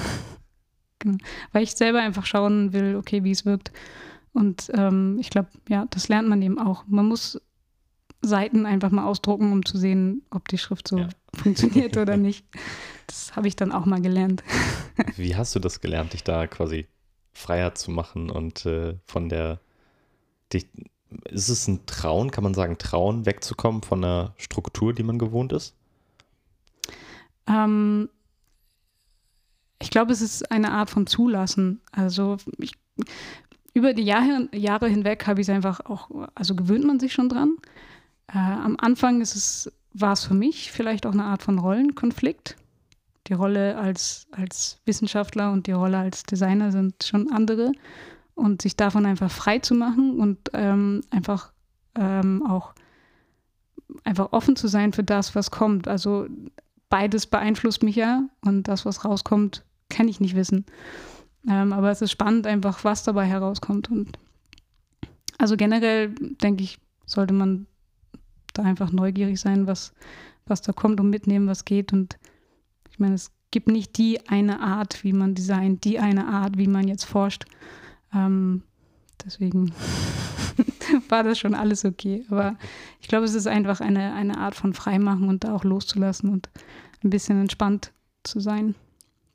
genau. 0.98 1.18
Weil 1.52 1.62
ich 1.62 1.72
selber 1.72 2.00
einfach 2.00 2.26
schauen 2.26 2.72
will, 2.72 2.96
okay, 2.96 3.24
wie 3.24 3.30
es 3.30 3.46
wirkt. 3.46 3.72
Und 4.32 4.70
ähm, 4.74 5.18
ich 5.20 5.30
glaube, 5.30 5.48
ja, 5.68 5.86
das 5.90 6.08
lernt 6.08 6.28
man 6.28 6.42
eben 6.42 6.58
auch. 6.58 6.84
Man 6.86 7.06
muss 7.06 7.40
Seiten 8.22 8.66
einfach 8.66 8.90
mal 8.90 9.06
ausdrucken, 9.06 9.52
um 9.52 9.64
zu 9.64 9.78
sehen, 9.78 10.22
ob 10.30 10.48
die 10.48 10.58
Schrift 10.58 10.88
so 10.88 10.98
ja. 10.98 11.08
funktioniert 11.34 11.96
oder 11.96 12.16
nicht. 12.18 12.44
Das 13.06 13.34
habe 13.36 13.48
ich 13.48 13.56
dann 13.56 13.72
auch 13.72 13.86
mal 13.86 14.00
gelernt. 14.00 14.42
Wie 15.16 15.36
hast 15.36 15.54
du 15.54 15.58
das 15.58 15.80
gelernt, 15.80 16.12
dich 16.12 16.24
da 16.24 16.46
quasi 16.46 16.86
freier 17.32 17.74
zu 17.74 17.90
machen 17.90 18.30
und 18.30 18.66
äh, 18.66 18.96
von 19.06 19.28
der, 19.28 19.60
dich, 20.52 20.68
ist 21.24 21.48
es 21.48 21.66
ein 21.66 21.86
Trauen, 21.86 22.30
kann 22.30 22.44
man 22.44 22.54
sagen, 22.54 22.78
Trauen, 22.78 23.24
wegzukommen 23.26 23.82
von 23.82 24.02
der 24.02 24.34
Struktur, 24.36 24.92
die 24.92 25.02
man 25.02 25.18
gewohnt 25.18 25.52
ist? 25.52 25.74
Ähm, 27.46 28.08
ich 29.80 29.90
glaube, 29.90 30.12
es 30.12 30.20
ist 30.20 30.50
eine 30.50 30.72
Art 30.72 30.90
von 30.90 31.06
Zulassen. 31.06 31.80
Also 31.90 32.36
ich, 32.58 32.72
über 33.72 33.94
die 33.94 34.02
Jahre, 34.02 34.48
Jahre 34.52 34.88
hinweg 34.88 35.26
habe 35.26 35.40
ich 35.40 35.48
es 35.48 35.54
einfach 35.54 35.80
auch, 35.86 36.10
also 36.34 36.54
gewöhnt 36.54 36.84
man 36.84 37.00
sich 37.00 37.12
schon 37.12 37.28
dran. 37.28 37.56
Äh, 38.32 38.38
am 38.38 38.76
Anfang 38.80 39.20
ist 39.20 39.34
es, 39.36 39.72
war 39.92 40.12
es 40.12 40.24
für 40.24 40.34
mich 40.34 40.72
vielleicht 40.72 41.06
auch 41.06 41.12
eine 41.12 41.24
Art 41.24 41.42
von 41.42 41.58
Rollenkonflikt. 41.58 42.56
Die 43.26 43.34
Rolle 43.34 43.76
als, 43.76 44.26
als 44.32 44.80
Wissenschaftler 44.86 45.52
und 45.52 45.66
die 45.66 45.72
Rolle 45.72 45.98
als 45.98 46.22
Designer 46.22 46.72
sind 46.72 47.04
schon 47.04 47.30
andere. 47.30 47.72
Und 48.34 48.62
sich 48.62 48.76
davon 48.76 49.04
einfach 49.04 49.30
frei 49.30 49.58
zu 49.58 49.74
machen 49.74 50.18
und 50.18 50.38
ähm, 50.54 51.02
einfach 51.10 51.52
ähm, 51.94 52.44
auch 52.46 52.74
einfach 54.04 54.32
offen 54.32 54.56
zu 54.56 54.68
sein 54.68 54.92
für 54.92 55.04
das, 55.04 55.34
was 55.34 55.50
kommt. 55.50 55.88
Also 55.88 56.26
beides 56.88 57.26
beeinflusst 57.26 57.82
mich 57.82 57.96
ja 57.96 58.28
und 58.40 58.64
das, 58.64 58.86
was 58.86 59.04
rauskommt, 59.04 59.64
kann 59.90 60.08
ich 60.08 60.20
nicht 60.20 60.36
wissen. 60.36 60.64
Ähm, 61.48 61.72
aber 61.72 61.90
es 61.90 62.00
ist 62.00 62.12
spannend 62.12 62.46
einfach, 62.46 62.84
was 62.84 63.04
dabei 63.04 63.26
herauskommt. 63.26 63.90
Und 63.90 64.18
also 65.38 65.56
generell 65.56 66.14
denke 66.14 66.62
ich, 66.62 66.78
sollte 67.06 67.34
man 67.34 67.66
da 68.52 68.62
einfach 68.62 68.92
neugierig 68.92 69.40
sein, 69.40 69.66
was, 69.66 69.92
was 70.46 70.62
da 70.62 70.72
kommt 70.72 71.00
und 71.00 71.10
mitnehmen, 71.10 71.46
was 71.46 71.64
geht. 71.64 71.92
Und 71.92 72.18
ich 72.90 72.98
meine, 72.98 73.14
es 73.14 73.30
gibt 73.50 73.68
nicht 73.68 73.98
die 73.98 74.28
eine 74.28 74.60
Art, 74.60 75.04
wie 75.04 75.12
man 75.12 75.34
designt, 75.34 75.84
die 75.84 75.98
eine 75.98 76.26
Art, 76.26 76.58
wie 76.58 76.66
man 76.66 76.88
jetzt 76.88 77.04
forscht. 77.04 77.44
Ähm, 78.14 78.62
deswegen 79.24 79.72
war 81.08 81.22
das 81.22 81.38
schon 81.38 81.54
alles 81.54 81.84
okay. 81.84 82.24
Aber 82.30 82.56
ich 83.00 83.08
glaube, 83.08 83.24
es 83.24 83.34
ist 83.34 83.46
einfach 83.46 83.80
eine, 83.80 84.14
eine 84.14 84.38
Art 84.38 84.54
von 84.54 84.74
Freimachen 84.74 85.28
und 85.28 85.44
da 85.44 85.54
auch 85.54 85.64
loszulassen 85.64 86.30
und 86.30 86.48
ein 87.02 87.10
bisschen 87.10 87.40
entspannt 87.40 87.92
zu 88.22 88.40
sein. 88.40 88.74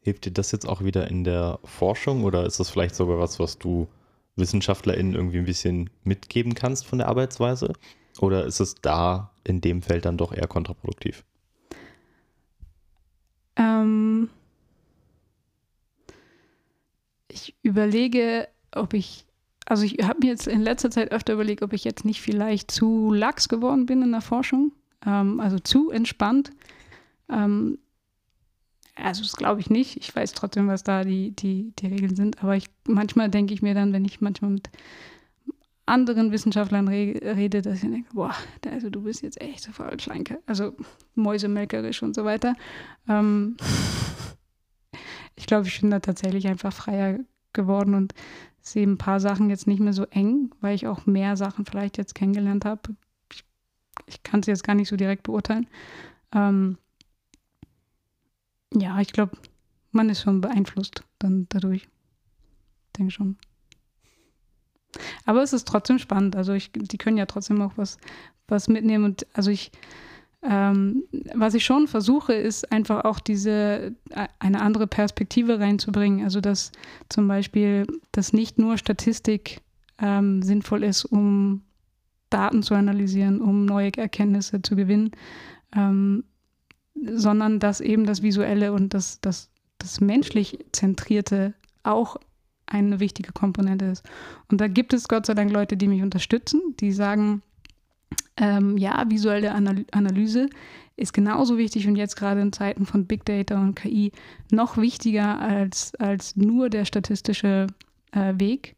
Hilft 0.01 0.25
dir 0.25 0.31
das 0.31 0.51
jetzt 0.51 0.67
auch 0.67 0.83
wieder 0.83 1.09
in 1.09 1.23
der 1.23 1.59
Forschung 1.63 2.23
oder 2.23 2.45
ist 2.45 2.59
das 2.59 2.69
vielleicht 2.69 2.95
sogar 2.95 3.17
was, 3.17 3.39
was 3.39 3.57
du 3.57 3.87
WissenschaftlerInnen 4.35 5.15
irgendwie 5.15 5.39
ein 5.39 5.45
bisschen 5.45 5.89
mitgeben 6.03 6.53
kannst 6.53 6.85
von 6.85 6.99
der 6.99 7.07
Arbeitsweise? 7.07 7.73
Oder 8.19 8.45
ist 8.45 8.59
es 8.59 8.75
da 8.75 9.31
in 9.43 9.61
dem 9.61 9.81
Feld 9.81 10.05
dann 10.05 10.17
doch 10.17 10.31
eher 10.31 10.47
kontraproduktiv? 10.47 11.23
Ähm, 13.57 14.29
ich 17.27 17.55
überlege, 17.61 18.47
ob 18.71 18.93
ich 18.93 19.25
also 19.65 19.83
ich 19.83 19.97
habe 20.03 20.19
mir 20.21 20.27
jetzt 20.27 20.47
in 20.47 20.61
letzter 20.61 20.91
Zeit 20.91 21.11
öfter 21.11 21.33
überlegt, 21.33 21.63
ob 21.63 21.73
ich 21.73 21.83
jetzt 21.83 22.05
nicht 22.05 22.21
vielleicht 22.21 22.69
zu 22.69 23.11
lax 23.11 23.49
geworden 23.49 23.87
bin 23.87 24.03
in 24.03 24.11
der 24.11 24.21
Forschung, 24.21 24.71
ähm, 25.05 25.39
also 25.39 25.57
zu 25.57 25.89
entspannt. 25.89 26.51
Ähm, 27.29 27.79
also 28.95 29.23
das 29.23 29.35
glaube 29.35 29.59
ich 29.59 29.69
nicht. 29.69 29.97
Ich 29.97 30.15
weiß 30.15 30.33
trotzdem, 30.33 30.67
was 30.67 30.83
da 30.83 31.03
die, 31.03 31.31
die, 31.31 31.73
die 31.79 31.87
Regeln 31.87 32.15
sind. 32.15 32.41
Aber 32.43 32.55
ich, 32.55 32.69
manchmal 32.87 33.29
denke 33.29 33.53
ich 33.53 33.61
mir 33.61 33.73
dann, 33.73 33.91
wenn 33.91 34.05
ich 34.05 34.21
manchmal 34.21 34.51
mit 34.51 34.69
anderen 35.85 36.31
Wissenschaftlern 36.31 36.87
re 36.87 37.19
rede, 37.21 37.61
dass 37.61 37.83
ich 37.83 37.89
denke, 37.89 38.09
boah, 38.13 38.33
also 38.69 38.89
du 38.89 39.01
bist 39.01 39.21
jetzt 39.21 39.39
echt 39.39 39.61
so 39.61 39.71
voll 39.71 39.99
schlanke. 39.99 40.41
Also 40.45 40.75
mäusemelkerisch 41.13 42.01
und 42.01 42.15
so 42.15 42.25
weiter. 42.25 42.55
Ähm, 43.07 43.57
ich 45.35 45.45
glaube, 45.45 45.67
ich 45.67 45.81
bin 45.81 45.91
da 45.91 45.99
tatsächlich 45.99 46.47
einfach 46.47 46.73
freier 46.73 47.19
geworden 47.53 47.93
und 47.93 48.13
sehe 48.61 48.85
ein 48.85 48.97
paar 48.97 49.19
Sachen 49.19 49.49
jetzt 49.49 49.67
nicht 49.67 49.79
mehr 49.79 49.93
so 49.93 50.05
eng, 50.05 50.49
weil 50.59 50.75
ich 50.75 50.87
auch 50.87 51.05
mehr 51.05 51.37
Sachen 51.37 51.65
vielleicht 51.65 51.97
jetzt 51.97 52.15
kennengelernt 52.15 52.65
habe. 52.65 52.95
Ich 53.31 53.43
ich 54.07 54.23
kann 54.23 54.39
es 54.41 54.47
jetzt 54.47 54.63
gar 54.63 54.75
nicht 54.75 54.89
so 54.89 54.95
direkt 54.95 55.23
beurteilen. 55.23 55.67
Ähm, 56.33 56.77
ja, 58.73 58.99
ich 58.99 59.13
glaube, 59.13 59.37
man 59.91 60.09
ist 60.09 60.21
schon 60.21 60.41
beeinflusst 60.41 61.03
dann 61.19 61.47
dadurch. 61.49 61.83
Ich 61.83 62.93
denke 62.97 63.11
schon. 63.11 63.37
Aber 65.25 65.41
es 65.41 65.53
ist 65.53 65.67
trotzdem 65.67 65.99
spannend. 65.99 66.35
Also 66.35 66.53
ich, 66.53 66.71
die 66.71 66.97
können 66.97 67.17
ja 67.17 67.25
trotzdem 67.25 67.61
auch 67.61 67.73
was, 67.75 67.97
was 68.47 68.67
mitnehmen. 68.67 69.03
Und 69.03 69.27
also 69.33 69.51
ich, 69.51 69.71
ähm, 70.43 71.03
was 71.33 71.55
ich 71.55 71.65
schon 71.65 71.87
versuche, 71.87 72.33
ist 72.33 72.71
einfach 72.71 73.05
auch 73.05 73.19
diese 73.19 73.93
äh, 74.11 74.27
eine 74.39 74.61
andere 74.61 74.87
Perspektive 74.87 75.59
reinzubringen. 75.59 76.23
Also 76.23 76.41
dass 76.41 76.71
zum 77.09 77.27
Beispiel, 77.27 77.87
dass 78.11 78.33
nicht 78.33 78.59
nur 78.59 78.77
Statistik 78.77 79.61
ähm, 79.99 80.41
sinnvoll 80.43 80.83
ist, 80.83 81.05
um 81.05 81.63
Daten 82.29 82.63
zu 82.63 82.75
analysieren, 82.75 83.41
um 83.41 83.65
neue 83.65 83.91
Erkenntnisse 83.97 84.61
zu 84.61 84.75
gewinnen, 84.75 85.11
ähm, 85.75 86.23
sondern 86.93 87.59
dass 87.59 87.81
eben 87.81 88.05
das 88.05 88.21
Visuelle 88.21 88.73
und 88.73 88.93
das, 88.93 89.19
das, 89.21 89.49
das 89.77 90.01
menschlich 90.01 90.59
Zentrierte 90.71 91.53
auch 91.83 92.17
eine 92.67 92.99
wichtige 92.99 93.31
Komponente 93.31 93.85
ist. 93.85 94.03
Und 94.49 94.61
da 94.61 94.67
gibt 94.67 94.93
es 94.93 95.07
Gott 95.07 95.25
sei 95.25 95.33
Dank 95.33 95.51
Leute, 95.51 95.77
die 95.77 95.87
mich 95.87 96.01
unterstützen, 96.01 96.61
die 96.79 96.91
sagen, 96.91 97.41
ähm, 98.37 98.77
ja, 98.77 99.05
visuelle 99.09 99.53
Analyse 99.53 100.49
ist 100.97 101.13
genauso 101.13 101.57
wichtig 101.57 101.87
und 101.87 101.95
jetzt 101.95 102.15
gerade 102.15 102.41
in 102.41 102.53
Zeiten 102.53 102.85
von 102.85 103.05
Big 103.05 103.25
Data 103.25 103.59
und 103.59 103.75
KI 103.75 104.11
noch 104.51 104.77
wichtiger 104.77 105.39
als, 105.39 105.93
als 105.95 106.35
nur 106.35 106.69
der 106.69 106.85
statistische 106.85 107.67
äh, 108.11 108.33
Weg. 108.37 108.75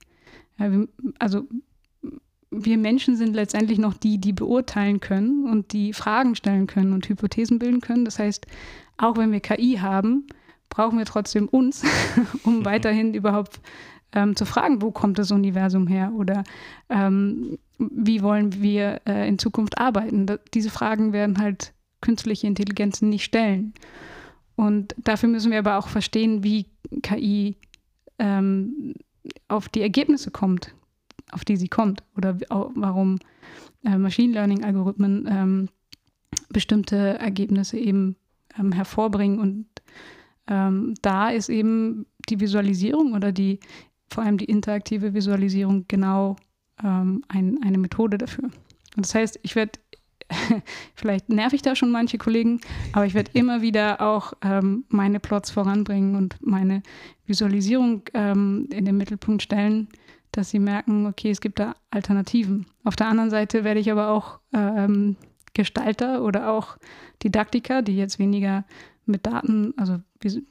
Wir, 0.58 0.88
also 1.20 1.48
wir 2.50 2.78
Menschen 2.78 3.16
sind 3.16 3.34
letztendlich 3.36 3.78
noch 3.78 3.94
die, 3.94 4.20
die 4.20 4.34
beurteilen 4.34 5.00
können 5.00 5.46
und 5.48 5.74
die 5.74 5.94
Fragen 5.94 6.36
stellen 6.36 6.66
können 6.66 6.94
und 6.94 7.08
Hypothesen 7.08 7.60
bilden 7.60 7.82
können. 7.82 8.06
Das 8.06 8.20
heißt, 8.20 8.48
auch 8.98 9.18
wenn 9.18 9.32
wir 9.32 9.40
KI 9.40 9.78
haben, 9.80 10.28
brauchen 10.70 10.98
wir 10.98 11.06
trotzdem 11.06 11.48
uns, 11.48 11.84
um 12.44 12.66
weiterhin 12.66 13.14
überhaupt 13.14 13.60
ähm, 14.14 14.36
zu 14.36 14.46
fragen, 14.46 14.82
wo 14.82 14.92
kommt 14.92 15.20
das 15.20 15.32
Universum 15.32 15.88
her 15.88 16.12
oder 16.16 16.44
ähm, 16.90 17.58
wie 17.78 18.22
wollen 18.22 18.62
wir 18.62 19.02
äh, 19.06 19.28
in 19.28 19.38
Zukunft 19.38 19.78
arbeiten. 19.78 20.26
Da, 20.26 20.38
diese 20.54 20.70
Fragen 20.70 21.14
werden 21.14 21.38
halt 21.38 21.74
künstliche 22.02 22.48
Intelligenzen 22.48 23.10
nicht 23.10 23.24
stellen. 23.24 23.74
Und 24.56 24.96
dafür 24.98 25.30
müssen 25.30 25.52
wir 25.52 25.60
aber 25.60 25.78
auch 25.78 25.88
verstehen, 25.88 26.44
wie 26.44 26.66
KI 27.04 27.58
ähm, 28.18 28.96
auf 29.48 29.70
die 29.70 29.82
Ergebnisse 29.82 30.32
kommt, 30.32 30.74
auf 31.32 31.46
die 31.46 31.58
sie 31.58 31.68
kommt 31.68 32.04
oder 32.16 32.40
warum 32.50 33.20
äh, 33.84 33.98
Machine 33.98 34.34
Learning-Algorithmen 34.34 35.28
ähm, 35.30 35.70
bestimmte 36.50 37.20
Ergebnisse 37.20 37.78
eben 37.78 38.16
ähm, 38.58 38.72
hervorbringen. 38.72 39.40
Und 39.40 39.68
ähm, 40.48 40.94
da 41.02 41.30
ist 41.30 41.50
eben 41.50 42.06
die 42.30 42.40
Visualisierung 42.40 43.14
oder 43.14 43.32
die 43.32 43.60
vor 44.10 44.24
allem 44.24 44.38
die 44.38 44.46
interaktive 44.46 45.14
Visualisierung 45.14 45.86
genau 45.88 46.38
ähm, 46.84 47.24
ein, 47.28 47.60
eine 47.64 47.78
Methode 47.78 48.18
dafür. 48.18 48.46
Und 48.46 49.06
das 49.06 49.14
heißt, 49.14 49.40
ich 49.44 49.56
werde 49.56 49.80
vielleicht 50.96 51.30
nerv 51.30 51.54
ich 51.54 51.62
da 51.62 51.76
schon 51.76 51.92
manche 51.92 52.18
Kollegen, 52.18 52.60
aber 52.94 53.06
ich 53.06 53.14
werde 53.14 53.32
immer 53.34 53.62
wieder 53.62 54.02
auch 54.02 54.34
ähm, 54.42 54.86
meine 54.90 55.20
Plots 55.20 55.52
voranbringen 55.52 56.16
und 56.16 56.36
meine 56.42 56.84
Visualisierung 57.26 58.04
ähm, 58.14 58.68
in 58.72 58.86
den 58.86 58.98
Mittelpunkt 58.98 59.42
stellen, 59.42 59.88
dass 60.32 60.50
sie 60.50 60.60
merken, 60.60 61.06
okay, 61.06 61.32
es 61.32 61.42
gibt 61.42 61.60
da 61.60 61.76
Alternativen. 61.92 62.66
Auf 62.84 62.96
der 62.96 63.08
anderen 63.08 63.30
Seite 63.30 63.64
werde 63.64 63.80
ich 63.80 63.92
aber 63.92 64.10
auch 64.10 64.40
ähm, 64.54 65.16
Gestalter 65.54 66.22
oder 66.24 66.52
auch 66.52 66.78
Didaktiker, 67.24 67.82
die 67.82 67.98
jetzt 67.98 68.20
weniger 68.20 68.66
mit 69.08 69.26
Daten, 69.26 69.74
also 69.78 70.00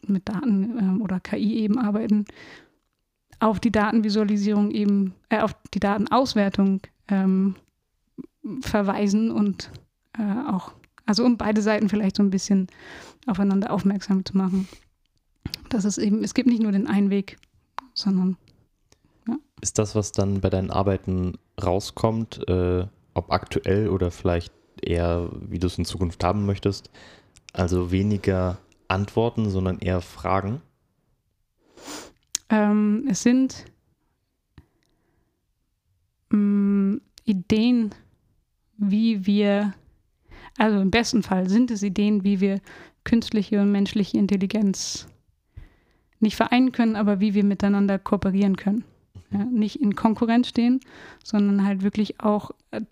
mit 0.07 0.28
Daten 0.28 0.78
ähm, 0.78 1.02
oder 1.02 1.20
KI 1.20 1.57
eben 1.57 1.78
arbeiten, 1.78 2.24
auf 3.40 3.61
die 3.61 3.72
Datenvisualisierung 3.72 4.70
eben, 4.70 5.14
äh, 5.28 5.40
auf 5.40 5.54
die 5.74 5.80
Datenauswertung 5.80 6.80
ähm, 7.09 7.57
verweisen 8.61 9.30
und 9.30 9.70
äh, 10.18 10.48
auch, 10.48 10.72
also 11.04 11.24
um 11.24 11.36
beide 11.36 11.62
Seiten 11.62 11.88
vielleicht 11.88 12.16
so 12.16 12.22
ein 12.22 12.30
bisschen 12.30 12.68
aufeinander 13.26 13.70
aufmerksam 13.70 14.24
zu 14.24 14.36
machen. 14.36 14.68
Das 15.68 15.84
ist 15.84 15.98
eben, 15.98 16.22
es 16.22 16.34
gibt 16.34 16.48
nicht 16.48 16.62
nur 16.62 16.72
den 16.72 16.86
einen 16.86 17.11
Weg, 17.11 17.38
sondern 17.94 18.36
ja. 19.28 19.36
Ist 19.61 19.78
das, 19.78 19.94
was 19.94 20.12
dann 20.12 20.40
bei 20.40 20.50
deinen 20.50 20.70
Arbeiten 20.70 21.38
rauskommt, 21.62 22.48
äh, 22.48 22.86
ob 23.14 23.32
aktuell 23.32 23.88
oder 23.88 24.11
vielleicht 24.11 24.52
eher, 24.80 25.28
wie 25.48 25.59
du 25.59 25.66
es 25.66 25.78
in 25.78 25.84
Zukunft 25.84 26.22
haben 26.22 26.46
möchtest, 26.46 26.90
also 27.57 27.90
weniger 27.90 28.59
Antworten, 28.88 29.50
sondern 29.50 29.78
eher 29.78 30.00
Fragen? 30.00 30.61
Ähm, 32.48 33.07
es 33.09 33.22
sind 33.22 33.64
mh, 36.30 36.38
mm, 36.38 37.00
Ideen, 37.24 37.94
wie 38.76 39.26
wir, 39.26 39.74
also 40.59 40.80
im 40.80 40.90
besten 40.90 41.22
Fall 41.22 41.48
sind 41.48 41.70
es 41.70 41.82
Ideen, 41.82 42.22
wie 42.22 42.40
wir 42.40 42.61
künstliche 43.04 43.61
und 43.61 43.72
menschliche 43.72 44.18
Intelligenz 44.18 45.09
nicht 46.20 46.36
vereinen 46.36 46.72
können, 46.72 46.96
aber 46.96 47.20
wie 47.20 47.34
wir 47.34 47.44
miteinander 47.44 47.98
kooperieren 47.98 48.57
können. 48.57 48.84
Ja, 49.30 49.44
nicht 49.44 49.80
in 49.80 49.96
Konkurrenz 49.96 50.48
stehen, 50.48 50.80
sondern 51.24 51.66
halt 51.66 51.82
wirklich 51.82 52.20
auch 52.20 52.52
äh, 52.70 52.82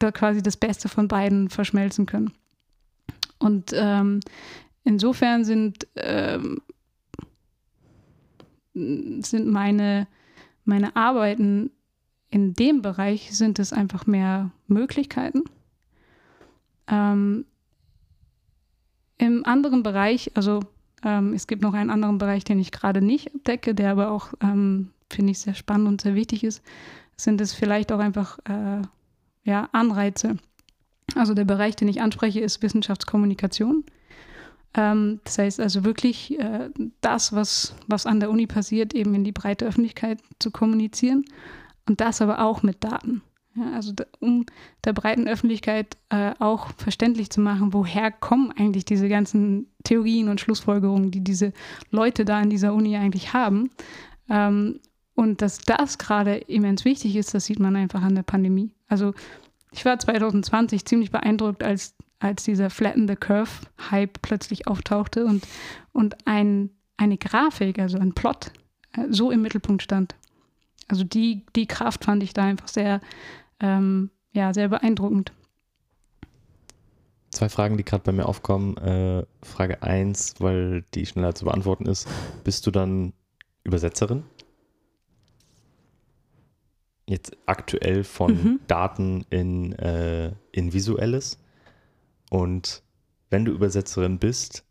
da 0.00 0.10
quasi 0.10 0.42
das 0.42 0.56
Beste 0.56 0.88
von 0.88 1.06
beiden 1.06 1.50
verschmelzen 1.50 2.06
können. 2.06 2.32
Und 3.38 3.72
ähm, 3.74 4.20
insofern 4.84 5.44
sind 5.44 5.86
ähm, 5.96 6.62
sind 8.74 9.46
meine, 9.46 10.06
meine 10.64 10.96
Arbeiten 10.96 11.70
in 12.30 12.54
dem 12.54 12.82
Bereich, 12.82 13.34
sind 13.36 13.58
es 13.58 13.72
einfach 13.72 14.06
mehr 14.06 14.50
Möglichkeiten. 14.66 15.44
Ähm, 16.88 17.46
Im 19.18 19.46
anderen 19.46 19.84
Bereich, 19.84 20.32
also 20.34 20.60
ähm, 21.04 21.32
es 21.32 21.46
gibt 21.46 21.62
noch 21.62 21.74
einen 21.74 21.90
anderen 21.90 22.18
Bereich, 22.18 22.42
den 22.42 22.58
ich 22.58 22.72
gerade 22.72 23.00
nicht 23.00 23.34
abdecke, 23.34 23.74
der 23.74 23.92
aber 23.92 24.10
auch, 24.10 24.34
ähm, 24.40 24.90
finde 25.10 25.30
ich, 25.30 25.38
sehr 25.38 25.54
spannend 25.54 25.86
und 25.86 26.00
sehr 26.00 26.16
wichtig 26.16 26.42
ist, 26.42 26.62
sind 27.16 27.40
es 27.40 27.52
vielleicht 27.52 27.92
auch 27.92 28.00
einfach 28.00 28.40
äh, 28.48 28.82
ja, 29.44 29.68
Anreize. 29.70 30.36
Also 31.14 31.34
der 31.34 31.44
Bereich, 31.44 31.76
den 31.76 31.88
ich 31.88 32.00
anspreche, 32.00 32.40
ist 32.40 32.62
Wissenschaftskommunikation. 32.62 33.84
Ähm, 34.74 35.20
das 35.24 35.38
heißt 35.38 35.60
also 35.60 35.84
wirklich 35.84 36.38
äh, 36.38 36.70
das, 37.00 37.32
was, 37.32 37.74
was 37.86 38.06
an 38.06 38.20
der 38.20 38.30
Uni 38.30 38.46
passiert, 38.46 38.94
eben 38.94 39.14
in 39.14 39.24
die 39.24 39.32
breite 39.32 39.64
Öffentlichkeit 39.64 40.20
zu 40.38 40.50
kommunizieren 40.50 41.24
und 41.86 42.00
das 42.00 42.20
aber 42.20 42.40
auch 42.40 42.62
mit 42.62 42.82
Daten. 42.82 43.22
Ja, 43.56 43.72
also 43.72 43.92
da, 43.92 44.04
um 44.18 44.46
der 44.84 44.92
breiten 44.92 45.28
Öffentlichkeit 45.28 45.96
äh, 46.08 46.32
auch 46.40 46.70
verständlich 46.76 47.30
zu 47.30 47.40
machen, 47.40 47.72
woher 47.72 48.10
kommen 48.10 48.52
eigentlich 48.58 48.84
diese 48.84 49.08
ganzen 49.08 49.68
Theorien 49.84 50.28
und 50.28 50.40
Schlussfolgerungen, 50.40 51.12
die 51.12 51.22
diese 51.22 51.52
Leute 51.90 52.24
da 52.24 52.40
in 52.42 52.50
dieser 52.50 52.74
Uni 52.74 52.96
eigentlich 52.96 53.32
haben. 53.32 53.70
Ähm, 54.28 54.80
und 55.14 55.40
dass 55.40 55.58
das 55.58 55.98
gerade 55.98 56.36
immens 56.36 56.84
wichtig 56.84 57.14
ist, 57.14 57.32
das 57.34 57.44
sieht 57.44 57.60
man 57.60 57.76
einfach 57.76 58.02
an 58.02 58.16
der 58.16 58.24
Pandemie. 58.24 58.74
Also 58.88 59.14
ich 59.74 59.84
war 59.84 59.98
2020 59.98 60.84
ziemlich 60.84 61.10
beeindruckt, 61.10 61.62
als 61.62 61.94
als 62.24 62.42
dieser 62.42 62.70
Flatten 62.70 63.06
the 63.06 63.16
Curve-Hype 63.16 64.22
plötzlich 64.22 64.66
auftauchte 64.66 65.26
und, 65.26 65.46
und 65.92 66.26
ein, 66.26 66.70
eine 66.96 67.18
Grafik, 67.18 67.78
also 67.78 67.98
ein 67.98 68.14
Plot, 68.14 68.50
äh, 68.92 69.06
so 69.10 69.30
im 69.30 69.42
Mittelpunkt 69.42 69.82
stand. 69.82 70.14
Also 70.88 71.04
die, 71.04 71.44
die 71.54 71.66
Kraft 71.66 72.04
fand 72.04 72.22
ich 72.22 72.32
da 72.32 72.44
einfach 72.44 72.68
sehr, 72.68 73.00
ähm, 73.60 74.10
ja, 74.32 74.54
sehr 74.54 74.68
beeindruckend. 74.68 75.32
Zwei 77.30 77.48
Fragen, 77.48 77.76
die 77.76 77.84
gerade 77.84 78.04
bei 78.04 78.12
mir 78.12 78.26
aufkommen. 78.26 78.76
Äh, 78.78 79.26
Frage 79.42 79.82
1, 79.82 80.36
weil 80.38 80.84
die 80.94 81.04
schneller 81.04 81.34
zu 81.34 81.44
beantworten 81.44 81.86
ist. 81.86 82.08
Bist 82.42 82.66
du 82.66 82.70
dann 82.70 83.12
Übersetzerin? 83.64 84.22
Jetzt 87.06 87.36
aktuell 87.46 88.04
von 88.04 88.32
mhm. 88.32 88.60
Daten 88.66 89.26
in, 89.30 89.72
äh, 89.74 90.32
in 90.52 90.72
Visuelles? 90.72 91.38
Und 92.30 92.82
wenn 93.30 93.44
du 93.44 93.52
Übersetzerin 93.52 94.18
bist, 94.18 94.64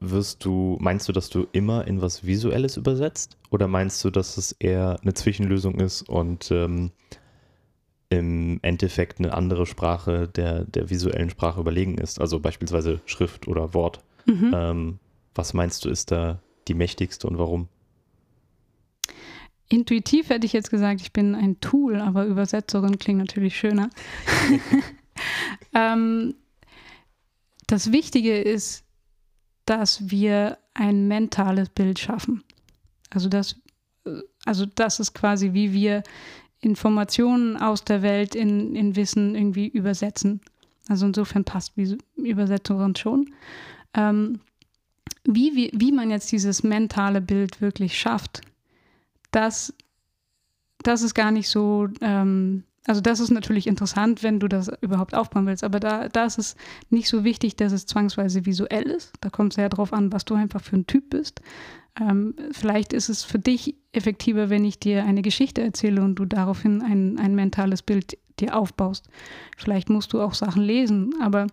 wirst 0.00 0.44
du, 0.44 0.76
meinst 0.80 1.08
du, 1.08 1.12
dass 1.12 1.30
du 1.30 1.46
immer 1.52 1.86
in 1.86 2.02
was 2.02 2.24
Visuelles 2.24 2.76
übersetzt? 2.76 3.36
Oder 3.50 3.68
meinst 3.68 4.04
du, 4.04 4.10
dass 4.10 4.36
es 4.36 4.52
eher 4.52 4.98
eine 5.02 5.14
Zwischenlösung 5.14 5.80
ist 5.80 6.08
und 6.08 6.50
ähm, 6.50 6.92
im 8.08 8.60
Endeffekt 8.62 9.18
eine 9.18 9.34
andere 9.34 9.66
Sprache 9.66 10.28
der, 10.28 10.64
der 10.64 10.90
visuellen 10.90 11.30
Sprache 11.30 11.60
überlegen 11.60 11.98
ist? 11.98 12.20
Also 12.20 12.40
beispielsweise 12.40 13.00
Schrift 13.06 13.48
oder 13.48 13.74
Wort. 13.74 14.00
Mhm. 14.26 14.52
Ähm, 14.54 14.98
was 15.34 15.54
meinst 15.54 15.84
du, 15.84 15.88
ist 15.88 16.10
da 16.10 16.40
die 16.68 16.74
mächtigste 16.74 17.26
und 17.26 17.38
warum? 17.38 17.68
Intuitiv 19.68 20.30
hätte 20.30 20.46
ich 20.46 20.52
jetzt 20.52 20.70
gesagt, 20.70 21.00
ich 21.00 21.12
bin 21.12 21.34
ein 21.34 21.60
Tool, 21.60 22.00
aber 22.00 22.24
Übersetzerin 22.24 22.98
klingt 22.98 23.18
natürlich 23.18 23.56
schöner. 23.58 23.90
ähm, 25.74 26.34
das 27.66 27.90
Wichtige 27.90 28.40
ist, 28.40 28.84
dass 29.64 30.10
wir 30.10 30.58
ein 30.74 31.08
mentales 31.08 31.68
Bild 31.68 31.98
schaffen. 31.98 32.44
Also 33.10 33.28
das, 33.28 33.56
also 34.44 34.66
das 34.66 35.00
ist 35.00 35.14
quasi, 35.14 35.52
wie 35.52 35.72
wir 35.72 36.04
Informationen 36.60 37.56
aus 37.56 37.84
der 37.84 38.02
Welt 38.02 38.34
in, 38.34 38.76
in 38.76 38.94
Wissen 38.94 39.34
irgendwie 39.34 39.66
übersetzen. 39.66 40.40
Also 40.88 41.06
insofern 41.06 41.44
passt 41.44 41.72
die 41.76 41.98
Übersetzung 42.16 42.94
schon. 42.94 43.34
Ähm, 43.94 44.40
wie, 45.24 45.56
wie, 45.56 45.70
wie 45.74 45.92
man 45.92 46.10
jetzt 46.10 46.30
dieses 46.30 46.62
mentale 46.62 47.20
Bild 47.20 47.60
wirklich 47.60 47.98
schafft, 47.98 48.42
das, 49.30 49.74
das 50.82 51.02
ist 51.02 51.14
gar 51.14 51.30
nicht 51.30 51.48
so, 51.48 51.88
ähm, 52.00 52.64
also 52.86 53.00
das 53.00 53.20
ist 53.20 53.30
natürlich 53.30 53.66
interessant, 53.66 54.22
wenn 54.22 54.38
du 54.38 54.48
das 54.48 54.70
überhaupt 54.80 55.14
aufbauen 55.14 55.46
willst, 55.46 55.64
aber 55.64 55.80
da, 55.80 56.08
da 56.08 56.24
ist 56.24 56.38
es 56.38 56.56
nicht 56.90 57.08
so 57.08 57.24
wichtig, 57.24 57.56
dass 57.56 57.72
es 57.72 57.86
zwangsweise 57.86 58.46
visuell 58.46 58.84
ist. 58.84 59.12
Da 59.20 59.28
kommt 59.28 59.52
es 59.52 59.56
sehr 59.56 59.68
darauf 59.68 59.92
an, 59.92 60.12
was 60.12 60.24
du 60.24 60.34
einfach 60.34 60.62
für 60.62 60.76
ein 60.76 60.86
Typ 60.86 61.10
bist. 61.10 61.40
Ähm, 62.00 62.34
vielleicht 62.52 62.92
ist 62.92 63.08
es 63.08 63.24
für 63.24 63.38
dich 63.38 63.74
effektiver, 63.92 64.50
wenn 64.50 64.64
ich 64.64 64.78
dir 64.78 65.04
eine 65.04 65.22
Geschichte 65.22 65.62
erzähle 65.62 66.02
und 66.02 66.16
du 66.16 66.26
daraufhin 66.26 66.82
ein, 66.82 67.18
ein 67.18 67.34
mentales 67.34 67.82
Bild 67.82 68.18
dir 68.38 68.56
aufbaust. 68.56 69.08
Vielleicht 69.56 69.88
musst 69.88 70.12
du 70.12 70.20
auch 70.20 70.34
Sachen 70.34 70.62
lesen, 70.62 71.14
aber 71.20 71.46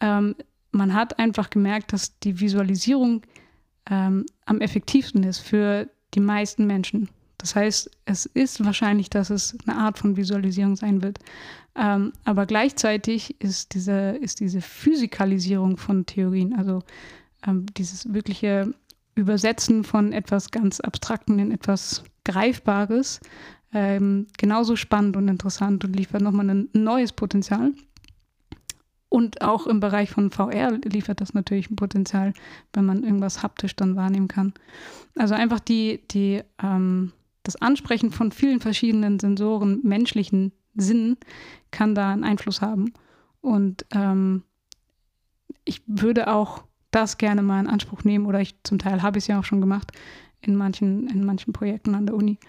ähm, 0.00 0.36
man 0.70 0.94
hat 0.94 1.18
einfach 1.18 1.50
gemerkt, 1.50 1.92
dass 1.92 2.18
die 2.20 2.40
Visualisierung 2.40 3.22
ähm, 3.90 4.24
am 4.46 4.60
effektivsten 4.60 5.22
ist 5.24 5.40
für 5.40 5.88
die 6.14 6.20
meisten 6.20 6.66
Menschen. 6.66 7.08
Das 7.38 7.54
heißt, 7.56 7.90
es 8.06 8.26
ist 8.26 8.64
wahrscheinlich, 8.64 9.10
dass 9.10 9.30
es 9.30 9.56
eine 9.66 9.76
Art 9.76 9.98
von 9.98 10.16
Visualisierung 10.16 10.76
sein 10.76 11.02
wird. 11.02 11.18
Ähm, 11.76 12.12
aber 12.24 12.46
gleichzeitig 12.46 13.40
ist 13.40 13.74
diese, 13.74 14.10
ist 14.20 14.40
diese 14.40 14.60
Physikalisierung 14.60 15.76
von 15.76 16.06
Theorien, 16.06 16.54
also 16.54 16.82
ähm, 17.46 17.66
dieses 17.76 18.12
wirkliche 18.14 18.72
Übersetzen 19.14 19.84
von 19.84 20.12
etwas 20.12 20.50
ganz 20.50 20.80
Abstrakten 20.80 21.38
in 21.38 21.50
etwas 21.50 22.04
Greifbares, 22.24 23.20
ähm, 23.72 24.26
genauso 24.38 24.76
spannend 24.76 25.16
und 25.16 25.28
interessant 25.28 25.84
und 25.84 25.94
liefert 25.94 26.22
nochmal 26.22 26.48
ein 26.48 26.68
neues 26.72 27.12
Potenzial. 27.12 27.72
Und 29.14 29.42
auch 29.42 29.68
im 29.68 29.78
Bereich 29.78 30.10
von 30.10 30.32
VR 30.32 30.72
liefert 30.72 31.20
das 31.20 31.34
natürlich 31.34 31.70
ein 31.70 31.76
Potenzial, 31.76 32.32
wenn 32.72 32.84
man 32.84 33.04
irgendwas 33.04 33.44
haptisch 33.44 33.76
dann 33.76 33.94
wahrnehmen 33.94 34.26
kann. 34.26 34.52
Also 35.14 35.34
einfach 35.34 35.60
die, 35.60 36.00
die, 36.10 36.42
ähm, 36.60 37.12
das 37.44 37.54
Ansprechen 37.54 38.10
von 38.10 38.32
vielen 38.32 38.58
verschiedenen 38.58 39.20
Sensoren, 39.20 39.78
menschlichen 39.84 40.50
Sinnen, 40.74 41.16
kann 41.70 41.94
da 41.94 42.10
einen 42.10 42.24
Einfluss 42.24 42.60
haben. 42.60 42.92
Und 43.40 43.86
ähm, 43.92 44.42
ich 45.64 45.80
würde 45.86 46.26
auch 46.26 46.64
das 46.90 47.16
gerne 47.16 47.42
mal 47.42 47.60
in 47.60 47.68
Anspruch 47.68 48.02
nehmen, 48.02 48.26
oder 48.26 48.40
ich 48.40 48.56
zum 48.64 48.80
Teil 48.80 49.00
habe 49.00 49.18
ich 49.18 49.22
es 49.22 49.28
ja 49.28 49.38
auch 49.38 49.44
schon 49.44 49.60
gemacht 49.60 49.92
in 50.40 50.56
manchen, 50.56 51.06
in 51.06 51.24
manchen 51.24 51.52
Projekten 51.52 51.94
an 51.94 52.06
der 52.06 52.16
Uni, 52.16 52.40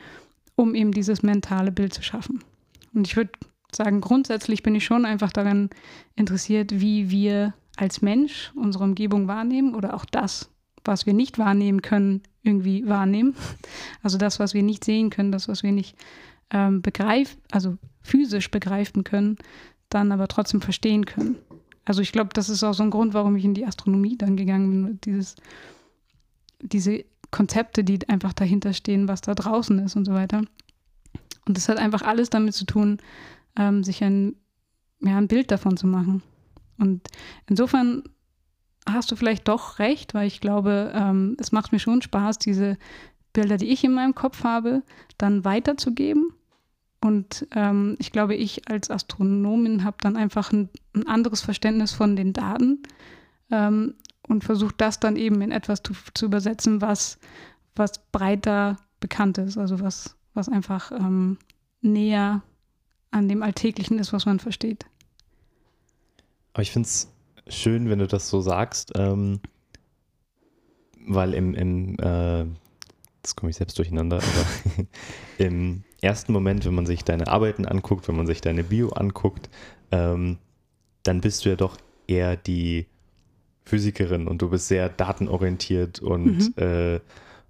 um 0.56 0.74
eben 0.74 0.94
dieses 0.94 1.22
mentale 1.22 1.72
Bild 1.72 1.94
zu 1.94 2.02
schaffen. 2.02 2.44
Und 2.92 3.06
ich 3.06 3.16
würde 3.16 3.34
sagen, 3.76 4.02
grundsätzlich 4.02 4.64
bin 4.64 4.76
ich 4.76 4.86
schon 4.86 5.06
einfach 5.06 5.32
daran 5.32 5.70
interessiert, 6.16 6.80
wie 6.80 7.10
wir 7.10 7.54
als 7.78 8.02
Mensch 8.02 8.52
unsere 8.56 8.84
Umgebung 8.84 9.28
wahrnehmen 9.28 9.76
oder 9.76 9.94
auch 9.94 10.06
das, 10.06 10.50
was 10.84 11.06
wir 11.06 11.14
nicht 11.14 11.38
wahrnehmen 11.40 11.82
können, 11.82 12.22
irgendwie 12.44 12.88
wahrnehmen. 12.88 13.36
Also 14.04 14.18
das, 14.18 14.40
was 14.40 14.54
wir 14.54 14.62
nicht 14.62 14.84
sehen 14.84 15.10
können, 15.10 15.32
das, 15.32 15.48
was 15.48 15.64
wir 15.64 15.72
nicht 15.72 15.98
ähm, 16.52 16.84
begreifen, 16.84 17.42
also 17.52 17.78
physisch 18.04 18.52
begreifen 18.52 19.04
können, 19.04 19.38
dann 19.90 20.12
aber 20.12 20.28
trotzdem 20.28 20.62
verstehen 20.62 21.06
können. 21.06 21.38
Also 21.86 22.02
ich 22.02 22.12
glaube, 22.12 22.30
das 22.34 22.50
ist 22.50 22.64
auch 22.64 22.74
so 22.74 22.84
ein 22.84 22.92
Grund, 22.92 23.14
warum 23.14 23.36
ich 23.36 23.46
in 23.46 23.56
die 23.56 23.66
Astronomie 23.66 24.18
dann 24.18 24.38
gegangen 24.38 24.86
bin. 24.86 25.00
Dieses, 25.02 25.36
diese 26.62 27.04
Konzepte, 27.32 27.84
die 27.84 28.08
einfach 28.10 28.34
dahinter 28.34 28.74
stehen, 28.74 29.08
was 29.08 29.22
da 29.22 29.34
draußen 29.34 29.80
ist 29.80 29.96
und 29.96 30.06
so 30.06 30.14
weiter. 30.14 30.44
Und 31.48 31.58
das 31.58 31.70
hat 31.70 31.78
einfach 31.78 32.02
alles 32.02 32.30
damit 32.30 32.56
zu 32.56 32.66
tun, 32.66 32.98
ähm, 33.58 33.84
sich 33.84 34.04
ein, 34.04 34.36
ja, 35.02 35.18
ein 35.18 35.28
Bild 35.28 35.52
davon 35.52 35.78
zu 35.78 35.88
machen. 35.88 36.24
Und 36.78 37.08
insofern 37.48 38.04
hast 38.88 39.12
du 39.12 39.16
vielleicht 39.16 39.48
doch 39.48 39.80
recht, 39.80 40.14
weil 40.14 40.28
ich 40.28 40.42
glaube, 40.42 40.92
ähm, 40.94 41.36
es 41.40 41.52
macht 41.52 41.72
mir 41.72 41.80
schon 41.80 42.02
Spaß, 42.02 42.38
diese 42.38 42.78
Bilder, 43.34 43.58
die 43.58 43.68
ich 43.68 43.84
in 43.84 43.94
meinem 43.94 44.16
Kopf 44.16 44.44
habe, 44.44 44.84
dann 45.18 45.46
weiterzugeben. 45.46 46.34
Und 47.02 47.48
ähm, 47.52 47.98
ich 48.00 48.12
glaube, 48.12 48.36
ich 48.36 48.70
als 48.70 48.90
Astronomin 48.90 49.84
habe 49.84 49.98
dann 50.02 50.18
einfach 50.18 50.52
ein, 50.52 50.70
ein, 50.96 51.06
anderes 51.08 51.42
Verständnis 51.42 51.92
von 51.94 52.16
den 52.16 52.34
Daten 52.34 52.82
ähm, 53.52 53.96
und 54.28 54.44
versuche 54.44 54.74
das 54.78 55.00
dann 55.00 55.16
eben 55.16 55.42
in 55.42 55.52
etwas 55.52 55.84
zu, 55.84 55.94
zu, 56.14 56.26
übersetzen, 56.26 56.82
was, 56.82 57.20
was 57.76 58.00
breiter 58.12 58.78
bekannt 59.00 59.38
ist, 59.38 59.58
also 59.58 59.82
was, 59.82 60.16
was 60.34 60.50
einfach 60.50 60.92
ähm, 60.92 61.38
näher 61.82 62.42
an 63.16 63.30
dem 63.30 63.42
Alltäglichen 63.44 63.98
ist, 63.98 64.12
was 64.12 64.26
man 64.26 64.40
versteht. 64.40 64.86
Aber 66.54 66.62
ich 66.62 66.72
finde 66.72 66.88
es 66.88 67.12
schön, 67.48 67.90
wenn 67.90 68.00
du 68.00 68.08
das 68.08 68.30
so 68.30 68.42
sagst, 68.42 68.92
ähm, 68.96 69.40
weil 71.08 71.34
im, 71.34 71.54
im 71.54 71.98
äh, 72.00 72.46
jetzt 73.24 73.36
komme 73.36 73.52
ich 73.52 73.56
selbst 73.56 73.78
durcheinander, 73.78 74.18
aber 74.18 74.86
im 75.38 75.84
ersten 76.02 76.34
Moment, 76.34 76.66
wenn 76.66 76.76
man 76.76 76.86
sich 76.86 77.04
deine 77.04 77.28
Arbeiten 77.28 77.66
anguckt, 77.66 78.08
wenn 78.08 78.18
man 78.18 78.28
sich 78.28 78.42
deine 78.42 78.64
Bio 78.64 78.90
anguckt, 78.90 79.50
ähm, 79.92 80.38
dann 81.04 81.22
bist 81.22 81.46
du 81.46 81.50
ja 81.50 81.56
doch 81.56 81.78
eher 82.08 82.36
die 82.36 82.86
Physikerin 83.64 84.28
und 84.28 84.42
du 84.42 84.50
bist 84.50 84.68
sehr 84.68 84.90
datenorientiert 84.90 86.00
und 86.00 86.38
mhm. 86.38 86.54
äh, 86.58 87.00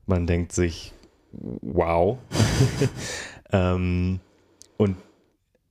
man 0.05 0.27
denkt 0.27 0.51
sich, 0.51 0.93
wow. 1.31 2.19
ähm, 3.51 4.19
und 4.77 4.97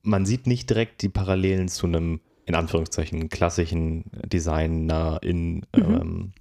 man 0.05 0.25
sieht 0.25 0.47
nicht 0.47 0.69
direkt 0.69 1.01
die 1.01 1.09
Parallelen 1.09 1.67
zu 1.67 1.87
einem, 1.87 2.21
in 2.45 2.55
Anführungszeichen, 2.55 3.29
klassischen 3.29 4.05
Designer 4.25 5.19
in, 5.21 5.55
mhm. 5.55 5.63
ähm, 5.75 6.31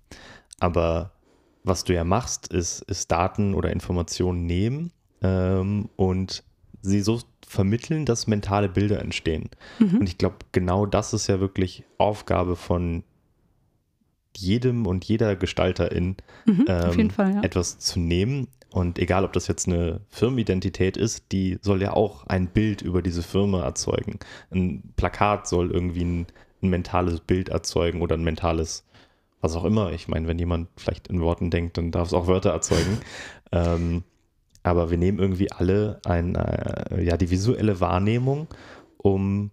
aber 0.61 1.13
was 1.65 1.85
du 1.85 1.95
ja 1.95 2.05
machst, 2.05 2.53
ist, 2.53 2.83
ist 2.83 3.11
Daten 3.11 3.55
oder 3.55 3.73
Informationen 3.73 4.47
nehmen 4.47 4.93
ähm, 5.23 5.89
und 5.97 6.45
sie 6.83 7.01
so 7.01 7.21
vermitteln, 7.47 8.05
dass 8.05 8.27
mentale 8.27 8.69
Bilder 8.69 9.01
entstehen. 9.01 9.49
Mhm. 9.79 9.99
Und 9.99 10.09
ich 10.09 10.19
glaube, 10.19 10.37
genau 10.53 10.87
das 10.87 11.15
ist 11.15 11.27
ja 11.27 11.41
wirklich 11.41 11.85
Aufgabe 11.99 12.57
von 12.57 13.03
jedem 14.37 14.87
und 14.87 15.05
jeder 15.05 15.37
Gestalterin, 15.37 16.17
mhm, 16.45 16.65
ähm, 16.69 17.11
Fall, 17.11 17.35
ja. 17.35 17.43
etwas 17.43 17.79
zu 17.79 17.99
nehmen, 18.01 18.49
und 18.75 18.99
egal, 18.99 19.25
ob 19.25 19.33
das 19.33 19.47
jetzt 19.47 19.69
eine 19.69 20.01
Firmenidentität 20.09 20.97
ist, 20.97 21.31
die 21.31 21.61
soll 21.63 21.81
ja 21.81 21.93
auch 21.93 22.27
ein 22.27 22.49
Bild 22.49 22.83
über 22.83 23.03
diese 23.03 23.23
Firma 23.23 23.63
erzeugen. 23.63 24.19
Ein 24.51 24.83
Plakat 24.97 25.47
soll 25.47 25.71
irgendwie 25.71 26.03
ein, 26.03 26.27
ein 26.61 26.71
mentales 26.71 27.21
Bild 27.21 27.51
erzeugen 27.51 28.03
oder 28.03 28.17
ein 28.17 28.25
mentales, 28.25 28.85
was 29.41 29.55
auch 29.55 29.63
immer. 29.63 29.93
Ich 29.93 30.09
meine, 30.09 30.27
wenn 30.27 30.41
jemand 30.41 30.71
vielleicht 30.77 31.07
in 31.07 31.21
Worten 31.21 31.51
denkt, 31.51 31.79
dann 31.79 31.93
darf 31.93 32.09
es 32.09 32.15
auch 32.15 32.27
Wörter 32.27 32.51
erzeugen. 32.51 32.99
ähm, 33.53 34.03
aber 34.65 34.91
wir 34.91 34.99
nehmen 34.99 35.21
irgendwie 35.21 35.53
alle 35.53 36.01
ein, 36.05 36.35
äh, 36.35 37.01
ja, 37.01 37.17
die 37.17 37.31
visuelle 37.31 37.79
Wahrnehmung, 37.79 38.49
um 38.97 39.53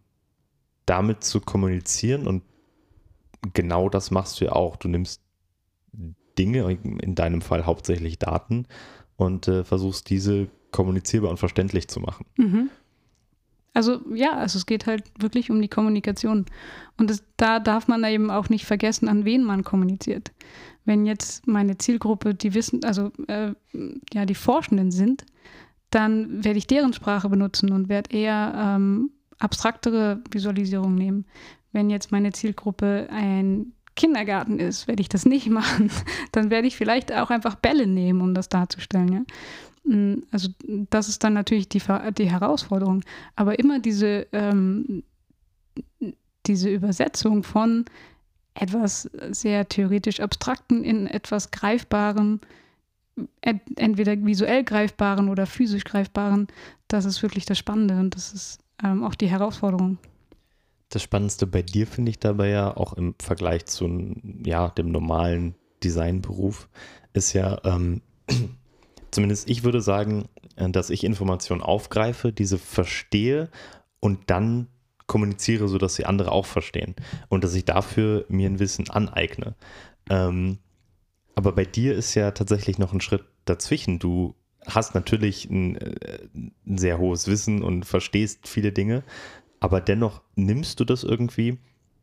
damit 0.87 1.23
zu 1.23 1.41
kommunizieren. 1.41 2.25
Und 2.25 2.41
genau 3.53 3.87
das 3.87 4.09
machst 4.09 4.41
du 4.41 4.45
ja 4.45 4.53
auch. 4.53 4.77
Du 4.77 4.87
nimmst 4.87 5.21
Dinge, 6.39 6.71
in 6.71 7.13
deinem 7.13 7.41
Fall 7.41 7.67
hauptsächlich 7.67 8.17
Daten, 8.17 8.65
und 9.21 9.47
äh, 9.47 9.63
versuchst 9.63 10.09
diese 10.09 10.47
kommunizierbar 10.71 11.29
und 11.29 11.37
verständlich 11.37 11.87
zu 11.87 11.99
machen. 11.99 12.25
Mhm. 12.37 12.69
Also 13.73 14.01
ja, 14.13 14.33
also 14.33 14.57
es 14.57 14.65
geht 14.65 14.85
halt 14.87 15.03
wirklich 15.17 15.51
um 15.51 15.61
die 15.61 15.69
Kommunikation. 15.69 16.45
Und 16.97 17.09
das, 17.09 17.23
da 17.37 17.59
darf 17.59 17.87
man 17.87 18.03
eben 18.03 18.31
auch 18.31 18.49
nicht 18.49 18.65
vergessen, 18.65 19.07
an 19.07 19.23
wen 19.23 19.43
man 19.43 19.63
kommuniziert. 19.63 20.31
Wenn 20.85 21.05
jetzt 21.05 21.47
meine 21.47 21.77
Zielgruppe 21.77 22.33
die 22.33 22.53
Wissen, 22.53 22.83
also 22.83 23.11
äh, 23.27 23.53
ja, 24.11 24.25
die 24.25 24.35
Forschenden 24.35 24.91
sind, 24.91 25.25
dann 25.91 26.43
werde 26.43 26.57
ich 26.57 26.67
deren 26.67 26.93
Sprache 26.93 27.29
benutzen 27.29 27.71
und 27.71 27.89
werde 27.89 28.09
eher 28.15 28.53
ähm, 28.55 29.11
abstraktere 29.39 30.21
Visualisierungen 30.31 30.95
nehmen. 30.95 31.25
Wenn 31.71 31.89
jetzt 31.89 32.11
meine 32.11 32.31
Zielgruppe 32.31 33.07
ein 33.11 33.73
Kindergarten 33.95 34.59
ist, 34.59 34.87
werde 34.87 35.01
ich 35.01 35.09
das 35.09 35.25
nicht 35.25 35.49
machen. 35.49 35.91
Dann 36.31 36.49
werde 36.49 36.67
ich 36.67 36.77
vielleicht 36.77 37.11
auch 37.13 37.29
einfach 37.29 37.55
Bälle 37.55 37.87
nehmen, 37.87 38.21
um 38.21 38.33
das 38.33 38.49
darzustellen. 38.49 39.13
Ja? 39.13 39.93
Mm, 39.93 40.23
also 40.31 40.49
das 40.89 41.09
ist 41.09 41.23
dann 41.23 41.33
natürlich 41.33 41.69
die, 41.69 41.81
die 42.17 42.31
Herausforderung. 42.31 43.03
Aber 43.35 43.59
immer 43.59 43.79
diese, 43.79 44.27
ähm, 44.31 45.03
diese 46.45 46.69
Übersetzung 46.69 47.43
von 47.43 47.85
etwas 48.53 49.09
sehr 49.31 49.67
theoretisch 49.69 50.19
Abstrakten 50.19 50.83
in 50.83 51.07
etwas 51.07 51.51
Greifbarem, 51.51 52.41
entweder 53.41 54.25
visuell 54.25 54.63
Greifbaren 54.63 55.29
oder 55.29 55.45
physisch 55.45 55.83
Greifbaren, 55.83 56.47
das 56.87 57.05
ist 57.05 57.21
wirklich 57.21 57.45
das 57.45 57.57
Spannende 57.57 57.97
und 57.99 58.15
das 58.15 58.33
ist 58.33 58.59
ähm, 58.83 59.03
auch 59.03 59.15
die 59.15 59.27
Herausforderung. 59.27 59.97
Das 60.91 61.01
Spannendste 61.01 61.47
bei 61.47 61.61
dir 61.61 61.87
finde 61.87 62.11
ich 62.11 62.19
dabei 62.19 62.49
ja 62.49 62.75
auch 62.75 62.93
im 62.93 63.15
Vergleich 63.17 63.65
zu 63.65 64.13
ja, 64.43 64.67
dem 64.69 64.91
normalen 64.91 65.55
Designberuf 65.83 66.67
ist 67.13 67.31
ja, 67.31 67.59
ähm, 67.63 68.01
zumindest 69.11 69.49
ich 69.49 69.63
würde 69.63 69.81
sagen, 69.81 70.27
äh, 70.57 70.69
dass 70.69 70.89
ich 70.89 71.05
Informationen 71.05 71.61
aufgreife, 71.61 72.33
diese 72.33 72.57
verstehe 72.57 73.49
und 74.01 74.29
dann 74.29 74.67
kommuniziere, 75.07 75.69
sodass 75.69 75.95
sie 75.95 76.05
andere 76.05 76.33
auch 76.33 76.45
verstehen 76.45 76.95
und 77.29 77.45
dass 77.45 77.55
ich 77.55 77.63
dafür 77.63 78.25
mir 78.27 78.49
ein 78.49 78.59
Wissen 78.59 78.89
aneigne. 78.89 79.55
Ähm, 80.09 80.57
aber 81.35 81.53
bei 81.53 81.63
dir 81.63 81.95
ist 81.95 82.15
ja 82.15 82.31
tatsächlich 82.31 82.79
noch 82.79 82.91
ein 82.91 83.01
Schritt 83.01 83.23
dazwischen. 83.45 83.97
Du 83.97 84.35
hast 84.65 84.93
natürlich 84.93 85.49
ein, 85.49 85.77
äh, 85.77 86.27
ein 86.67 86.77
sehr 86.77 86.97
hohes 86.97 87.27
Wissen 87.27 87.63
und 87.63 87.85
verstehst 87.85 88.47
viele 88.47 88.71
Dinge, 88.71 89.03
aber 89.61 89.79
dennoch 89.79 90.21
nimmst 90.35 90.81
du 90.81 90.83
das 90.83 91.03
irgendwie 91.03 91.59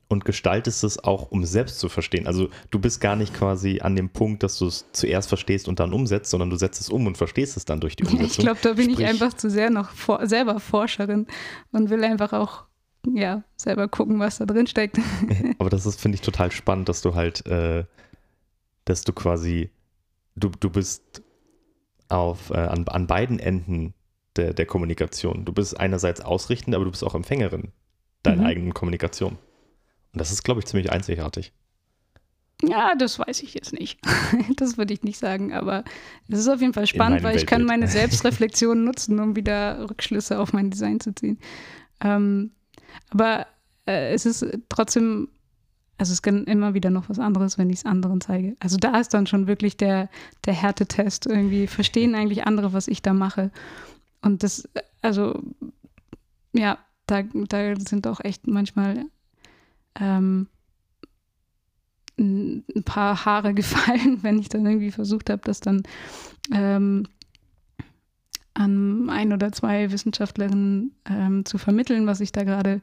und 0.08 0.24
gestaltest 0.24 0.84
es 0.84 1.04
auch, 1.04 1.30
um 1.30 1.44
selbst 1.44 1.78
zu 1.80 1.90
verstehen. 1.90 2.26
Also 2.26 2.48
du 2.70 2.78
bist 2.78 3.00
gar 3.00 3.14
nicht 3.14 3.34
quasi 3.34 3.80
an 3.80 3.94
dem 3.94 4.08
Punkt, 4.08 4.42
dass 4.42 4.58
du 4.58 4.66
es 4.66 4.86
zuerst 4.92 5.28
verstehst 5.28 5.68
und 5.68 5.80
dann 5.80 5.92
umsetzt, 5.92 6.30
sondern 6.30 6.48
du 6.48 6.56
setzt 6.56 6.80
es 6.80 6.88
um 6.88 7.06
und 7.06 7.18
verstehst 7.18 7.58
es 7.58 7.66
dann 7.66 7.80
durch 7.80 7.96
die 7.96 8.04
Umsetzung. 8.06 8.26
Ich 8.26 8.38
glaube, 8.38 8.60
da 8.62 8.72
bin 8.72 8.84
Sprich, 8.84 9.00
ich 9.00 9.06
einfach 9.06 9.34
zu 9.34 9.50
sehr 9.50 9.68
noch 9.68 9.90
vor, 9.90 10.26
selber 10.26 10.60
Forscherin 10.60 11.26
und 11.72 11.90
will 11.90 12.02
einfach 12.04 12.32
auch 12.32 12.64
ja, 13.12 13.42
selber 13.56 13.88
gucken, 13.88 14.18
was 14.18 14.38
da 14.38 14.46
drin 14.46 14.66
steckt. 14.66 14.98
Aber 15.58 15.70
das 15.70 15.84
ist, 15.84 16.00
finde 16.00 16.16
ich, 16.16 16.22
total 16.22 16.50
spannend, 16.52 16.88
dass 16.88 17.02
du 17.02 17.14
halt, 17.14 17.46
äh, 17.46 17.84
dass 18.84 19.02
du 19.02 19.12
quasi, 19.12 19.70
du, 20.36 20.50
du 20.60 20.70
bist 20.70 21.22
auf, 22.08 22.50
äh, 22.50 22.56
an, 22.56 22.86
an 22.88 23.06
beiden 23.06 23.38
Enden 23.38 23.94
der, 24.38 24.54
der 24.54 24.66
Kommunikation. 24.66 25.44
Du 25.44 25.52
bist 25.52 25.78
einerseits 25.78 26.20
ausrichtend, 26.20 26.74
aber 26.74 26.84
du 26.84 26.90
bist 26.90 27.04
auch 27.04 27.14
Empfängerin 27.14 27.72
deiner 28.22 28.42
mhm. 28.42 28.46
eigenen 28.46 28.74
Kommunikation. 28.74 29.32
Und 30.12 30.20
das 30.20 30.32
ist, 30.32 30.42
glaube 30.42 30.60
ich, 30.60 30.66
ziemlich 30.66 30.90
einzigartig. 30.90 31.52
Ja, 32.62 32.94
das 32.96 33.18
weiß 33.18 33.42
ich 33.42 33.54
jetzt 33.54 33.72
nicht. 33.72 34.00
Das 34.56 34.76
würde 34.76 34.92
ich 34.92 35.02
nicht 35.02 35.18
sagen, 35.18 35.52
aber 35.52 35.84
es 36.28 36.40
ist 36.40 36.48
auf 36.48 36.60
jeden 36.60 36.72
Fall 36.72 36.86
spannend, 36.86 37.22
weil 37.22 37.36
ich 37.36 37.46
kann 37.46 37.64
meine 37.64 37.86
Selbstreflexion 37.88 38.82
nutzen, 38.82 39.20
um 39.20 39.36
wieder 39.36 39.88
Rückschlüsse 39.88 40.40
auf 40.40 40.52
mein 40.52 40.70
Design 40.70 40.98
zu 40.98 41.14
ziehen. 41.14 41.38
Ähm, 42.00 42.50
aber 43.10 43.46
äh, 43.86 44.12
es 44.12 44.26
ist 44.26 44.44
trotzdem, 44.68 45.28
also 45.98 46.12
es 46.12 46.22
kann 46.22 46.44
immer 46.44 46.74
wieder 46.74 46.90
noch 46.90 47.08
was 47.08 47.20
anderes, 47.20 47.58
wenn 47.58 47.70
ich 47.70 47.78
es 47.78 47.84
anderen 47.84 48.20
zeige. 48.20 48.56
Also 48.58 48.76
da 48.76 48.98
ist 48.98 49.14
dann 49.14 49.26
schon 49.26 49.46
wirklich 49.46 49.76
der, 49.76 50.08
der 50.44 50.54
Härtetest. 50.54 51.26
Irgendwie 51.26 51.68
verstehen 51.68 52.16
eigentlich 52.16 52.44
andere, 52.44 52.72
was 52.72 52.88
ich 52.88 53.02
da 53.02 53.12
mache. 53.12 53.52
Und 54.22 54.42
das, 54.42 54.68
also 55.02 55.40
ja, 56.52 56.78
da, 57.06 57.22
da 57.22 57.74
sind 57.76 58.06
auch 58.06 58.20
echt 58.20 58.46
manchmal 58.46 59.04
ähm, 59.98 60.48
ein 62.18 62.64
paar 62.84 63.24
Haare 63.24 63.54
gefallen, 63.54 64.22
wenn 64.22 64.38
ich 64.38 64.48
dann 64.48 64.66
irgendwie 64.66 64.90
versucht 64.90 65.30
habe, 65.30 65.42
das 65.44 65.60
dann 65.60 65.82
ähm, 66.52 67.04
an 68.54 69.08
ein 69.08 69.32
oder 69.32 69.52
zwei 69.52 69.90
Wissenschaftlerinnen 69.92 70.94
ähm, 71.08 71.44
zu 71.44 71.58
vermitteln, 71.58 72.06
was 72.06 72.20
ich 72.20 72.32
da 72.32 72.42
gerade 72.42 72.80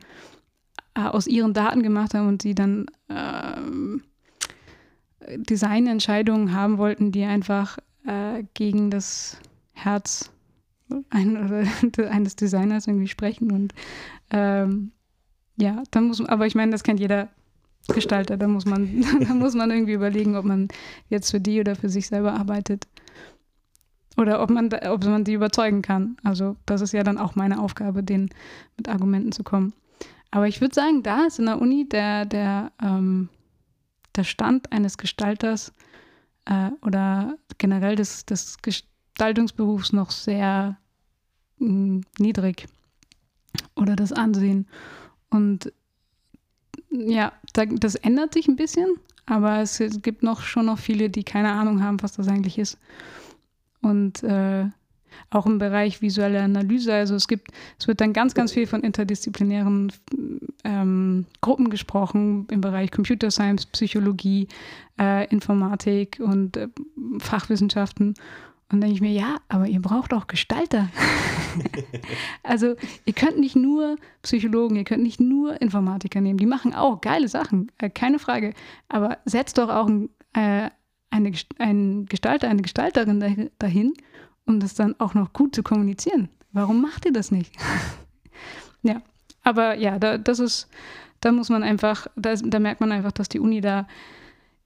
äh, 0.96 1.02
aus 1.02 1.28
ihren 1.28 1.54
Daten 1.54 1.84
gemacht 1.84 2.14
habe 2.14 2.28
und 2.28 2.42
sie 2.42 2.56
dann 2.56 2.86
ähm, 3.10 4.04
Designentscheidungen 5.28 6.54
haben 6.54 6.78
wollten, 6.78 7.12
die 7.12 7.24
einfach 7.24 7.78
äh, 8.06 8.44
gegen 8.54 8.90
das 8.90 9.38
Herz 9.74 10.32
ein, 11.10 11.70
eines 12.10 12.36
Designers 12.36 12.88
irgendwie 12.88 13.08
sprechen 13.08 13.52
und 13.52 13.74
ähm, 14.32 14.92
ja, 15.58 15.84
dann 15.92 16.06
muss 16.06 16.20
man, 16.20 16.30
aber 16.30 16.46
ich 16.46 16.56
meine, 16.56 16.72
das 16.72 16.84
kennt 16.84 17.00
jeder 17.00 17.30
Gestalter, 17.88 18.38
da 18.38 18.48
muss 18.48 18.66
man, 18.66 19.02
da 19.28 19.34
muss 19.34 19.54
man 19.54 19.72
irgendwie 19.72 19.94
überlegen, 19.94 20.36
ob 20.36 20.46
man 20.46 20.68
jetzt 21.10 21.32
für 21.32 21.40
die 21.40 21.60
oder 21.60 21.76
für 21.76 21.90
sich 21.90 22.08
selber 22.08 22.34
arbeitet. 22.34 22.88
Oder 24.18 24.42
ob 24.42 24.50
man, 24.50 24.70
ob 24.74 25.04
man 25.04 25.26
die 25.26 25.34
überzeugen 25.34 25.82
kann. 25.82 26.16
Also, 26.24 26.56
das 26.66 26.80
ist 26.80 26.94
ja 26.94 27.04
dann 27.04 27.18
auch 27.18 27.36
meine 27.36 27.60
Aufgabe, 27.60 28.02
denen 28.02 28.30
mit 28.78 28.88
Argumenten 28.88 29.34
zu 29.34 29.44
kommen. 29.44 29.74
Aber 30.32 30.48
ich 30.48 30.62
würde 30.62 30.74
sagen, 30.74 31.04
da 31.04 31.26
ist 31.26 31.40
in 31.40 31.46
der 31.46 31.62
Uni 31.62 31.88
der, 31.88 32.26
der, 32.26 32.72
ähm, 32.82 33.30
der 34.16 34.24
Stand 34.24 34.72
eines 34.72 34.98
Gestalters 34.98 35.74
äh, 36.46 36.70
oder 36.82 37.38
generell 37.58 37.96
des, 37.96 38.26
des 38.26 38.58
Gestaltungsberufs 39.16 39.94
noch 39.94 40.12
sehr 40.12 40.78
mh, 41.60 41.70
mm, 41.70 42.02
niedrig. 42.20 42.68
Oder 43.76 43.96
das 43.96 44.12
Ansehen. 44.12 44.68
Und 45.30 45.72
ja, 46.92 47.32
das 47.54 47.96
ändert 47.96 48.34
sich 48.34 48.48
ein 48.48 48.58
bisschen, 48.58 48.88
aber 49.26 49.62
es 49.62 49.82
gibt 50.02 50.22
noch 50.22 50.42
schon 50.42 50.66
noch 50.66 50.80
viele, 50.80 51.10
die 51.10 51.24
keine 51.24 51.52
Ahnung 51.52 51.82
haben, 51.82 52.02
was 52.04 52.14
das 52.14 52.28
eigentlich 52.28 52.58
ist. 52.58 52.78
Und 53.82 54.22
äh, 54.24 54.66
auch 55.30 55.46
im 55.46 55.60
Bereich 55.60 56.02
visuelle 56.02 56.42
Analyse, 56.42 56.94
also 56.94 57.16
es 57.16 57.30
gibt, 57.30 57.52
es 57.80 57.88
wird 57.88 58.02
dann 58.02 58.12
ganz, 58.12 58.34
ganz 58.34 58.52
viel 58.52 58.68
von 58.68 58.82
interdisziplinären 58.82 59.94
ähm, 60.66 61.26
Gruppen 61.40 61.70
gesprochen 61.70 62.48
im 62.50 62.60
Bereich 62.60 62.92
Computer 62.92 63.32
Science, 63.32 63.66
Psychologie, 63.68 64.50
äh, 65.00 65.26
Informatik 65.30 66.20
und 66.22 66.58
äh, 66.58 66.68
Fachwissenschaften. 67.20 68.16
Und 68.72 68.82
denke 68.82 68.96
ich 68.96 69.02
mir, 69.02 69.12
ja, 69.12 69.38
aber 69.48 69.68
ihr 69.68 69.82
braucht 69.82 70.14
auch 70.14 70.28
Gestalter. 70.28 70.90
also 72.44 72.76
ihr 73.06 73.14
könnt 73.14 73.40
nicht 73.40 73.56
nur 73.56 73.98
Psychologen, 74.24 74.76
ihr 74.76 74.84
könnt 74.84 75.04
nicht 75.04 75.20
nur 75.20 75.62
Informatiker 75.62 76.20
nehmen. 76.20 76.40
Die 76.40 76.48
machen 76.48 76.74
auch 76.74 77.00
geile 77.02 77.28
Sachen, 77.28 77.72
äh, 77.78 77.90
keine 77.90 78.18
Frage. 78.18 78.54
Aber 78.90 79.20
setzt 79.26 79.60
doch 79.60 79.70
auch 79.70 79.88
ein, 79.88 80.10
äh, 80.34 80.70
eine, 81.12 81.32
einen 81.60 82.06
Gestalter, 82.08 82.50
eine 82.50 82.64
Gestalterin 82.64 83.52
dahin, 83.60 83.94
um 84.46 84.60
das 84.60 84.74
dann 84.74 85.00
auch 85.00 85.14
noch 85.14 85.32
gut 85.32 85.54
zu 85.54 85.62
kommunizieren. 85.62 86.30
Warum 86.52 86.82
macht 86.82 87.06
ihr 87.06 87.14
das 87.14 87.32
nicht? 87.32 87.56
ja, 88.82 89.02
aber 89.44 89.78
ja, 89.78 90.00
da, 90.00 90.18
das 90.18 90.40
ist, 90.40 90.70
da 91.22 91.32
muss 91.32 91.50
man 91.50 91.62
einfach, 91.62 92.08
da, 92.16 92.34
da 92.34 92.60
merkt 92.60 92.82
man 92.82 92.92
einfach, 92.92 93.12
dass 93.12 93.30
die 93.30 93.40
Uni 93.40 93.62
da 93.62 93.88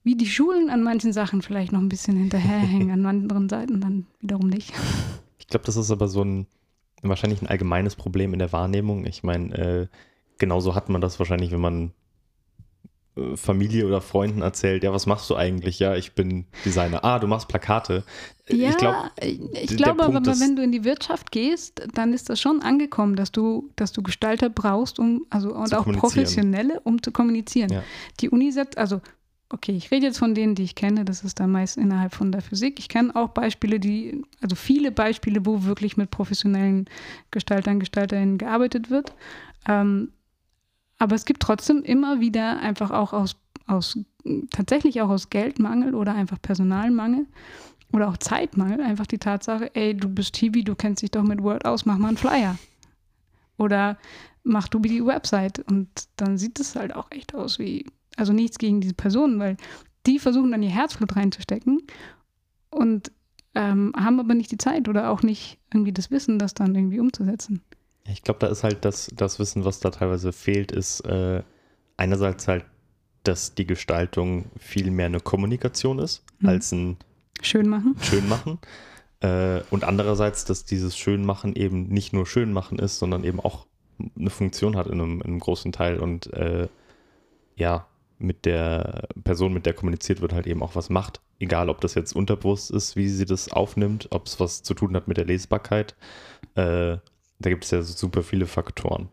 wie 0.02 0.16
die 0.16 0.26
Schulen 0.26 0.70
an 0.70 0.82
manchen 0.82 1.12
Sachen 1.12 1.42
vielleicht 1.42 1.72
noch 1.72 1.80
ein 1.80 1.88
bisschen 1.88 2.16
hinterherhängen, 2.16 2.90
an 2.90 3.06
anderen 3.06 3.48
Seiten 3.48 3.80
dann 3.80 4.06
wiederum 4.20 4.48
nicht. 4.48 4.72
Ich 5.38 5.46
glaube, 5.46 5.66
das 5.66 5.76
ist 5.76 5.90
aber 5.90 6.08
so 6.08 6.22
ein 6.22 6.46
wahrscheinlich 7.02 7.42
ein 7.42 7.46
allgemeines 7.46 7.96
Problem 7.96 8.32
in 8.32 8.38
der 8.38 8.52
Wahrnehmung. 8.52 9.06
Ich 9.06 9.22
meine, 9.22 9.56
äh, 9.56 9.86
genauso 10.38 10.74
hat 10.74 10.88
man 10.88 11.00
das 11.00 11.18
wahrscheinlich, 11.18 11.50
wenn 11.50 11.60
man 11.60 11.92
äh, 13.16 13.36
Familie 13.36 13.86
oder 13.86 14.00
Freunden 14.00 14.42
erzählt, 14.42 14.84
ja, 14.84 14.92
was 14.92 15.06
machst 15.06 15.28
du 15.30 15.36
eigentlich? 15.36 15.78
Ja, 15.78 15.94
ich 15.94 16.14
bin 16.14 16.46
Designer. 16.64 17.04
Ah, 17.04 17.18
du 17.18 17.26
machst 17.26 17.48
Plakate. 17.48 18.04
Äh, 18.46 18.56
ja, 18.56 18.68
ich, 18.68 18.76
glaub, 18.76 18.94
ich 19.20 19.76
glaube 19.76 20.04
aber, 20.04 20.24
wenn 20.24 20.56
du 20.56 20.62
in 20.62 20.72
die 20.72 20.84
Wirtschaft 20.84 21.30
gehst, 21.32 21.82
dann 21.94 22.12
ist 22.12 22.28
das 22.28 22.40
schon 22.40 22.62
angekommen, 22.62 23.16
dass 23.16 23.32
du, 23.32 23.70
dass 23.76 23.92
du 23.92 24.02
Gestalter 24.02 24.50
brauchst, 24.50 24.98
um, 24.98 25.26
also 25.30 25.54
und 25.54 25.74
auch 25.74 25.86
Professionelle, 25.86 26.80
um 26.80 27.02
zu 27.02 27.12
kommunizieren. 27.12 27.72
Ja. 27.72 27.82
Die 28.20 28.30
Uni 28.30 28.52
setzt, 28.52 28.78
also 28.78 29.00
okay, 29.50 29.72
ich 29.72 29.90
rede 29.90 30.06
jetzt 30.06 30.18
von 30.18 30.34
denen, 30.34 30.54
die 30.54 30.62
ich 30.62 30.74
kenne, 30.74 31.04
das 31.04 31.24
ist 31.24 31.40
dann 31.40 31.50
meist 31.50 31.76
innerhalb 31.76 32.14
von 32.14 32.32
der 32.32 32.40
Physik. 32.40 32.78
Ich 32.78 32.88
kenne 32.88 33.14
auch 33.16 33.30
Beispiele, 33.30 33.80
die, 33.80 34.22
also 34.40 34.56
viele 34.56 34.92
Beispiele, 34.92 35.44
wo 35.44 35.64
wirklich 35.64 35.96
mit 35.96 36.10
professionellen 36.10 36.88
Gestaltern, 37.30 37.80
Gestalterinnen 37.80 38.38
gearbeitet 38.38 38.90
wird. 38.90 39.12
Ähm, 39.68 40.12
aber 40.98 41.16
es 41.16 41.24
gibt 41.24 41.42
trotzdem 41.42 41.82
immer 41.82 42.20
wieder 42.20 42.60
einfach 42.60 42.90
auch 42.92 43.12
aus, 43.12 43.36
aus, 43.66 43.98
tatsächlich 44.50 45.00
auch 45.02 45.08
aus 45.08 45.30
Geldmangel 45.30 45.94
oder 45.94 46.14
einfach 46.14 46.40
Personalmangel 46.40 47.26
oder 47.92 48.08
auch 48.08 48.18
Zeitmangel 48.18 48.80
einfach 48.80 49.06
die 49.06 49.18
Tatsache, 49.18 49.74
ey, 49.74 49.96
du 49.96 50.08
bist 50.08 50.34
TV, 50.34 50.60
du 50.62 50.76
kennst 50.76 51.02
dich 51.02 51.10
doch 51.10 51.24
mit 51.24 51.42
Word 51.42 51.64
aus, 51.64 51.86
mach 51.86 51.98
mal 51.98 52.08
einen 52.08 52.16
Flyer. 52.16 52.56
Oder 53.56 53.98
mach 54.44 54.68
du 54.68 54.78
die 54.78 55.04
Website. 55.04 55.58
Und 55.58 55.88
dann 56.16 56.38
sieht 56.38 56.60
es 56.60 56.76
halt 56.76 56.94
auch 56.94 57.10
echt 57.10 57.34
aus 57.34 57.58
wie 57.58 57.84
also 58.16 58.32
nichts 58.32 58.58
gegen 58.58 58.80
diese 58.80 58.94
Personen, 58.94 59.38
weil 59.38 59.56
die 60.06 60.18
versuchen 60.18 60.50
dann 60.50 60.62
ihr 60.62 60.70
Herzblut 60.70 61.16
reinzustecken 61.16 61.82
und 62.70 63.12
ähm, 63.54 63.92
haben 63.96 64.20
aber 64.20 64.34
nicht 64.34 64.52
die 64.52 64.58
Zeit 64.58 64.88
oder 64.88 65.10
auch 65.10 65.22
nicht 65.22 65.58
irgendwie 65.72 65.92
das 65.92 66.10
Wissen, 66.10 66.38
das 66.38 66.54
dann 66.54 66.74
irgendwie 66.74 67.00
umzusetzen. 67.00 67.62
Ich 68.04 68.22
glaube, 68.22 68.40
da 68.40 68.46
ist 68.46 68.64
halt 68.64 68.84
das, 68.84 69.10
das 69.14 69.38
Wissen, 69.38 69.64
was 69.64 69.80
da 69.80 69.90
teilweise 69.90 70.32
fehlt, 70.32 70.72
ist 70.72 71.00
äh, 71.00 71.42
einerseits 71.96 72.48
halt, 72.48 72.64
dass 73.24 73.54
die 73.54 73.66
Gestaltung 73.66 74.46
viel 74.58 74.90
mehr 74.90 75.06
eine 75.06 75.20
Kommunikation 75.20 75.98
ist, 75.98 76.24
mhm. 76.38 76.48
als 76.48 76.72
ein 76.72 76.96
Schönmachen. 77.42 77.96
Schönmachen. 78.00 78.58
Äh, 79.22 79.60
und 79.70 79.84
andererseits, 79.84 80.46
dass 80.46 80.64
dieses 80.64 80.96
Schönmachen 80.96 81.54
eben 81.54 81.88
nicht 81.88 82.14
nur 82.14 82.26
Schönmachen 82.26 82.78
ist, 82.78 82.98
sondern 82.98 83.22
eben 83.22 83.38
auch 83.38 83.66
eine 84.18 84.30
Funktion 84.30 84.78
hat 84.78 84.86
in 84.86 84.94
einem, 84.94 85.20
in 85.20 85.26
einem 85.26 85.40
großen 85.40 85.72
Teil 85.72 85.98
und 85.98 86.32
äh, 86.32 86.68
ja, 87.56 87.86
mit 88.20 88.44
der 88.44 89.08
Person, 89.24 89.52
mit 89.52 89.66
der 89.66 89.74
kommuniziert 89.74 90.20
wird, 90.20 90.32
halt 90.32 90.46
eben 90.46 90.62
auch 90.62 90.74
was 90.74 90.90
macht. 90.90 91.20
Egal, 91.38 91.70
ob 91.70 91.80
das 91.80 91.94
jetzt 91.94 92.14
unterbewusst 92.14 92.70
ist, 92.70 92.96
wie 92.96 93.08
sie 93.08 93.24
das 93.24 93.50
aufnimmt, 93.50 94.08
ob 94.10 94.26
es 94.26 94.38
was 94.38 94.62
zu 94.62 94.74
tun 94.74 94.94
hat 94.94 95.08
mit 95.08 95.16
der 95.16 95.24
Lesbarkeit. 95.24 95.96
Äh, 96.54 96.98
da 97.38 97.48
gibt 97.48 97.64
es 97.64 97.70
ja 97.70 97.82
super 97.82 98.22
viele 98.22 98.46
Faktoren. 98.46 99.08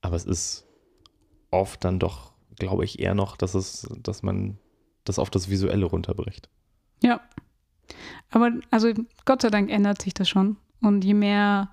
Aber 0.00 0.16
es 0.16 0.24
ist 0.24 0.66
oft 1.50 1.84
dann 1.84 2.00
doch, 2.00 2.32
glaube 2.58 2.84
ich, 2.84 2.98
eher 2.98 3.14
noch, 3.14 3.36
dass 3.36 3.54
es, 3.54 3.88
dass 4.02 4.22
man 4.22 4.58
das 5.04 5.20
auf 5.20 5.30
das 5.30 5.48
Visuelle 5.48 5.86
runterbricht. 5.86 6.48
Ja. 7.02 7.20
Aber 8.30 8.50
also 8.72 8.92
Gott 9.24 9.42
sei 9.42 9.50
Dank 9.50 9.70
ändert 9.70 10.02
sich 10.02 10.14
das 10.14 10.28
schon. 10.28 10.56
Und 10.80 11.04
je 11.04 11.14
mehr, 11.14 11.70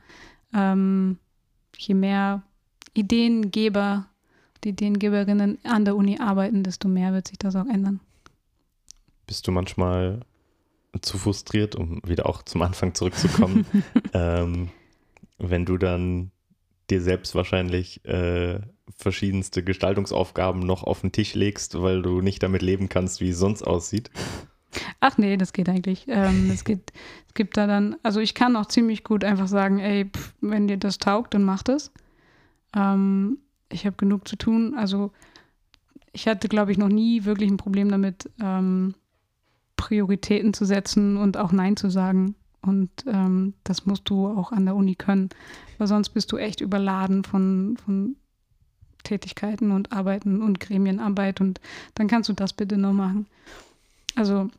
ähm, 0.54 1.18
je 1.78 1.96
mehr 1.96 2.44
Ideengeber, 2.94 4.08
die 4.64 4.70
Ideengeberinnen 4.70 5.60
an 5.64 5.86
der 5.86 5.96
Uni 5.96 6.20
arbeiten, 6.20 6.64
desto 6.64 6.88
mehr 6.88 7.14
wird 7.14 7.28
sich 7.28 7.38
das 7.38 7.56
auch 7.56 7.66
ändern. 7.66 8.00
Bist 9.28 9.48
du 9.48 9.52
manchmal 9.52 10.22
zu 11.02 11.18
frustriert, 11.18 11.76
um 11.76 12.02
wieder 12.06 12.28
auch 12.28 12.44
zum 12.44 12.62
Anfang 12.62 12.94
zurückzukommen, 12.94 13.66
ähm, 14.14 14.70
wenn 15.40 15.66
du 15.66 15.78
dann 15.78 16.32
dir 16.90 17.02
selbst 17.02 17.34
wahrscheinlich 17.36 18.04
äh, 18.06 18.60
verschiedenste 18.98 19.64
Gestaltungsaufgaben 19.64 20.62
noch 20.62 20.84
auf 20.84 21.02
den 21.02 21.12
Tisch 21.12 21.34
legst, 21.34 21.82
weil 21.82 22.02
du 22.02 22.22
nicht 22.22 22.44
damit 22.44 22.62
leben 22.62 22.90
kannst, 22.90 23.22
wie 23.22 23.30
es 23.30 23.40
sonst 23.40 23.64
aussieht? 23.64 24.12
Ach 25.00 25.18
nee, 25.18 25.38
das 25.38 25.54
geht 25.54 25.70
eigentlich. 25.70 26.06
Ähm, 26.08 26.50
es, 26.52 26.64
gibt, 26.64 26.94
es 27.28 27.34
gibt 27.34 27.58
da 27.58 27.68
dann, 27.68 27.96
also 28.04 28.20
ich 28.20 28.34
kann 28.34 28.56
auch 28.56 28.66
ziemlich 28.66 29.04
gut 29.04 29.24
einfach 29.24 29.48
sagen, 29.48 29.80
ey, 29.80 30.06
pff, 30.06 30.34
wenn 30.42 30.68
dir 30.68 30.78
das 30.78 30.98
taugt, 30.98 31.34
dann 31.34 31.44
mach 31.44 31.64
das. 31.64 31.92
Ähm, 32.76 33.38
ich 33.74 33.86
habe 33.86 33.96
genug 33.98 34.28
zu 34.28 34.36
tun. 34.36 34.76
Also 34.76 35.12
ich 36.12 36.28
hatte, 36.28 36.48
glaube 36.48 36.72
ich, 36.72 36.78
noch 36.78 36.90
nie 36.90 37.26
wirklich 37.26 37.50
ein 37.50 37.58
Problem 37.58 37.90
damit, 37.90 38.30
ähm, 38.42 38.94
Prioritäten 39.76 40.54
zu 40.54 40.66
setzen 40.66 41.18
und 41.18 41.36
auch 41.38 41.52
Nein 41.52 41.76
zu 41.76 41.90
sagen. 41.90 42.36
Und 42.62 42.90
ähm, 43.08 43.56
das 43.66 43.86
musst 43.86 44.10
du 44.10 44.28
auch 44.28 44.52
an 44.52 44.66
der 44.66 44.76
Uni 44.76 44.96
können, 44.96 45.30
weil 45.78 45.88
sonst 45.88 46.10
bist 46.10 46.32
du 46.32 46.38
echt 46.38 46.62
überladen 46.62 47.26
von, 47.26 47.76
von 47.84 48.16
Tätigkeiten 49.04 49.72
und 49.72 49.92
Arbeiten 49.92 50.42
und 50.42 50.62
Gremienarbeit 50.62 51.42
und 51.42 51.60
dann 51.96 52.08
kannst 52.08 52.30
du 52.30 52.34
das 52.34 52.54
bitte 52.54 52.78
noch 52.78 52.94
machen. 52.94 53.28
Also, 54.16 54.50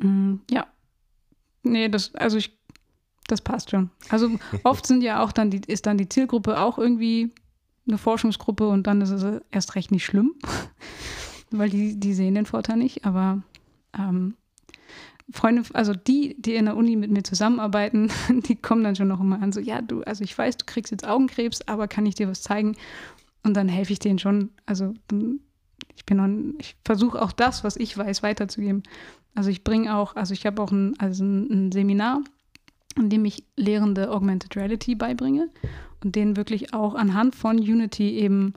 mh, 0.00 0.08
mm, 0.08 0.40
ja. 0.50 0.66
Nee, 1.64 1.88
das, 1.88 2.14
also 2.14 2.36
ich, 2.36 2.56
das 3.26 3.40
passt 3.40 3.70
schon. 3.70 3.90
Also 4.10 4.30
oft 4.62 4.86
sind 4.86 5.02
ja 5.02 5.20
auch 5.20 5.32
dann 5.32 5.50
die, 5.50 5.60
ist 5.66 5.86
dann 5.86 5.98
die 5.98 6.08
Zielgruppe 6.08 6.60
auch 6.60 6.78
irgendwie 6.78 7.32
eine 7.88 7.98
Forschungsgruppe 7.98 8.68
und 8.68 8.86
dann 8.86 9.00
ist 9.00 9.10
es 9.10 9.42
erst 9.50 9.74
recht 9.74 9.90
nicht 9.90 10.04
schlimm, 10.04 10.34
weil 11.50 11.70
die, 11.70 11.98
die 11.98 12.14
sehen 12.14 12.34
den 12.34 12.46
Vorteil 12.46 12.76
nicht, 12.76 13.04
aber 13.04 13.42
ähm, 13.98 14.34
Freunde, 15.30 15.62
also 15.74 15.92
die, 15.92 16.40
die 16.40 16.54
in 16.54 16.64
der 16.66 16.76
Uni 16.76 16.96
mit 16.96 17.10
mir 17.10 17.22
zusammenarbeiten, 17.22 18.10
die 18.48 18.56
kommen 18.56 18.84
dann 18.84 18.96
schon 18.96 19.08
noch 19.08 19.20
immer 19.20 19.42
an, 19.42 19.52
so, 19.52 19.60
ja, 19.60 19.82
du, 19.82 20.02
also 20.02 20.24
ich 20.24 20.36
weiß, 20.36 20.56
du 20.56 20.64
kriegst 20.66 20.90
jetzt 20.90 21.06
Augenkrebs, 21.06 21.62
aber 21.66 21.88
kann 21.88 22.06
ich 22.06 22.14
dir 22.14 22.28
was 22.28 22.42
zeigen? 22.42 22.76
Und 23.44 23.54
dann 23.54 23.68
helfe 23.68 23.92
ich 23.92 23.98
denen 23.98 24.18
schon. 24.18 24.50
Also 24.66 24.94
ich 25.96 26.04
bin 26.04 26.16
noch, 26.16 26.54
ich 26.58 26.76
versuche 26.84 27.20
auch 27.20 27.32
das, 27.32 27.62
was 27.62 27.76
ich 27.76 27.96
weiß, 27.96 28.22
weiterzugeben. 28.22 28.82
Also 29.34 29.50
ich 29.50 29.64
bringe 29.64 29.94
auch, 29.94 30.16
also 30.16 30.32
ich 30.32 30.44
habe 30.46 30.60
auch 30.62 30.72
ein, 30.72 30.98
also 30.98 31.24
ein, 31.24 31.50
ein 31.50 31.72
Seminar, 31.72 32.22
in 32.96 33.10
dem 33.10 33.24
ich 33.24 33.44
Lehrende 33.56 34.10
Augmented 34.10 34.56
Reality 34.56 34.94
beibringe 34.94 35.50
und 36.02 36.16
denen 36.16 36.36
wirklich 36.36 36.74
auch 36.74 36.94
anhand 36.94 37.34
von 37.34 37.58
Unity 37.58 38.18
eben 38.18 38.54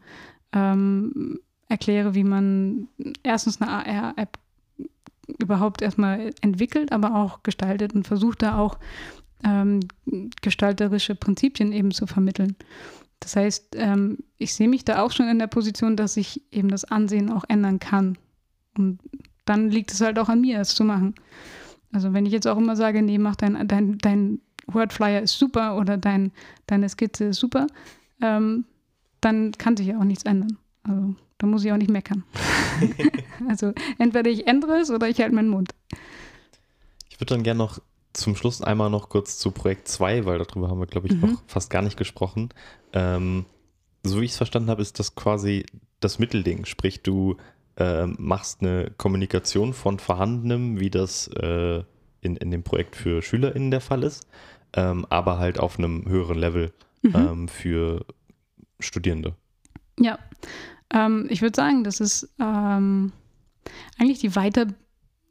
ähm, 0.54 1.40
erkläre, 1.70 2.16
wie 2.16 2.24
man 2.24 2.88
erstens 3.24 3.62
eine 3.62 3.72
AR-App 3.72 4.38
überhaupt 5.40 5.82
erstmal 5.82 6.32
entwickelt, 6.42 6.92
aber 6.92 7.16
auch 7.16 7.44
gestaltet 7.44 7.94
und 7.94 8.08
versucht 8.08 8.42
da 8.42 8.58
auch 8.58 8.78
ähm, 9.44 9.80
gestalterische 10.42 11.16
Prinzipien 11.16 11.72
eben 11.72 11.92
zu 11.92 12.06
vermitteln. 12.06 12.56
Das 13.20 13.36
heißt, 13.36 13.76
ähm, 13.78 14.20
ich 14.38 14.54
sehe 14.54 14.68
mich 14.68 14.84
da 14.84 15.02
auch 15.02 15.12
schon 15.12 15.30
in 15.30 15.40
der 15.40 15.48
Position, 15.48 15.96
dass 15.96 16.18
ich 16.18 16.42
eben 16.52 16.70
das 16.70 16.86
Ansehen 16.86 17.32
auch 17.32 17.46
ändern 17.48 17.80
kann. 17.80 18.18
Und 18.78 19.00
dann 19.46 19.70
liegt 19.70 19.92
es 19.92 20.02
halt 20.02 20.20
auch 20.20 20.30
an 20.30 20.42
mir, 20.42 20.60
es 20.60 20.76
zu 20.76 20.84
machen. 20.84 21.16
Also 21.94 22.14
wenn 22.14 22.26
ich 22.26 22.34
jetzt 22.34 22.48
auch 22.48 22.58
immer 22.58 22.76
sage, 22.76 23.02
nee, 23.02 23.18
mach 23.18 23.36
dein, 23.36 23.68
dein, 23.68 23.98
dein 24.00 24.40
Wordflyer 24.74 25.22
ist 25.22 25.38
super 25.38 25.78
oder 25.78 25.98
dein, 25.98 26.32
deine 26.68 26.90
Skizze 26.90 27.26
ist 27.26 27.40
super, 27.40 27.68
ähm, 28.22 28.66
dann 29.22 29.52
kann 29.54 29.78
sich 29.78 29.88
ja 29.88 30.00
auch 30.00 30.04
nichts 30.04 30.24
ändern. 30.24 30.58
Also 30.84 31.16
da 31.38 31.48
muss 31.48 31.64
ich 31.64 31.72
auch 31.72 31.78
nicht 31.78 31.92
meckern. 31.92 32.24
also 33.50 33.74
entweder 33.98 34.30
ich 34.30 34.48
ändere 34.48 34.80
es 34.80 34.92
oder 34.92 35.08
ich 35.08 35.20
halte 35.20 35.36
meinen 35.36 35.50
Mund. 35.50 35.72
Ich 37.10 37.20
würde 37.20 37.36
dann 37.36 37.44
gerne 37.44 37.58
noch 37.58 37.80
zum 38.14 38.36
Schluss 38.36 38.62
einmal 38.62 38.90
noch 38.90 39.10
kurz 39.10 39.38
zu 39.38 39.52
Projekt 39.52 39.88
2, 39.88 40.26
weil 40.26 40.40
darüber 40.40 40.70
haben 40.70 40.80
wir, 40.80 40.88
glaube 40.88 41.08
ich, 41.08 41.14
mhm. 41.14 41.22
noch 41.22 41.44
fast 41.48 41.70
gar 41.70 41.82
nicht 41.82 41.98
gesprochen. 41.98 42.50
Ähm, 42.94 43.46
so 44.04 44.20
wie 44.20 44.26
ich 44.26 44.32
es 44.32 44.38
verstanden 44.38 44.70
habe, 44.70 44.82
ist 44.82 45.00
das 45.00 45.16
quasi 45.16 45.66
das 46.00 46.20
Mittelding. 46.20 46.66
Sprich, 46.66 47.04
du 47.04 47.38
äh, 47.78 48.06
machst 48.06 48.62
eine 48.62 48.92
Kommunikation 48.98 49.74
von 49.74 50.00
Vorhandenem, 50.00 50.80
wie 50.80 50.90
das 50.90 51.28
äh, 51.28 51.84
in, 52.22 52.36
in 52.36 52.52
dem 52.52 52.64
Projekt 52.64 52.96
für 52.96 53.22
SchülerInnen 53.22 53.72
der 53.72 53.82
Fall 53.82 54.04
ist, 54.04 54.28
ähm, 54.74 55.06
aber 55.10 55.38
halt 55.38 55.60
auf 55.60 55.78
einem 55.78 56.06
höheren 56.08 56.38
Level 56.38 56.72
mhm. 57.02 57.16
ähm, 57.16 57.48
für 57.48 58.06
Studierende. 58.80 59.36
Ja, 60.00 60.18
ähm, 60.92 61.28
ich 61.30 61.42
würde 61.42 61.56
sagen, 61.56 61.84
das 61.84 62.00
ist 62.00 62.30
ähm, 62.40 63.12
eigentlich 63.98 64.20
die 64.20 64.36
Weiter 64.36 64.68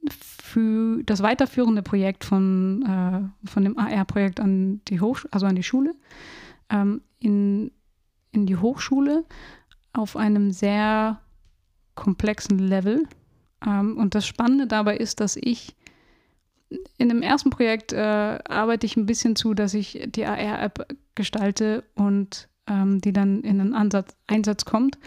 für 0.08 1.02
das 1.04 1.22
weiterführende 1.22 1.82
Projekt 1.82 2.24
von, 2.24 2.82
äh, 2.82 3.48
von 3.48 3.64
dem 3.64 3.78
AR-Projekt 3.78 4.40
an 4.40 4.80
die 4.88 5.00
Hoch 5.00 5.20
also 5.30 5.46
an 5.46 5.56
die 5.56 5.62
Schule, 5.62 5.94
ähm, 6.70 7.02
in, 7.18 7.70
in 8.32 8.46
die 8.46 8.56
Hochschule 8.56 9.24
auf 9.92 10.16
einem 10.16 10.52
sehr 10.52 11.20
komplexen 11.94 12.58
Level. 12.58 13.06
Und 13.62 14.14
das 14.14 14.26
Spannende 14.26 14.66
dabei 14.66 14.96
ist, 14.96 15.20
dass 15.20 15.36
ich 15.36 15.76
in 16.98 17.08
dem 17.08 17.22
ersten 17.22 17.50
Projekt 17.50 17.92
äh, 17.92 17.96
arbeite 17.96 18.86
ich 18.86 18.96
ein 18.96 19.06
bisschen 19.06 19.36
zu, 19.36 19.54
dass 19.54 19.74
ich 19.74 20.06
die 20.06 20.24
AR-App 20.24 20.86
gestalte 21.14 21.84
und 21.94 22.48
ähm, 22.68 23.00
die 23.00 23.12
dann 23.12 23.40
in 23.42 23.60
einen 23.60 23.74
Ansatz, 23.74 24.14
Einsatz 24.26 24.64
kommt. 24.64 24.98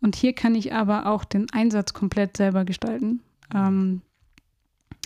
Und 0.00 0.16
hier 0.16 0.32
kann 0.32 0.54
ich 0.54 0.72
aber 0.72 1.06
auch 1.06 1.24
den 1.24 1.48
Einsatz 1.52 1.92
komplett 1.92 2.36
selber 2.36 2.64
gestalten. 2.64 3.20
Ähm, 3.54 4.02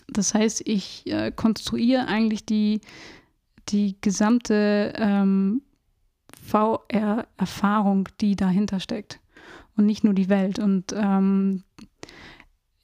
das 0.09 0.35
heißt, 0.35 0.62
ich 0.67 1.07
äh, 1.07 1.33
konstruiere 1.33 2.07
eigentlich 2.07 2.47
die, 2.47 2.81
die 3.69 3.97
gesamte 4.01 4.95
ähm, 4.97 5.62
VR-Erfahrung, 6.47 8.09
die 8.21 8.37
dahinter 8.37 8.81
steckt 8.81 9.21
und 9.77 9.85
nicht 9.87 10.05
nur 10.05 10.14
die 10.14 10.29
Welt. 10.29 10.59
Und 10.59 10.95
ähm, 10.97 11.64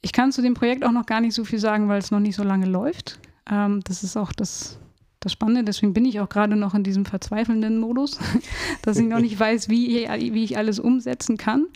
ich 0.03 0.11
kann 0.11 0.33
zu 0.33 0.41
dem 0.41 0.53
Projekt 0.53 0.83
auch 0.83 0.91
noch 0.91 1.05
gar 1.05 1.21
nicht 1.21 1.33
so 1.33 1.45
viel 1.45 1.59
sagen, 1.59 1.87
weil 1.87 1.99
es 1.99 2.11
noch 2.11 2.19
nicht 2.19 2.35
so 2.35 2.43
lange 2.43 2.65
läuft. 2.65 3.19
Ähm, 3.49 3.79
das 3.85 4.03
ist 4.03 4.17
auch 4.17 4.33
das, 4.33 4.77
das 5.21 5.31
Spannende. 5.31 5.63
Deswegen 5.63 5.93
bin 5.93 6.03
ich 6.03 6.19
auch 6.19 6.27
gerade 6.27 6.57
noch 6.57 6.75
in 6.75 6.83
diesem 6.83 7.05
verzweifelnden 7.05 7.79
Modus, 7.79 8.19
dass 8.81 8.97
ich 8.97 9.07
noch 9.07 9.21
nicht 9.21 9.39
weiß, 9.39 9.69
wie, 9.69 10.07
wie 10.07 10.43
ich 10.43 10.57
alles 10.57 10.79
umsetzen 10.79 11.37
kann. 11.37 11.67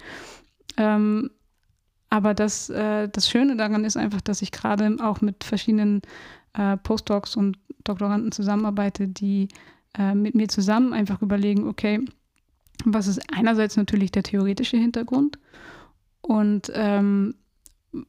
Ähm, 0.75 1.31
aber 2.09 2.33
das, 2.33 2.69
äh, 2.69 3.07
das 3.07 3.29
Schöne 3.29 3.55
daran 3.55 3.85
ist 3.85 3.95
einfach, 3.95 4.21
dass 4.21 4.41
ich 4.41 4.51
gerade 4.51 4.97
auch 5.01 5.21
mit 5.21 5.45
verschiedenen 5.45 6.01
äh, 6.53 6.75
Postdocs 6.75 7.37
und 7.37 7.57
Doktoranden 7.85 8.33
zusammenarbeite, 8.33 9.07
die 9.07 9.47
äh, 9.97 10.13
mit 10.13 10.35
mir 10.35 10.49
zusammen 10.49 10.91
einfach 10.91 11.21
überlegen, 11.21 11.67
okay, 11.67 12.03
was 12.83 13.07
ist 13.07 13.21
einerseits 13.33 13.77
natürlich 13.77 14.11
der 14.11 14.23
theoretische 14.23 14.77
Hintergrund 14.77 15.39
und 16.21 16.69
ähm, 16.75 17.35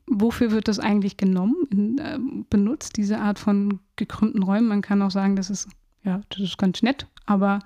wofür 0.06 0.50
wird 0.50 0.68
das 0.68 0.78
eigentlich 0.78 1.16
genommen, 1.16 1.56
in, 1.70 1.98
äh, 1.98 2.18
benutzt, 2.50 2.96
diese 2.96 3.18
Art 3.18 3.38
von 3.38 3.80
gekrümmten 3.96 4.42
Räumen? 4.42 4.68
Man 4.68 4.82
kann 4.82 5.02
auch 5.02 5.10
sagen, 5.10 5.36
das 5.36 5.50
ist, 5.50 5.68
ja, 6.04 6.20
das 6.30 6.40
ist 6.40 6.58
ganz 6.58 6.82
nett, 6.82 7.06
aber 7.26 7.60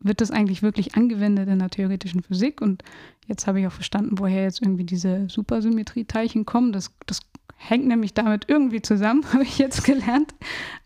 wird 0.00 0.20
das 0.20 0.30
eigentlich 0.30 0.62
wirklich 0.62 0.96
angewendet 0.96 1.48
in 1.48 1.58
der 1.58 1.70
theoretischen 1.70 2.22
Physik? 2.22 2.60
Und 2.60 2.82
jetzt 3.26 3.46
habe 3.46 3.60
ich 3.60 3.66
auch 3.66 3.72
verstanden, 3.72 4.18
woher 4.18 4.42
jetzt 4.42 4.62
irgendwie 4.62 4.84
diese 4.84 5.28
Supersymmetrieteilchen 5.28 6.44
kommen. 6.44 6.72
Das, 6.72 6.90
das 7.06 7.20
hängt 7.56 7.86
nämlich 7.86 8.14
damit 8.14 8.46
irgendwie 8.48 8.82
zusammen, 8.82 9.24
habe 9.32 9.44
ich 9.44 9.58
jetzt 9.58 9.84
gelernt. 9.84 10.34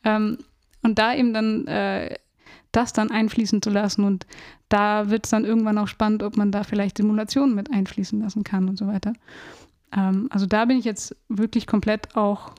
Ähm, 0.05 0.39
und 0.83 0.99
da 0.99 1.15
eben 1.15 1.33
dann 1.33 1.67
äh, 1.67 2.15
das 2.73 2.93
dann 2.93 3.11
einfließen 3.11 3.63
zu 3.63 3.71
lassen 3.71 4.05
und 4.05 4.27
da 4.69 5.09
wird 5.09 5.25
es 5.25 5.31
dann 5.31 5.45
irgendwann 5.45 5.79
auch 5.79 5.89
spannend, 5.89 6.23
ob 6.23 6.37
man 6.37 6.53
da 6.53 6.63
vielleicht 6.63 6.99
Simulationen 6.99 7.55
mit 7.55 7.73
einfließen 7.73 8.21
lassen 8.21 8.45
kann 8.45 8.69
und 8.69 8.77
so 8.77 8.87
weiter. 8.87 9.15
Ähm, 9.93 10.29
also 10.31 10.47
da 10.47 10.65
bin 10.65 10.79
ich 10.79 10.85
jetzt 10.85 11.17
wirklich 11.29 11.67
komplett 11.67 12.17
auch 12.17 12.53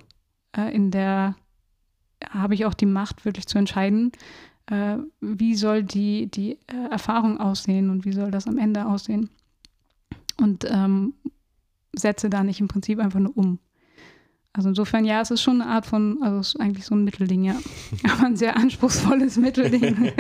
äh, 0.56 0.74
in 0.74 0.92
der, 0.92 1.36
habe 2.30 2.54
ich 2.54 2.66
auch 2.66 2.74
die 2.74 2.86
Macht, 2.86 3.26
wirklich 3.26 3.48
zu 3.48 3.58
entscheiden, 3.58 4.12
äh, 4.68 4.98
wie 5.22 5.56
soll 5.56 5.84
die, 5.84 6.28
die 6.28 6.54
äh, 6.68 6.90
Erfahrung 6.92 7.40
aussehen 7.40 7.90
und 7.90 8.06
wie 8.06 8.14
soll 8.14 8.32
das 8.32 8.48
am 8.48 8.58
Ende 8.58 8.86
aussehen. 8.86 9.30
Und 10.40 10.66
ähm, 10.70 11.14
setze 11.96 12.30
da 12.30 12.44
nicht 12.44 12.60
im 12.60 12.68
Prinzip 12.68 13.00
einfach 13.00 13.20
nur 13.20 13.36
um. 13.36 13.60
Also 14.54 14.70
insofern, 14.70 15.06
ja, 15.06 15.22
es 15.22 15.32
ist 15.32 15.42
schon 15.42 15.62
eine 15.62 15.70
Art 15.70 15.86
von, 15.86 16.22
also 16.22 16.40
es 16.40 16.48
ist 16.50 16.60
eigentlich 16.60 16.86
so 16.86 16.96
ein 16.96 17.04
Mittelding, 17.04 17.44
ja. 17.44 17.60
Aber 18.12 18.26
ein 18.26 18.36
sehr 18.36 18.58
anspruchsvolles 18.58 19.38
Mittelding. 19.38 20.12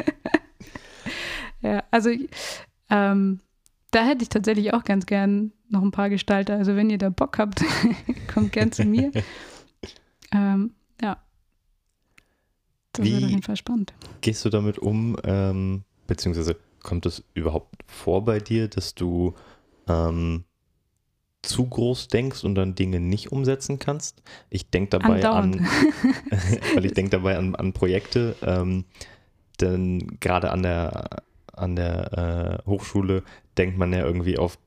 ja, 1.62 1.84
also 1.92 2.12
ähm, 2.90 3.40
da 3.92 4.06
hätte 4.06 4.24
ich 4.24 4.30
tatsächlich 4.30 4.74
auch 4.74 4.84
ganz 4.84 5.06
gern 5.06 5.54
noch 5.70 5.82
ein 5.82 5.92
paar 5.92 6.10
Gestalter. 6.10 6.56
Also 6.56 6.76
wenn 6.76 6.90
ihr 6.90 6.98
da 6.98 7.10
Bock 7.10 7.38
habt, 7.38 7.64
kommt 8.34 8.52
gern 8.52 8.72
zu 8.72 8.86
mir. 8.86 9.12
Ähm, 10.34 10.74
ja. 11.02 11.24
Das 12.92 13.06
Wie 13.06 13.14
wird 13.14 13.24
auf 13.24 13.30
jeden 13.30 13.44
Fall 13.44 13.56
spannend. 13.56 13.94
Gehst 14.20 14.44
du 14.44 14.50
damit 14.50 14.78
um, 14.78 15.16
ähm, 15.24 15.84
beziehungsweise 16.06 16.58
kommt 16.84 17.06
es 17.06 17.24
überhaupt 17.34 17.84
vor 17.88 18.26
bei 18.26 18.40
dir, 18.40 18.68
dass 18.68 18.94
du 18.94 19.36
ähm, 19.88 20.44
zu 21.44 21.66
groß 21.66 22.10
denkst 22.10 22.44
und 22.44 22.56
dann 22.56 22.76
Dinge 22.76 23.00
nicht 23.00 23.32
umsetzen 23.32 23.80
kannst? 23.80 24.22
Ich 24.50 24.70
denke 24.70 25.00
dabei 25.00 25.16
Andauernd. 25.16 25.62
an, 25.62 25.68
weil 26.76 26.86
ich 26.86 26.94
denke 26.94 27.12
dabei 27.12 27.38
an, 27.38 27.56
an 27.56 27.74
Projekte, 27.74 28.36
ähm, 28.42 28.86
denn 29.62 30.20
gerade 30.20 30.52
an 30.52 30.64
der, 30.64 31.24
an 31.54 31.76
der 31.76 32.64
äh, 32.66 32.70
Hochschule 32.70 33.24
denkt 33.58 33.78
man 33.78 33.94
ja 33.94 34.06
irgendwie 34.06 34.38
oft 34.38 34.60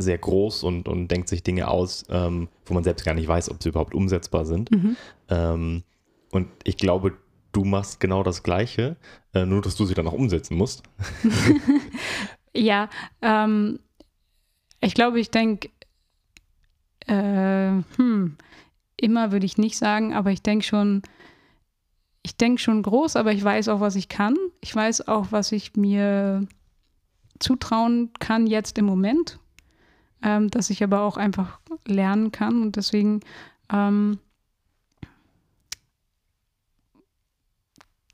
sehr 0.00 0.18
groß 0.18 0.62
und, 0.64 0.88
und 0.88 1.08
denkt 1.08 1.28
sich 1.28 1.42
Dinge 1.42 1.68
aus, 1.68 2.04
ähm, 2.10 2.48
wo 2.66 2.74
man 2.74 2.84
selbst 2.84 3.04
gar 3.04 3.14
nicht 3.14 3.28
weiß, 3.28 3.50
ob 3.50 3.62
sie 3.62 3.70
überhaupt 3.70 3.94
umsetzbar 3.94 4.44
sind. 4.44 4.70
Mhm. 4.70 4.96
Ähm, 5.28 5.82
und 6.30 6.48
ich 6.64 6.76
glaube, 6.76 7.12
du 7.52 7.64
machst 7.64 8.00
genau 8.00 8.22
das 8.22 8.42
Gleiche, 8.42 8.96
äh, 9.34 9.44
nur 9.44 9.62
dass 9.62 9.76
du 9.76 9.84
sie 9.84 9.94
dann 9.94 10.06
auch 10.06 10.12
umsetzen 10.12 10.56
musst. 10.56 10.82
Ja, 12.54 12.88
ähm, 13.22 13.78
ich 14.80 14.94
glaube, 14.94 15.20
ich 15.20 15.30
denke, 15.30 15.70
äh, 17.06 17.82
hm, 17.96 18.36
immer 18.96 19.32
würde 19.32 19.46
ich 19.46 19.58
nicht 19.58 19.78
sagen, 19.78 20.14
aber 20.14 20.30
ich 20.30 20.42
denke 20.42 20.64
schon, 20.64 21.02
ich 22.22 22.36
denke 22.36 22.60
schon 22.60 22.82
groß, 22.82 23.16
aber 23.16 23.32
ich 23.32 23.42
weiß 23.42 23.68
auch, 23.68 23.80
was 23.80 23.96
ich 23.96 24.08
kann. 24.08 24.36
Ich 24.60 24.74
weiß 24.74 25.08
auch, 25.08 25.28
was 25.30 25.52
ich 25.52 25.76
mir 25.76 26.46
zutrauen 27.38 28.10
kann 28.18 28.46
jetzt 28.46 28.76
im 28.78 28.84
Moment, 28.84 29.38
ähm, 30.22 30.50
dass 30.50 30.70
ich 30.70 30.82
aber 30.82 31.02
auch 31.02 31.16
einfach 31.16 31.60
lernen 31.86 32.32
kann 32.32 32.62
und 32.62 32.76
deswegen 32.76 33.20
ähm, 33.72 34.18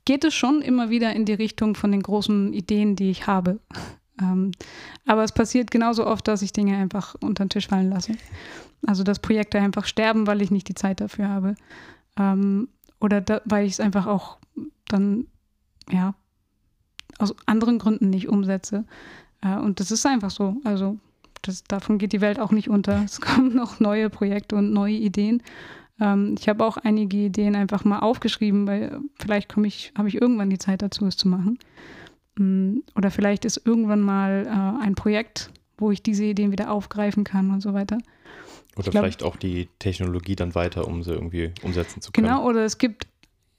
geht 0.05 0.23
es 0.23 0.33
schon 0.33 0.61
immer 0.61 0.89
wieder 0.89 1.13
in 1.13 1.25
die 1.25 1.33
Richtung 1.33 1.75
von 1.75 1.91
den 1.91 2.01
großen 2.01 2.53
Ideen, 2.53 2.95
die 2.95 3.11
ich 3.11 3.27
habe. 3.27 3.59
Ähm, 4.19 4.51
aber 5.05 5.23
es 5.23 5.31
passiert 5.31 5.69
genauso 5.69 6.07
oft, 6.07 6.27
dass 6.27 6.41
ich 6.41 6.51
Dinge 6.51 6.75
einfach 6.75 7.13
unter 7.21 7.45
den 7.45 7.49
Tisch 7.49 7.67
fallen 7.67 7.91
lasse. 7.91 8.13
Also 8.87 9.03
dass 9.03 9.19
Projekte 9.19 9.59
einfach 9.59 9.85
sterben, 9.85 10.25
weil 10.25 10.41
ich 10.41 10.49
nicht 10.49 10.67
die 10.67 10.73
Zeit 10.73 11.01
dafür 11.01 11.29
habe. 11.29 11.55
Ähm, 12.17 12.67
oder 12.99 13.21
da, 13.21 13.41
weil 13.45 13.67
ich 13.67 13.73
es 13.73 13.79
einfach 13.79 14.07
auch 14.07 14.39
dann, 14.87 15.27
ja, 15.91 16.15
aus 17.19 17.35
anderen 17.45 17.77
Gründen 17.77 18.09
nicht 18.09 18.27
umsetze. 18.27 18.85
Äh, 19.41 19.57
und 19.57 19.79
das 19.79 19.91
ist 19.91 20.03
einfach 20.07 20.31
so. 20.31 20.57
Also 20.63 20.97
das, 21.41 21.63
davon 21.63 21.97
geht 21.97 22.13
die 22.13 22.21
Welt 22.21 22.39
auch 22.39 22.51
nicht 22.51 22.69
unter. 22.69 23.03
Es 23.03 23.21
kommen 23.21 23.55
noch 23.55 23.79
neue 23.79 24.09
Projekte 24.09 24.55
und 24.55 24.71
neue 24.73 24.95
Ideen. 24.95 25.41
Ähm, 25.99 26.35
ich 26.39 26.47
habe 26.49 26.65
auch 26.65 26.77
einige 26.77 27.17
Ideen 27.17 27.55
einfach 27.55 27.83
mal 27.85 27.99
aufgeschrieben, 27.99 28.67
weil 28.67 28.99
vielleicht 29.19 29.49
komme 29.49 29.67
ich, 29.67 29.91
habe 29.97 30.07
ich 30.07 30.21
irgendwann 30.21 30.49
die 30.49 30.59
Zeit 30.59 30.81
dazu, 30.81 31.05
es 31.05 31.17
zu 31.17 31.27
machen. 31.27 31.57
Mm, 32.37 32.79
Oder 32.95 33.11
vielleicht 33.11 33.45
ist 33.45 33.61
irgendwann 33.65 34.01
mal 34.01 34.45
äh, 34.45 34.83
ein 34.83 34.95
Projekt, 34.95 35.51
wo 35.77 35.91
ich 35.91 36.01
diese 36.03 36.25
Ideen 36.25 36.51
wieder 36.51 36.71
aufgreifen 36.71 37.23
kann 37.23 37.51
und 37.51 37.61
so 37.61 37.73
weiter. 37.73 37.97
Oder 38.75 38.91
glaub- 38.91 39.03
vielleicht 39.03 39.23
auch 39.23 39.35
die 39.35 39.69
Technologie 39.79 40.35
dann 40.35 40.53
weiter, 40.53 40.87
um 40.87 41.01
sie 41.03 41.11
irgendwie 41.11 41.51
umsetzen 41.63 42.01
zu 42.01 42.11
können. 42.11 42.27
Genau, 42.27 42.45
oder 42.45 42.63
es 42.63 42.77
gibt 42.77 43.07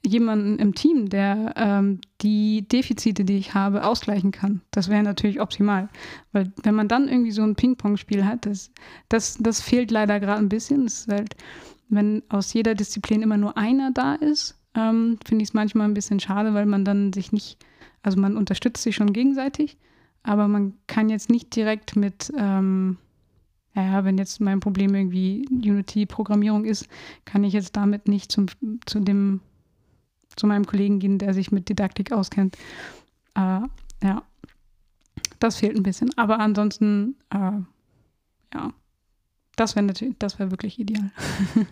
jemanden 0.07 0.59
im 0.59 0.75
Team, 0.75 1.09
der 1.09 1.55
ähm, 1.57 2.01
die 2.21 2.67
Defizite, 2.69 3.25
die 3.25 3.37
ich 3.39 3.55
habe, 3.55 3.85
ausgleichen 3.85 4.31
kann. 4.31 4.61
Das 4.71 4.89
wäre 4.89 5.03
natürlich 5.03 5.41
optimal. 5.41 5.89
Weil 6.33 6.53
wenn 6.63 6.75
man 6.75 6.89
dann 6.89 7.09
irgendwie 7.09 7.33
so 7.33 7.43
ein 7.43 7.57
Ping-Pong-Spiel 7.57 8.25
hat, 8.25 8.47
das, 8.47 8.71
das, 9.09 9.37
das 9.39 9.61
fehlt 9.61 9.91
leider 9.91 10.21
gerade 10.21 10.39
ein 10.39 10.49
bisschen. 10.49 10.87
Es 10.87 11.01
ist 11.01 11.09
halt, 11.09 11.37
wenn 11.89 12.23
aus 12.29 12.53
jeder 12.53 12.75
Disziplin 12.75 13.23
immer 13.23 13.37
nur 13.37 13.57
einer 13.57 13.91
da 13.91 14.15
ist, 14.15 14.59
ähm, 14.75 15.19
finde 15.25 15.43
ich 15.43 15.51
es 15.51 15.55
manchmal 15.55 15.89
ein 15.89 15.95
bisschen 15.95 16.21
schade, 16.21 16.55
weil 16.55 16.67
man 16.67 16.85
dann 16.85 17.13
sich 17.13 17.33
nicht, 17.33 17.59
also 18.03 18.21
man 18.21 18.37
unterstützt 18.37 18.83
sich 18.83 18.95
schon 18.95 19.13
gegenseitig, 19.13 19.79
aber 20.23 20.49
man 20.49 20.75
kann 20.87 21.09
jetzt 21.09 21.31
nicht 21.31 21.55
direkt 21.57 21.97
mit, 21.97 22.33
ähm, 22.37 22.99
ja, 23.75 24.05
wenn 24.05 24.19
jetzt 24.19 24.41
mein 24.41 24.61
Problem 24.61 24.95
irgendwie 24.95 25.47
Unity-Programmierung 25.51 26.65
ist, 26.65 26.89
kann 27.25 27.45
ich 27.45 27.53
jetzt 27.53 27.77
damit 27.77 28.09
nicht 28.09 28.31
zum, 28.31 28.47
zu 28.87 29.01
dem, 29.01 29.41
zu 30.39 30.47
meinem 30.47 30.67
Kollegen 30.67 30.99
gehen, 30.99 31.19
der 31.19 31.35
sich 31.35 31.51
mit 31.53 31.69
Didaktik 31.69 32.13
auskennt. 32.13 32.57
Äh, 33.35 33.61
ja, 34.03 34.23
das 35.39 35.57
fehlt 35.57 35.77
ein 35.77 35.83
bisschen. 35.83 36.11
Aber 36.17 36.39
ansonsten, 36.41 37.17
äh, 37.31 37.53
ja, 38.55 38.73
das 39.57 39.75
wäre 39.77 39.85
natürlich, 39.87 40.15
das 40.19 40.39
wäre 40.39 40.51
wirklich 40.51 40.79
ideal. 40.79 41.11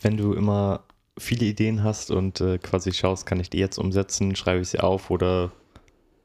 Wenn 0.00 0.16
du 0.16 0.34
immer 0.34 0.84
viele 1.18 1.46
Ideen 1.46 1.82
hast 1.82 2.10
und 2.10 2.40
äh, 2.40 2.58
quasi 2.58 2.92
schaust, 2.92 3.24
kann 3.26 3.40
ich 3.40 3.48
die 3.50 3.58
jetzt 3.58 3.78
umsetzen, 3.78 4.36
schreibe 4.36 4.60
ich 4.60 4.68
sie 4.68 4.80
auf 4.80 5.10
oder 5.10 5.52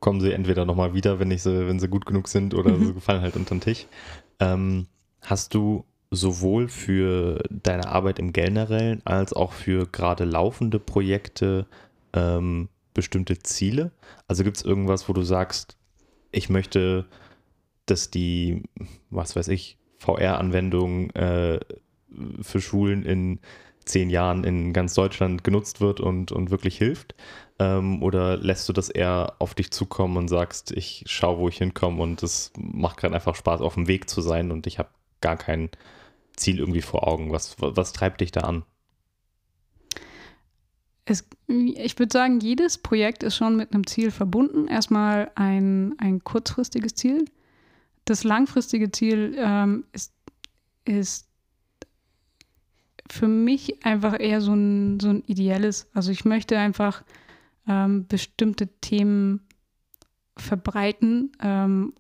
kommen 0.01 0.19
sie 0.19 0.33
entweder 0.33 0.65
nochmal 0.65 0.93
wieder, 0.93 1.19
wenn 1.19 1.31
ich 1.31 1.43
sie, 1.43 1.67
wenn 1.67 1.79
sie 1.79 1.87
gut 1.87 2.05
genug 2.05 2.27
sind 2.27 2.53
oder 2.53 2.75
Mhm. 2.77 2.85
sie 2.87 2.93
gefallen 2.95 3.21
halt 3.21 3.35
unter 3.35 3.55
den 3.55 3.61
Tisch. 3.61 3.85
Ähm, 4.39 4.87
hast 5.21 5.53
du 5.53 5.85
sowohl 6.11 6.67
für 6.67 7.41
deine 7.49 7.87
Arbeit 7.87 8.19
im 8.19 8.33
Generellen 8.33 9.01
als 9.05 9.33
auch 9.33 9.53
für 9.53 9.87
gerade 9.87 10.25
laufende 10.25 10.79
Projekte 10.79 11.65
ähm, 12.13 12.67
bestimmte 12.93 13.39
Ziele? 13.39 13.91
Also 14.27 14.43
gibt 14.43 14.57
es 14.57 14.63
irgendwas, 14.63 15.07
wo 15.07 15.13
du 15.13 15.23
sagst, 15.23 15.77
ich 16.31 16.49
möchte, 16.49 17.05
dass 17.85 18.11
die, 18.11 18.63
was 19.09 19.35
weiß 19.35 19.47
ich, 19.47 19.77
VR-Anwendung 19.99 21.11
äh, 21.11 21.59
für 22.41 22.59
Schulen 22.59 23.03
in 23.03 23.39
zehn 23.85 24.09
Jahren 24.09 24.43
in 24.43 24.73
ganz 24.73 24.93
Deutschland 24.93 25.43
genutzt 25.43 25.81
wird 25.81 26.01
und, 26.01 26.31
und 26.33 26.51
wirklich 26.51 26.77
hilft? 26.77 27.15
Ähm, 27.57 28.03
oder 28.03 28.35
lässt 28.35 28.67
du 28.67 28.73
das 28.73 28.89
eher 28.89 29.35
auf 29.39 29.53
dich 29.53 29.71
zukommen 29.71 30.17
und 30.17 30.27
sagst, 30.27 30.71
ich 30.71 31.05
schaue, 31.07 31.37
wo 31.39 31.47
ich 31.47 31.57
hinkomme 31.57 32.01
und 32.03 32.21
es 32.21 32.51
macht 32.57 32.97
gerade 32.97 33.15
einfach 33.15 33.35
Spaß, 33.35 33.61
auf 33.61 33.75
dem 33.75 33.87
Weg 33.87 34.09
zu 34.09 34.21
sein 34.21 34.51
und 34.51 34.67
ich 34.67 34.77
habe 34.77 34.89
gar 35.21 35.37
kein 35.37 35.69
Ziel 36.35 36.59
irgendwie 36.59 36.81
vor 36.81 37.07
Augen? 37.07 37.31
Was, 37.31 37.55
was 37.59 37.93
treibt 37.93 38.21
dich 38.21 38.31
da 38.31 38.41
an? 38.41 38.63
Es, 41.05 41.27
ich 41.47 41.97
würde 41.99 42.13
sagen, 42.13 42.39
jedes 42.39 42.77
Projekt 42.77 43.23
ist 43.23 43.35
schon 43.35 43.55
mit 43.55 43.73
einem 43.73 43.85
Ziel 43.87 44.11
verbunden. 44.11 44.67
Erstmal 44.67 45.31
ein, 45.35 45.95
ein 45.97 46.23
kurzfristiges 46.23 46.95
Ziel. 46.95 47.25
Das 48.05 48.23
langfristige 48.23 48.91
Ziel 48.91 49.35
ähm, 49.37 49.85
ist, 49.91 50.13
ist 50.85 51.27
für 53.09 53.27
mich 53.27 53.85
einfach 53.85 54.19
eher 54.19 54.41
so 54.41 54.53
ein, 54.53 54.99
so 54.99 55.09
ein 55.09 55.23
ideelles. 55.25 55.87
Also 55.93 56.11
ich 56.11 56.23
möchte 56.23 56.57
einfach 56.57 57.03
ähm, 57.67 58.07
bestimmte 58.07 58.67
Themen 58.79 59.41
verbreiten 60.37 61.31
ähm, 61.41 61.93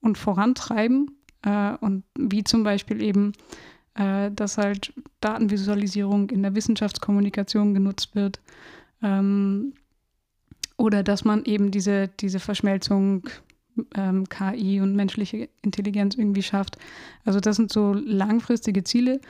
und 0.00 0.18
vorantreiben. 0.18 1.16
Äh, 1.42 1.74
und 1.80 2.04
wie 2.18 2.44
zum 2.44 2.62
Beispiel 2.62 3.02
eben, 3.02 3.32
äh, 3.94 4.30
dass 4.30 4.58
halt 4.58 4.92
Datenvisualisierung 5.20 6.30
in 6.30 6.42
der 6.42 6.54
Wissenschaftskommunikation 6.54 7.74
genutzt 7.74 8.14
wird. 8.14 8.40
Ähm, 9.02 9.74
oder 10.76 11.02
dass 11.02 11.24
man 11.24 11.44
eben 11.44 11.70
diese, 11.70 12.08
diese 12.08 12.40
Verschmelzung 12.40 13.28
ähm, 13.94 14.28
KI 14.28 14.80
und 14.80 14.94
menschliche 14.94 15.48
Intelligenz 15.62 16.14
irgendwie 16.14 16.42
schafft. 16.42 16.76
Also 17.24 17.40
das 17.40 17.56
sind 17.56 17.72
so 17.72 17.92
langfristige 17.94 18.84
Ziele. 18.84 19.20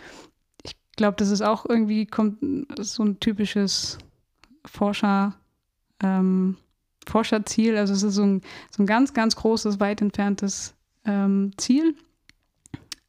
Ich 0.62 0.76
glaube, 0.96 1.16
das 1.16 1.30
ist 1.30 1.42
auch 1.42 1.66
irgendwie 1.68 2.06
kommt 2.06 2.38
so 2.80 3.04
ein 3.04 3.20
typisches 3.20 3.98
Forscher, 4.64 5.34
ähm, 6.02 6.56
Forscherziel. 7.06 7.76
Also 7.76 7.92
es 7.94 8.02
ist 8.02 8.14
so 8.14 8.24
ein, 8.24 8.42
so 8.70 8.82
ein 8.82 8.86
ganz, 8.86 9.12
ganz 9.12 9.36
großes, 9.36 9.80
weit 9.80 10.00
entferntes 10.00 10.74
ähm, 11.05 11.53
Ziel. 11.57 11.94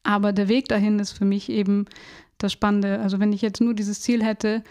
Aber 0.02 0.32
der 0.32 0.48
Weg 0.48 0.68
dahin 0.68 0.98
ist 0.98 1.12
für 1.12 1.24
mich 1.24 1.48
eben 1.48 1.86
das 2.38 2.52
Spannende. 2.52 3.00
Also 3.00 3.20
wenn 3.20 3.32
ich 3.32 3.42
jetzt 3.42 3.60
nur 3.60 3.74
dieses 3.74 4.00
Ziel 4.00 4.22
hätte 4.22 4.62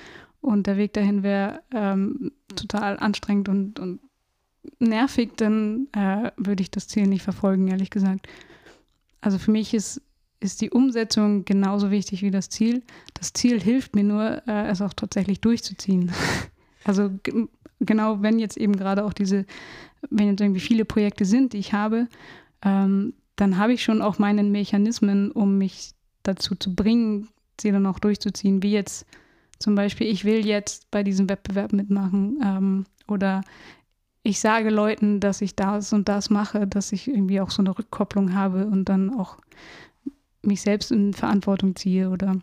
und 0.41 0.67
der 0.67 0.77
Weg 0.77 0.93
dahin 0.93 1.23
wäre 1.23 1.61
ähm, 1.73 2.31
total 2.55 2.97
anstrengend 2.99 3.49
und, 3.49 3.79
und 3.79 3.99
nervig, 4.79 5.31
dann 5.37 5.87
äh, 5.93 6.31
würde 6.37 6.61
ich 6.61 6.71
das 6.71 6.87
Ziel 6.87 7.07
nicht 7.07 7.23
verfolgen, 7.23 7.67
ehrlich 7.67 7.89
gesagt. 7.89 8.27
Also 9.21 9.37
für 9.37 9.51
mich 9.51 9.73
ist, 9.73 10.01
ist 10.39 10.61
die 10.61 10.69
Umsetzung 10.69 11.45
genauso 11.45 11.91
wichtig 11.91 12.21
wie 12.21 12.31
das 12.31 12.49
Ziel. 12.49 12.83
Das 13.13 13.33
Ziel 13.33 13.59
hilft 13.61 13.95
mir 13.95 14.03
nur, 14.03 14.43
äh, 14.47 14.67
es 14.67 14.81
auch 14.81 14.93
tatsächlich 14.93 15.41
durchzuziehen. 15.41 16.11
also 16.83 17.09
genau, 17.79 18.21
wenn 18.21 18.39
jetzt 18.39 18.57
eben 18.57 18.75
gerade 18.75 19.05
auch 19.05 19.13
diese, 19.13 19.45
wenn 20.09 20.27
jetzt 20.27 20.41
irgendwie 20.41 20.59
viele 20.59 20.85
Projekte 20.85 21.25
sind, 21.25 21.53
die 21.53 21.59
ich 21.59 21.73
habe, 21.73 22.07
ähm, 22.63 23.13
dann 23.35 23.57
habe 23.57 23.73
ich 23.73 23.83
schon 23.83 24.01
auch 24.01 24.19
meine 24.19 24.43
Mechanismen, 24.43 25.31
um 25.31 25.57
mich 25.57 25.91
dazu 26.23 26.55
zu 26.55 26.73
bringen, 26.75 27.29
sie 27.59 27.71
dann 27.71 27.85
auch 27.85 27.99
durchzuziehen. 27.99 28.63
Wie 28.63 28.71
jetzt 28.71 29.05
zum 29.59 29.75
Beispiel, 29.75 30.07
ich 30.07 30.25
will 30.25 30.45
jetzt 30.45 30.89
bei 30.91 31.03
diesem 31.03 31.29
Wettbewerb 31.29 31.73
mitmachen 31.73 32.39
ähm, 32.43 32.85
oder 33.07 33.41
ich 34.23 34.39
sage 34.39 34.69
Leuten, 34.69 35.19
dass 35.19 35.41
ich 35.41 35.55
das 35.55 35.91
und 35.93 36.07
das 36.07 36.29
mache, 36.29 36.65
dass 36.65 36.91
ich 36.91 37.07
irgendwie 37.07 37.41
auch 37.41 37.51
so 37.51 37.61
eine 37.61 37.77
Rückkopplung 37.77 38.33
habe 38.33 38.65
und 38.65 38.85
dann 38.85 39.13
auch 39.13 39.37
mich 40.41 40.61
selbst 40.61 40.91
in 40.91 41.13
Verantwortung 41.13 41.75
ziehe 41.75 42.09
oder 42.09 42.37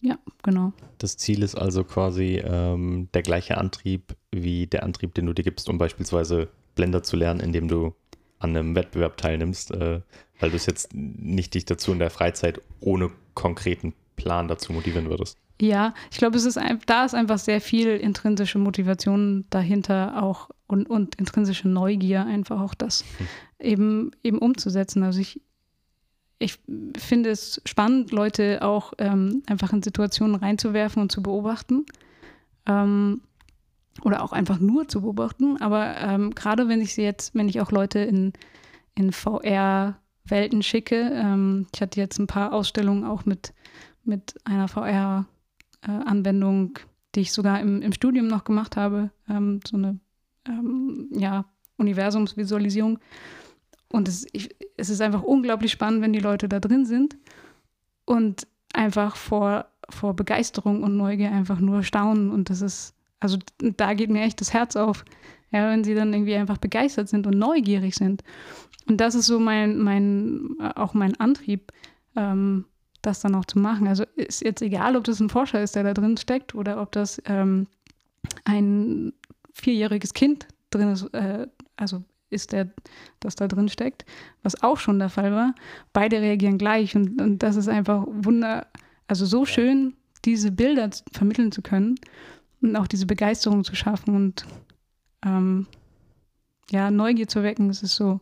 ja, 0.00 0.18
genau. 0.42 0.72
Das 0.98 1.16
Ziel 1.16 1.44
ist 1.44 1.54
also 1.54 1.84
quasi 1.84 2.42
ähm, 2.44 3.08
der 3.14 3.22
gleiche 3.22 3.58
Antrieb 3.58 4.16
wie 4.32 4.66
der 4.66 4.82
Antrieb, 4.82 5.14
den 5.14 5.26
du 5.26 5.32
dir 5.32 5.44
gibst, 5.44 5.68
um 5.68 5.78
beispielsweise 5.78 6.48
Blender 6.74 7.04
zu 7.04 7.16
lernen, 7.16 7.38
indem 7.38 7.68
du 7.68 7.94
an 8.42 8.56
einem 8.56 8.74
Wettbewerb 8.74 9.16
teilnimmst, 9.16 9.70
äh, 9.72 10.00
weil 10.40 10.50
du 10.50 10.56
es 10.56 10.66
jetzt 10.66 10.92
nicht 10.92 11.54
dich 11.54 11.64
dazu 11.64 11.92
in 11.92 11.98
der 11.98 12.10
Freizeit 12.10 12.60
ohne 12.80 13.10
konkreten 13.34 13.94
Plan 14.16 14.48
dazu 14.48 14.72
motivieren 14.72 15.08
würdest. 15.08 15.38
Ja, 15.60 15.94
ich 16.10 16.18
glaube, 16.18 16.36
es 16.36 16.44
ist 16.44 16.58
da 16.86 17.04
ist 17.04 17.14
einfach 17.14 17.38
sehr 17.38 17.60
viel 17.60 17.96
intrinsische 17.96 18.58
Motivation 18.58 19.44
dahinter 19.50 20.22
auch 20.22 20.50
und, 20.66 20.90
und 20.90 21.14
intrinsische 21.16 21.68
Neugier, 21.68 22.26
einfach 22.26 22.60
auch 22.60 22.74
das 22.74 23.04
hm. 23.18 23.26
eben, 23.60 24.10
eben 24.24 24.38
umzusetzen. 24.38 25.04
Also 25.04 25.20
ich, 25.20 25.40
ich 26.38 26.58
finde 26.96 27.30
es 27.30 27.62
spannend, 27.64 28.10
Leute 28.10 28.62
auch 28.62 28.92
ähm, 28.98 29.42
einfach 29.46 29.72
in 29.72 29.82
Situationen 29.82 30.34
reinzuwerfen 30.34 31.00
und 31.00 31.12
zu 31.12 31.22
beobachten. 31.22 31.86
Ähm, 32.66 33.20
oder 34.02 34.22
auch 34.22 34.32
einfach 34.32 34.58
nur 34.58 34.88
zu 34.88 35.02
beobachten. 35.02 35.60
Aber 35.60 35.96
ähm, 35.98 36.34
gerade 36.34 36.68
wenn 36.68 36.80
ich 36.80 36.94
sie 36.94 37.02
jetzt, 37.02 37.34
wenn 37.34 37.48
ich 37.48 37.60
auch 37.60 37.70
Leute 37.70 38.00
in, 38.00 38.32
in 38.94 39.12
VR-Welten 39.12 40.62
schicke, 40.62 41.10
ähm, 41.12 41.66
ich 41.74 41.80
hatte 41.80 42.00
jetzt 42.00 42.18
ein 42.18 42.26
paar 42.26 42.52
Ausstellungen 42.52 43.04
auch 43.04 43.24
mit, 43.24 43.52
mit 44.04 44.34
einer 44.44 44.68
VR-Anwendung, 44.68 46.78
die 47.14 47.20
ich 47.20 47.32
sogar 47.32 47.60
im, 47.60 47.82
im 47.82 47.92
Studium 47.92 48.26
noch 48.26 48.44
gemacht 48.44 48.76
habe, 48.76 49.10
ähm, 49.28 49.60
so 49.66 49.76
eine 49.76 49.98
ähm, 50.46 51.08
ja, 51.12 51.44
Universumsvisualisierung. 51.76 52.98
Und 53.88 54.08
es, 54.08 54.26
ich, 54.32 54.56
es 54.76 54.88
ist 54.88 55.02
einfach 55.02 55.22
unglaublich 55.22 55.70
spannend, 55.70 56.00
wenn 56.00 56.14
die 56.14 56.20
Leute 56.20 56.48
da 56.48 56.60
drin 56.60 56.86
sind 56.86 57.18
und 58.06 58.46
einfach 58.72 59.16
vor, 59.16 59.66
vor 59.90 60.16
Begeisterung 60.16 60.82
und 60.82 60.96
Neugier 60.96 61.30
einfach 61.30 61.60
nur 61.60 61.82
staunen. 61.82 62.30
Und 62.30 62.48
das 62.48 62.62
ist, 62.62 62.94
also 63.22 63.38
da 63.58 63.94
geht 63.94 64.10
mir 64.10 64.22
echt 64.22 64.40
das 64.40 64.52
Herz 64.52 64.76
auf, 64.76 65.04
ja, 65.52 65.70
wenn 65.70 65.84
sie 65.84 65.94
dann 65.94 66.12
irgendwie 66.12 66.34
einfach 66.34 66.58
begeistert 66.58 67.08
sind 67.08 67.26
und 67.26 67.38
neugierig 67.38 67.94
sind. 67.94 68.22
Und 68.88 69.00
das 69.00 69.14
ist 69.14 69.26
so 69.26 69.38
mein, 69.38 69.78
mein, 69.78 70.56
auch 70.74 70.92
mein 70.92 71.18
Antrieb, 71.20 71.72
ähm, 72.16 72.64
das 73.00 73.20
dann 73.20 73.34
auch 73.34 73.44
zu 73.44 73.58
machen. 73.58 73.86
Also 73.86 74.04
ist 74.16 74.42
jetzt 74.42 74.62
egal, 74.62 74.96
ob 74.96 75.04
das 75.04 75.20
ein 75.20 75.28
Forscher 75.28 75.62
ist, 75.62 75.76
der 75.76 75.84
da 75.84 75.94
drin 75.94 76.16
steckt, 76.16 76.54
oder 76.54 76.80
ob 76.80 76.92
das 76.92 77.22
ähm, 77.26 77.68
ein 78.44 79.12
vierjähriges 79.52 80.14
Kind 80.14 80.48
drin 80.70 80.88
ist, 80.88 81.04
äh, 81.14 81.46
also 81.76 82.02
ist 82.30 82.52
der, 82.52 82.70
das 83.20 83.36
da 83.36 83.46
drin 83.46 83.68
steckt, 83.68 84.04
was 84.42 84.62
auch 84.62 84.78
schon 84.78 84.98
der 84.98 85.10
Fall 85.10 85.32
war. 85.32 85.54
Beide 85.92 86.20
reagieren 86.20 86.58
gleich 86.58 86.96
und, 86.96 87.20
und 87.20 87.42
das 87.42 87.56
ist 87.56 87.68
einfach 87.68 88.04
wunder, 88.08 88.66
also 89.06 89.26
so 89.26 89.44
schön, 89.44 89.94
diese 90.24 90.50
Bilder 90.50 90.88
vermitteln 91.12 91.52
zu 91.52 91.62
können 91.62 91.96
und 92.62 92.76
auch 92.76 92.86
diese 92.86 93.06
Begeisterung 93.06 93.64
zu 93.64 93.74
schaffen 93.74 94.14
und 94.14 94.46
ähm, 95.24 95.66
ja, 96.70 96.90
Neugier 96.90 97.28
zu 97.28 97.42
wecken, 97.42 97.68
das 97.68 97.82
ist 97.82 97.96
so 97.96 98.20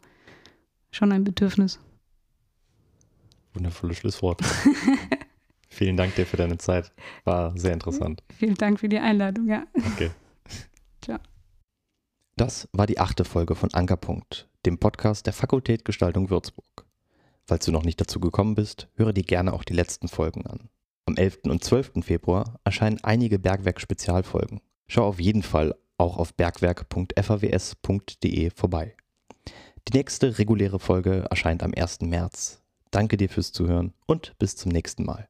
schon 0.91 1.13
ein 1.13 1.25
Bedürfnis. 1.25 1.79
Wundervolles 3.55 3.99
Schlusswort. 3.99 4.41
Vielen 5.69 5.97
Dank 5.97 6.15
dir 6.17 6.27
für 6.27 6.37
deine 6.37 6.59
Zeit. 6.59 6.93
War 7.25 7.57
sehr 7.57 7.73
interessant. 7.73 8.23
Vielen 8.37 8.55
Dank 8.55 8.81
für 8.81 8.89
die 8.89 8.99
Einladung, 8.99 9.49
ja. 9.49 9.65
Okay. 9.95 10.11
Ciao. 11.01 11.19
Das 12.37 12.69
war 12.73 12.87
die 12.87 12.99
achte 12.99 13.25
Folge 13.25 13.55
von 13.55 13.73
Ankerpunkt, 13.73 14.49
dem 14.67 14.79
Podcast 14.79 15.27
der 15.27 15.33
Fakultät 15.33 15.85
Gestaltung 15.85 16.31
Würzburg. 16.31 16.87
Falls 17.47 17.65
du 17.65 17.73
noch 17.73 17.85
nicht 17.85 18.01
dazu 18.01 18.21
gekommen 18.21 18.55
bist, 18.55 18.89
höre 18.95 19.13
dir 19.13 19.25
gerne 19.25 19.53
auch 19.53 19.65
die 19.65 19.75
letzten 19.75 20.09
Folgen 20.09 20.47
an. 20.47 20.69
Am 21.07 21.17
11. 21.17 21.39
und 21.45 21.65
12. 21.65 22.05
Februar 22.05 22.61
erscheinen 22.65 23.03
einige 23.03 23.39
Bergwerk-Spezialfolgen. 23.39 24.61
Schau 24.87 25.07
auf 25.07 25.19
jeden 25.21 25.43
Fall 25.43 25.75
auch 25.99 26.19
auf 26.19 26.35
bergwerk.faws.de 26.35 28.51
vorbei. 28.51 28.95
Die 29.89 29.97
nächste 29.97 30.39
reguläre 30.39 30.79
Folge 30.79 31.27
erscheint 31.31 31.63
am 31.63 31.73
1. 31.75 32.03
März. 32.03 32.63
Danke 32.91 33.17
dir 33.17 33.29
fürs 33.29 33.53
Zuhören 33.53 33.95
und 34.07 34.37
bis 34.39 34.57
zum 34.57 34.73
nächsten 34.73 35.05
Mal. 35.05 35.29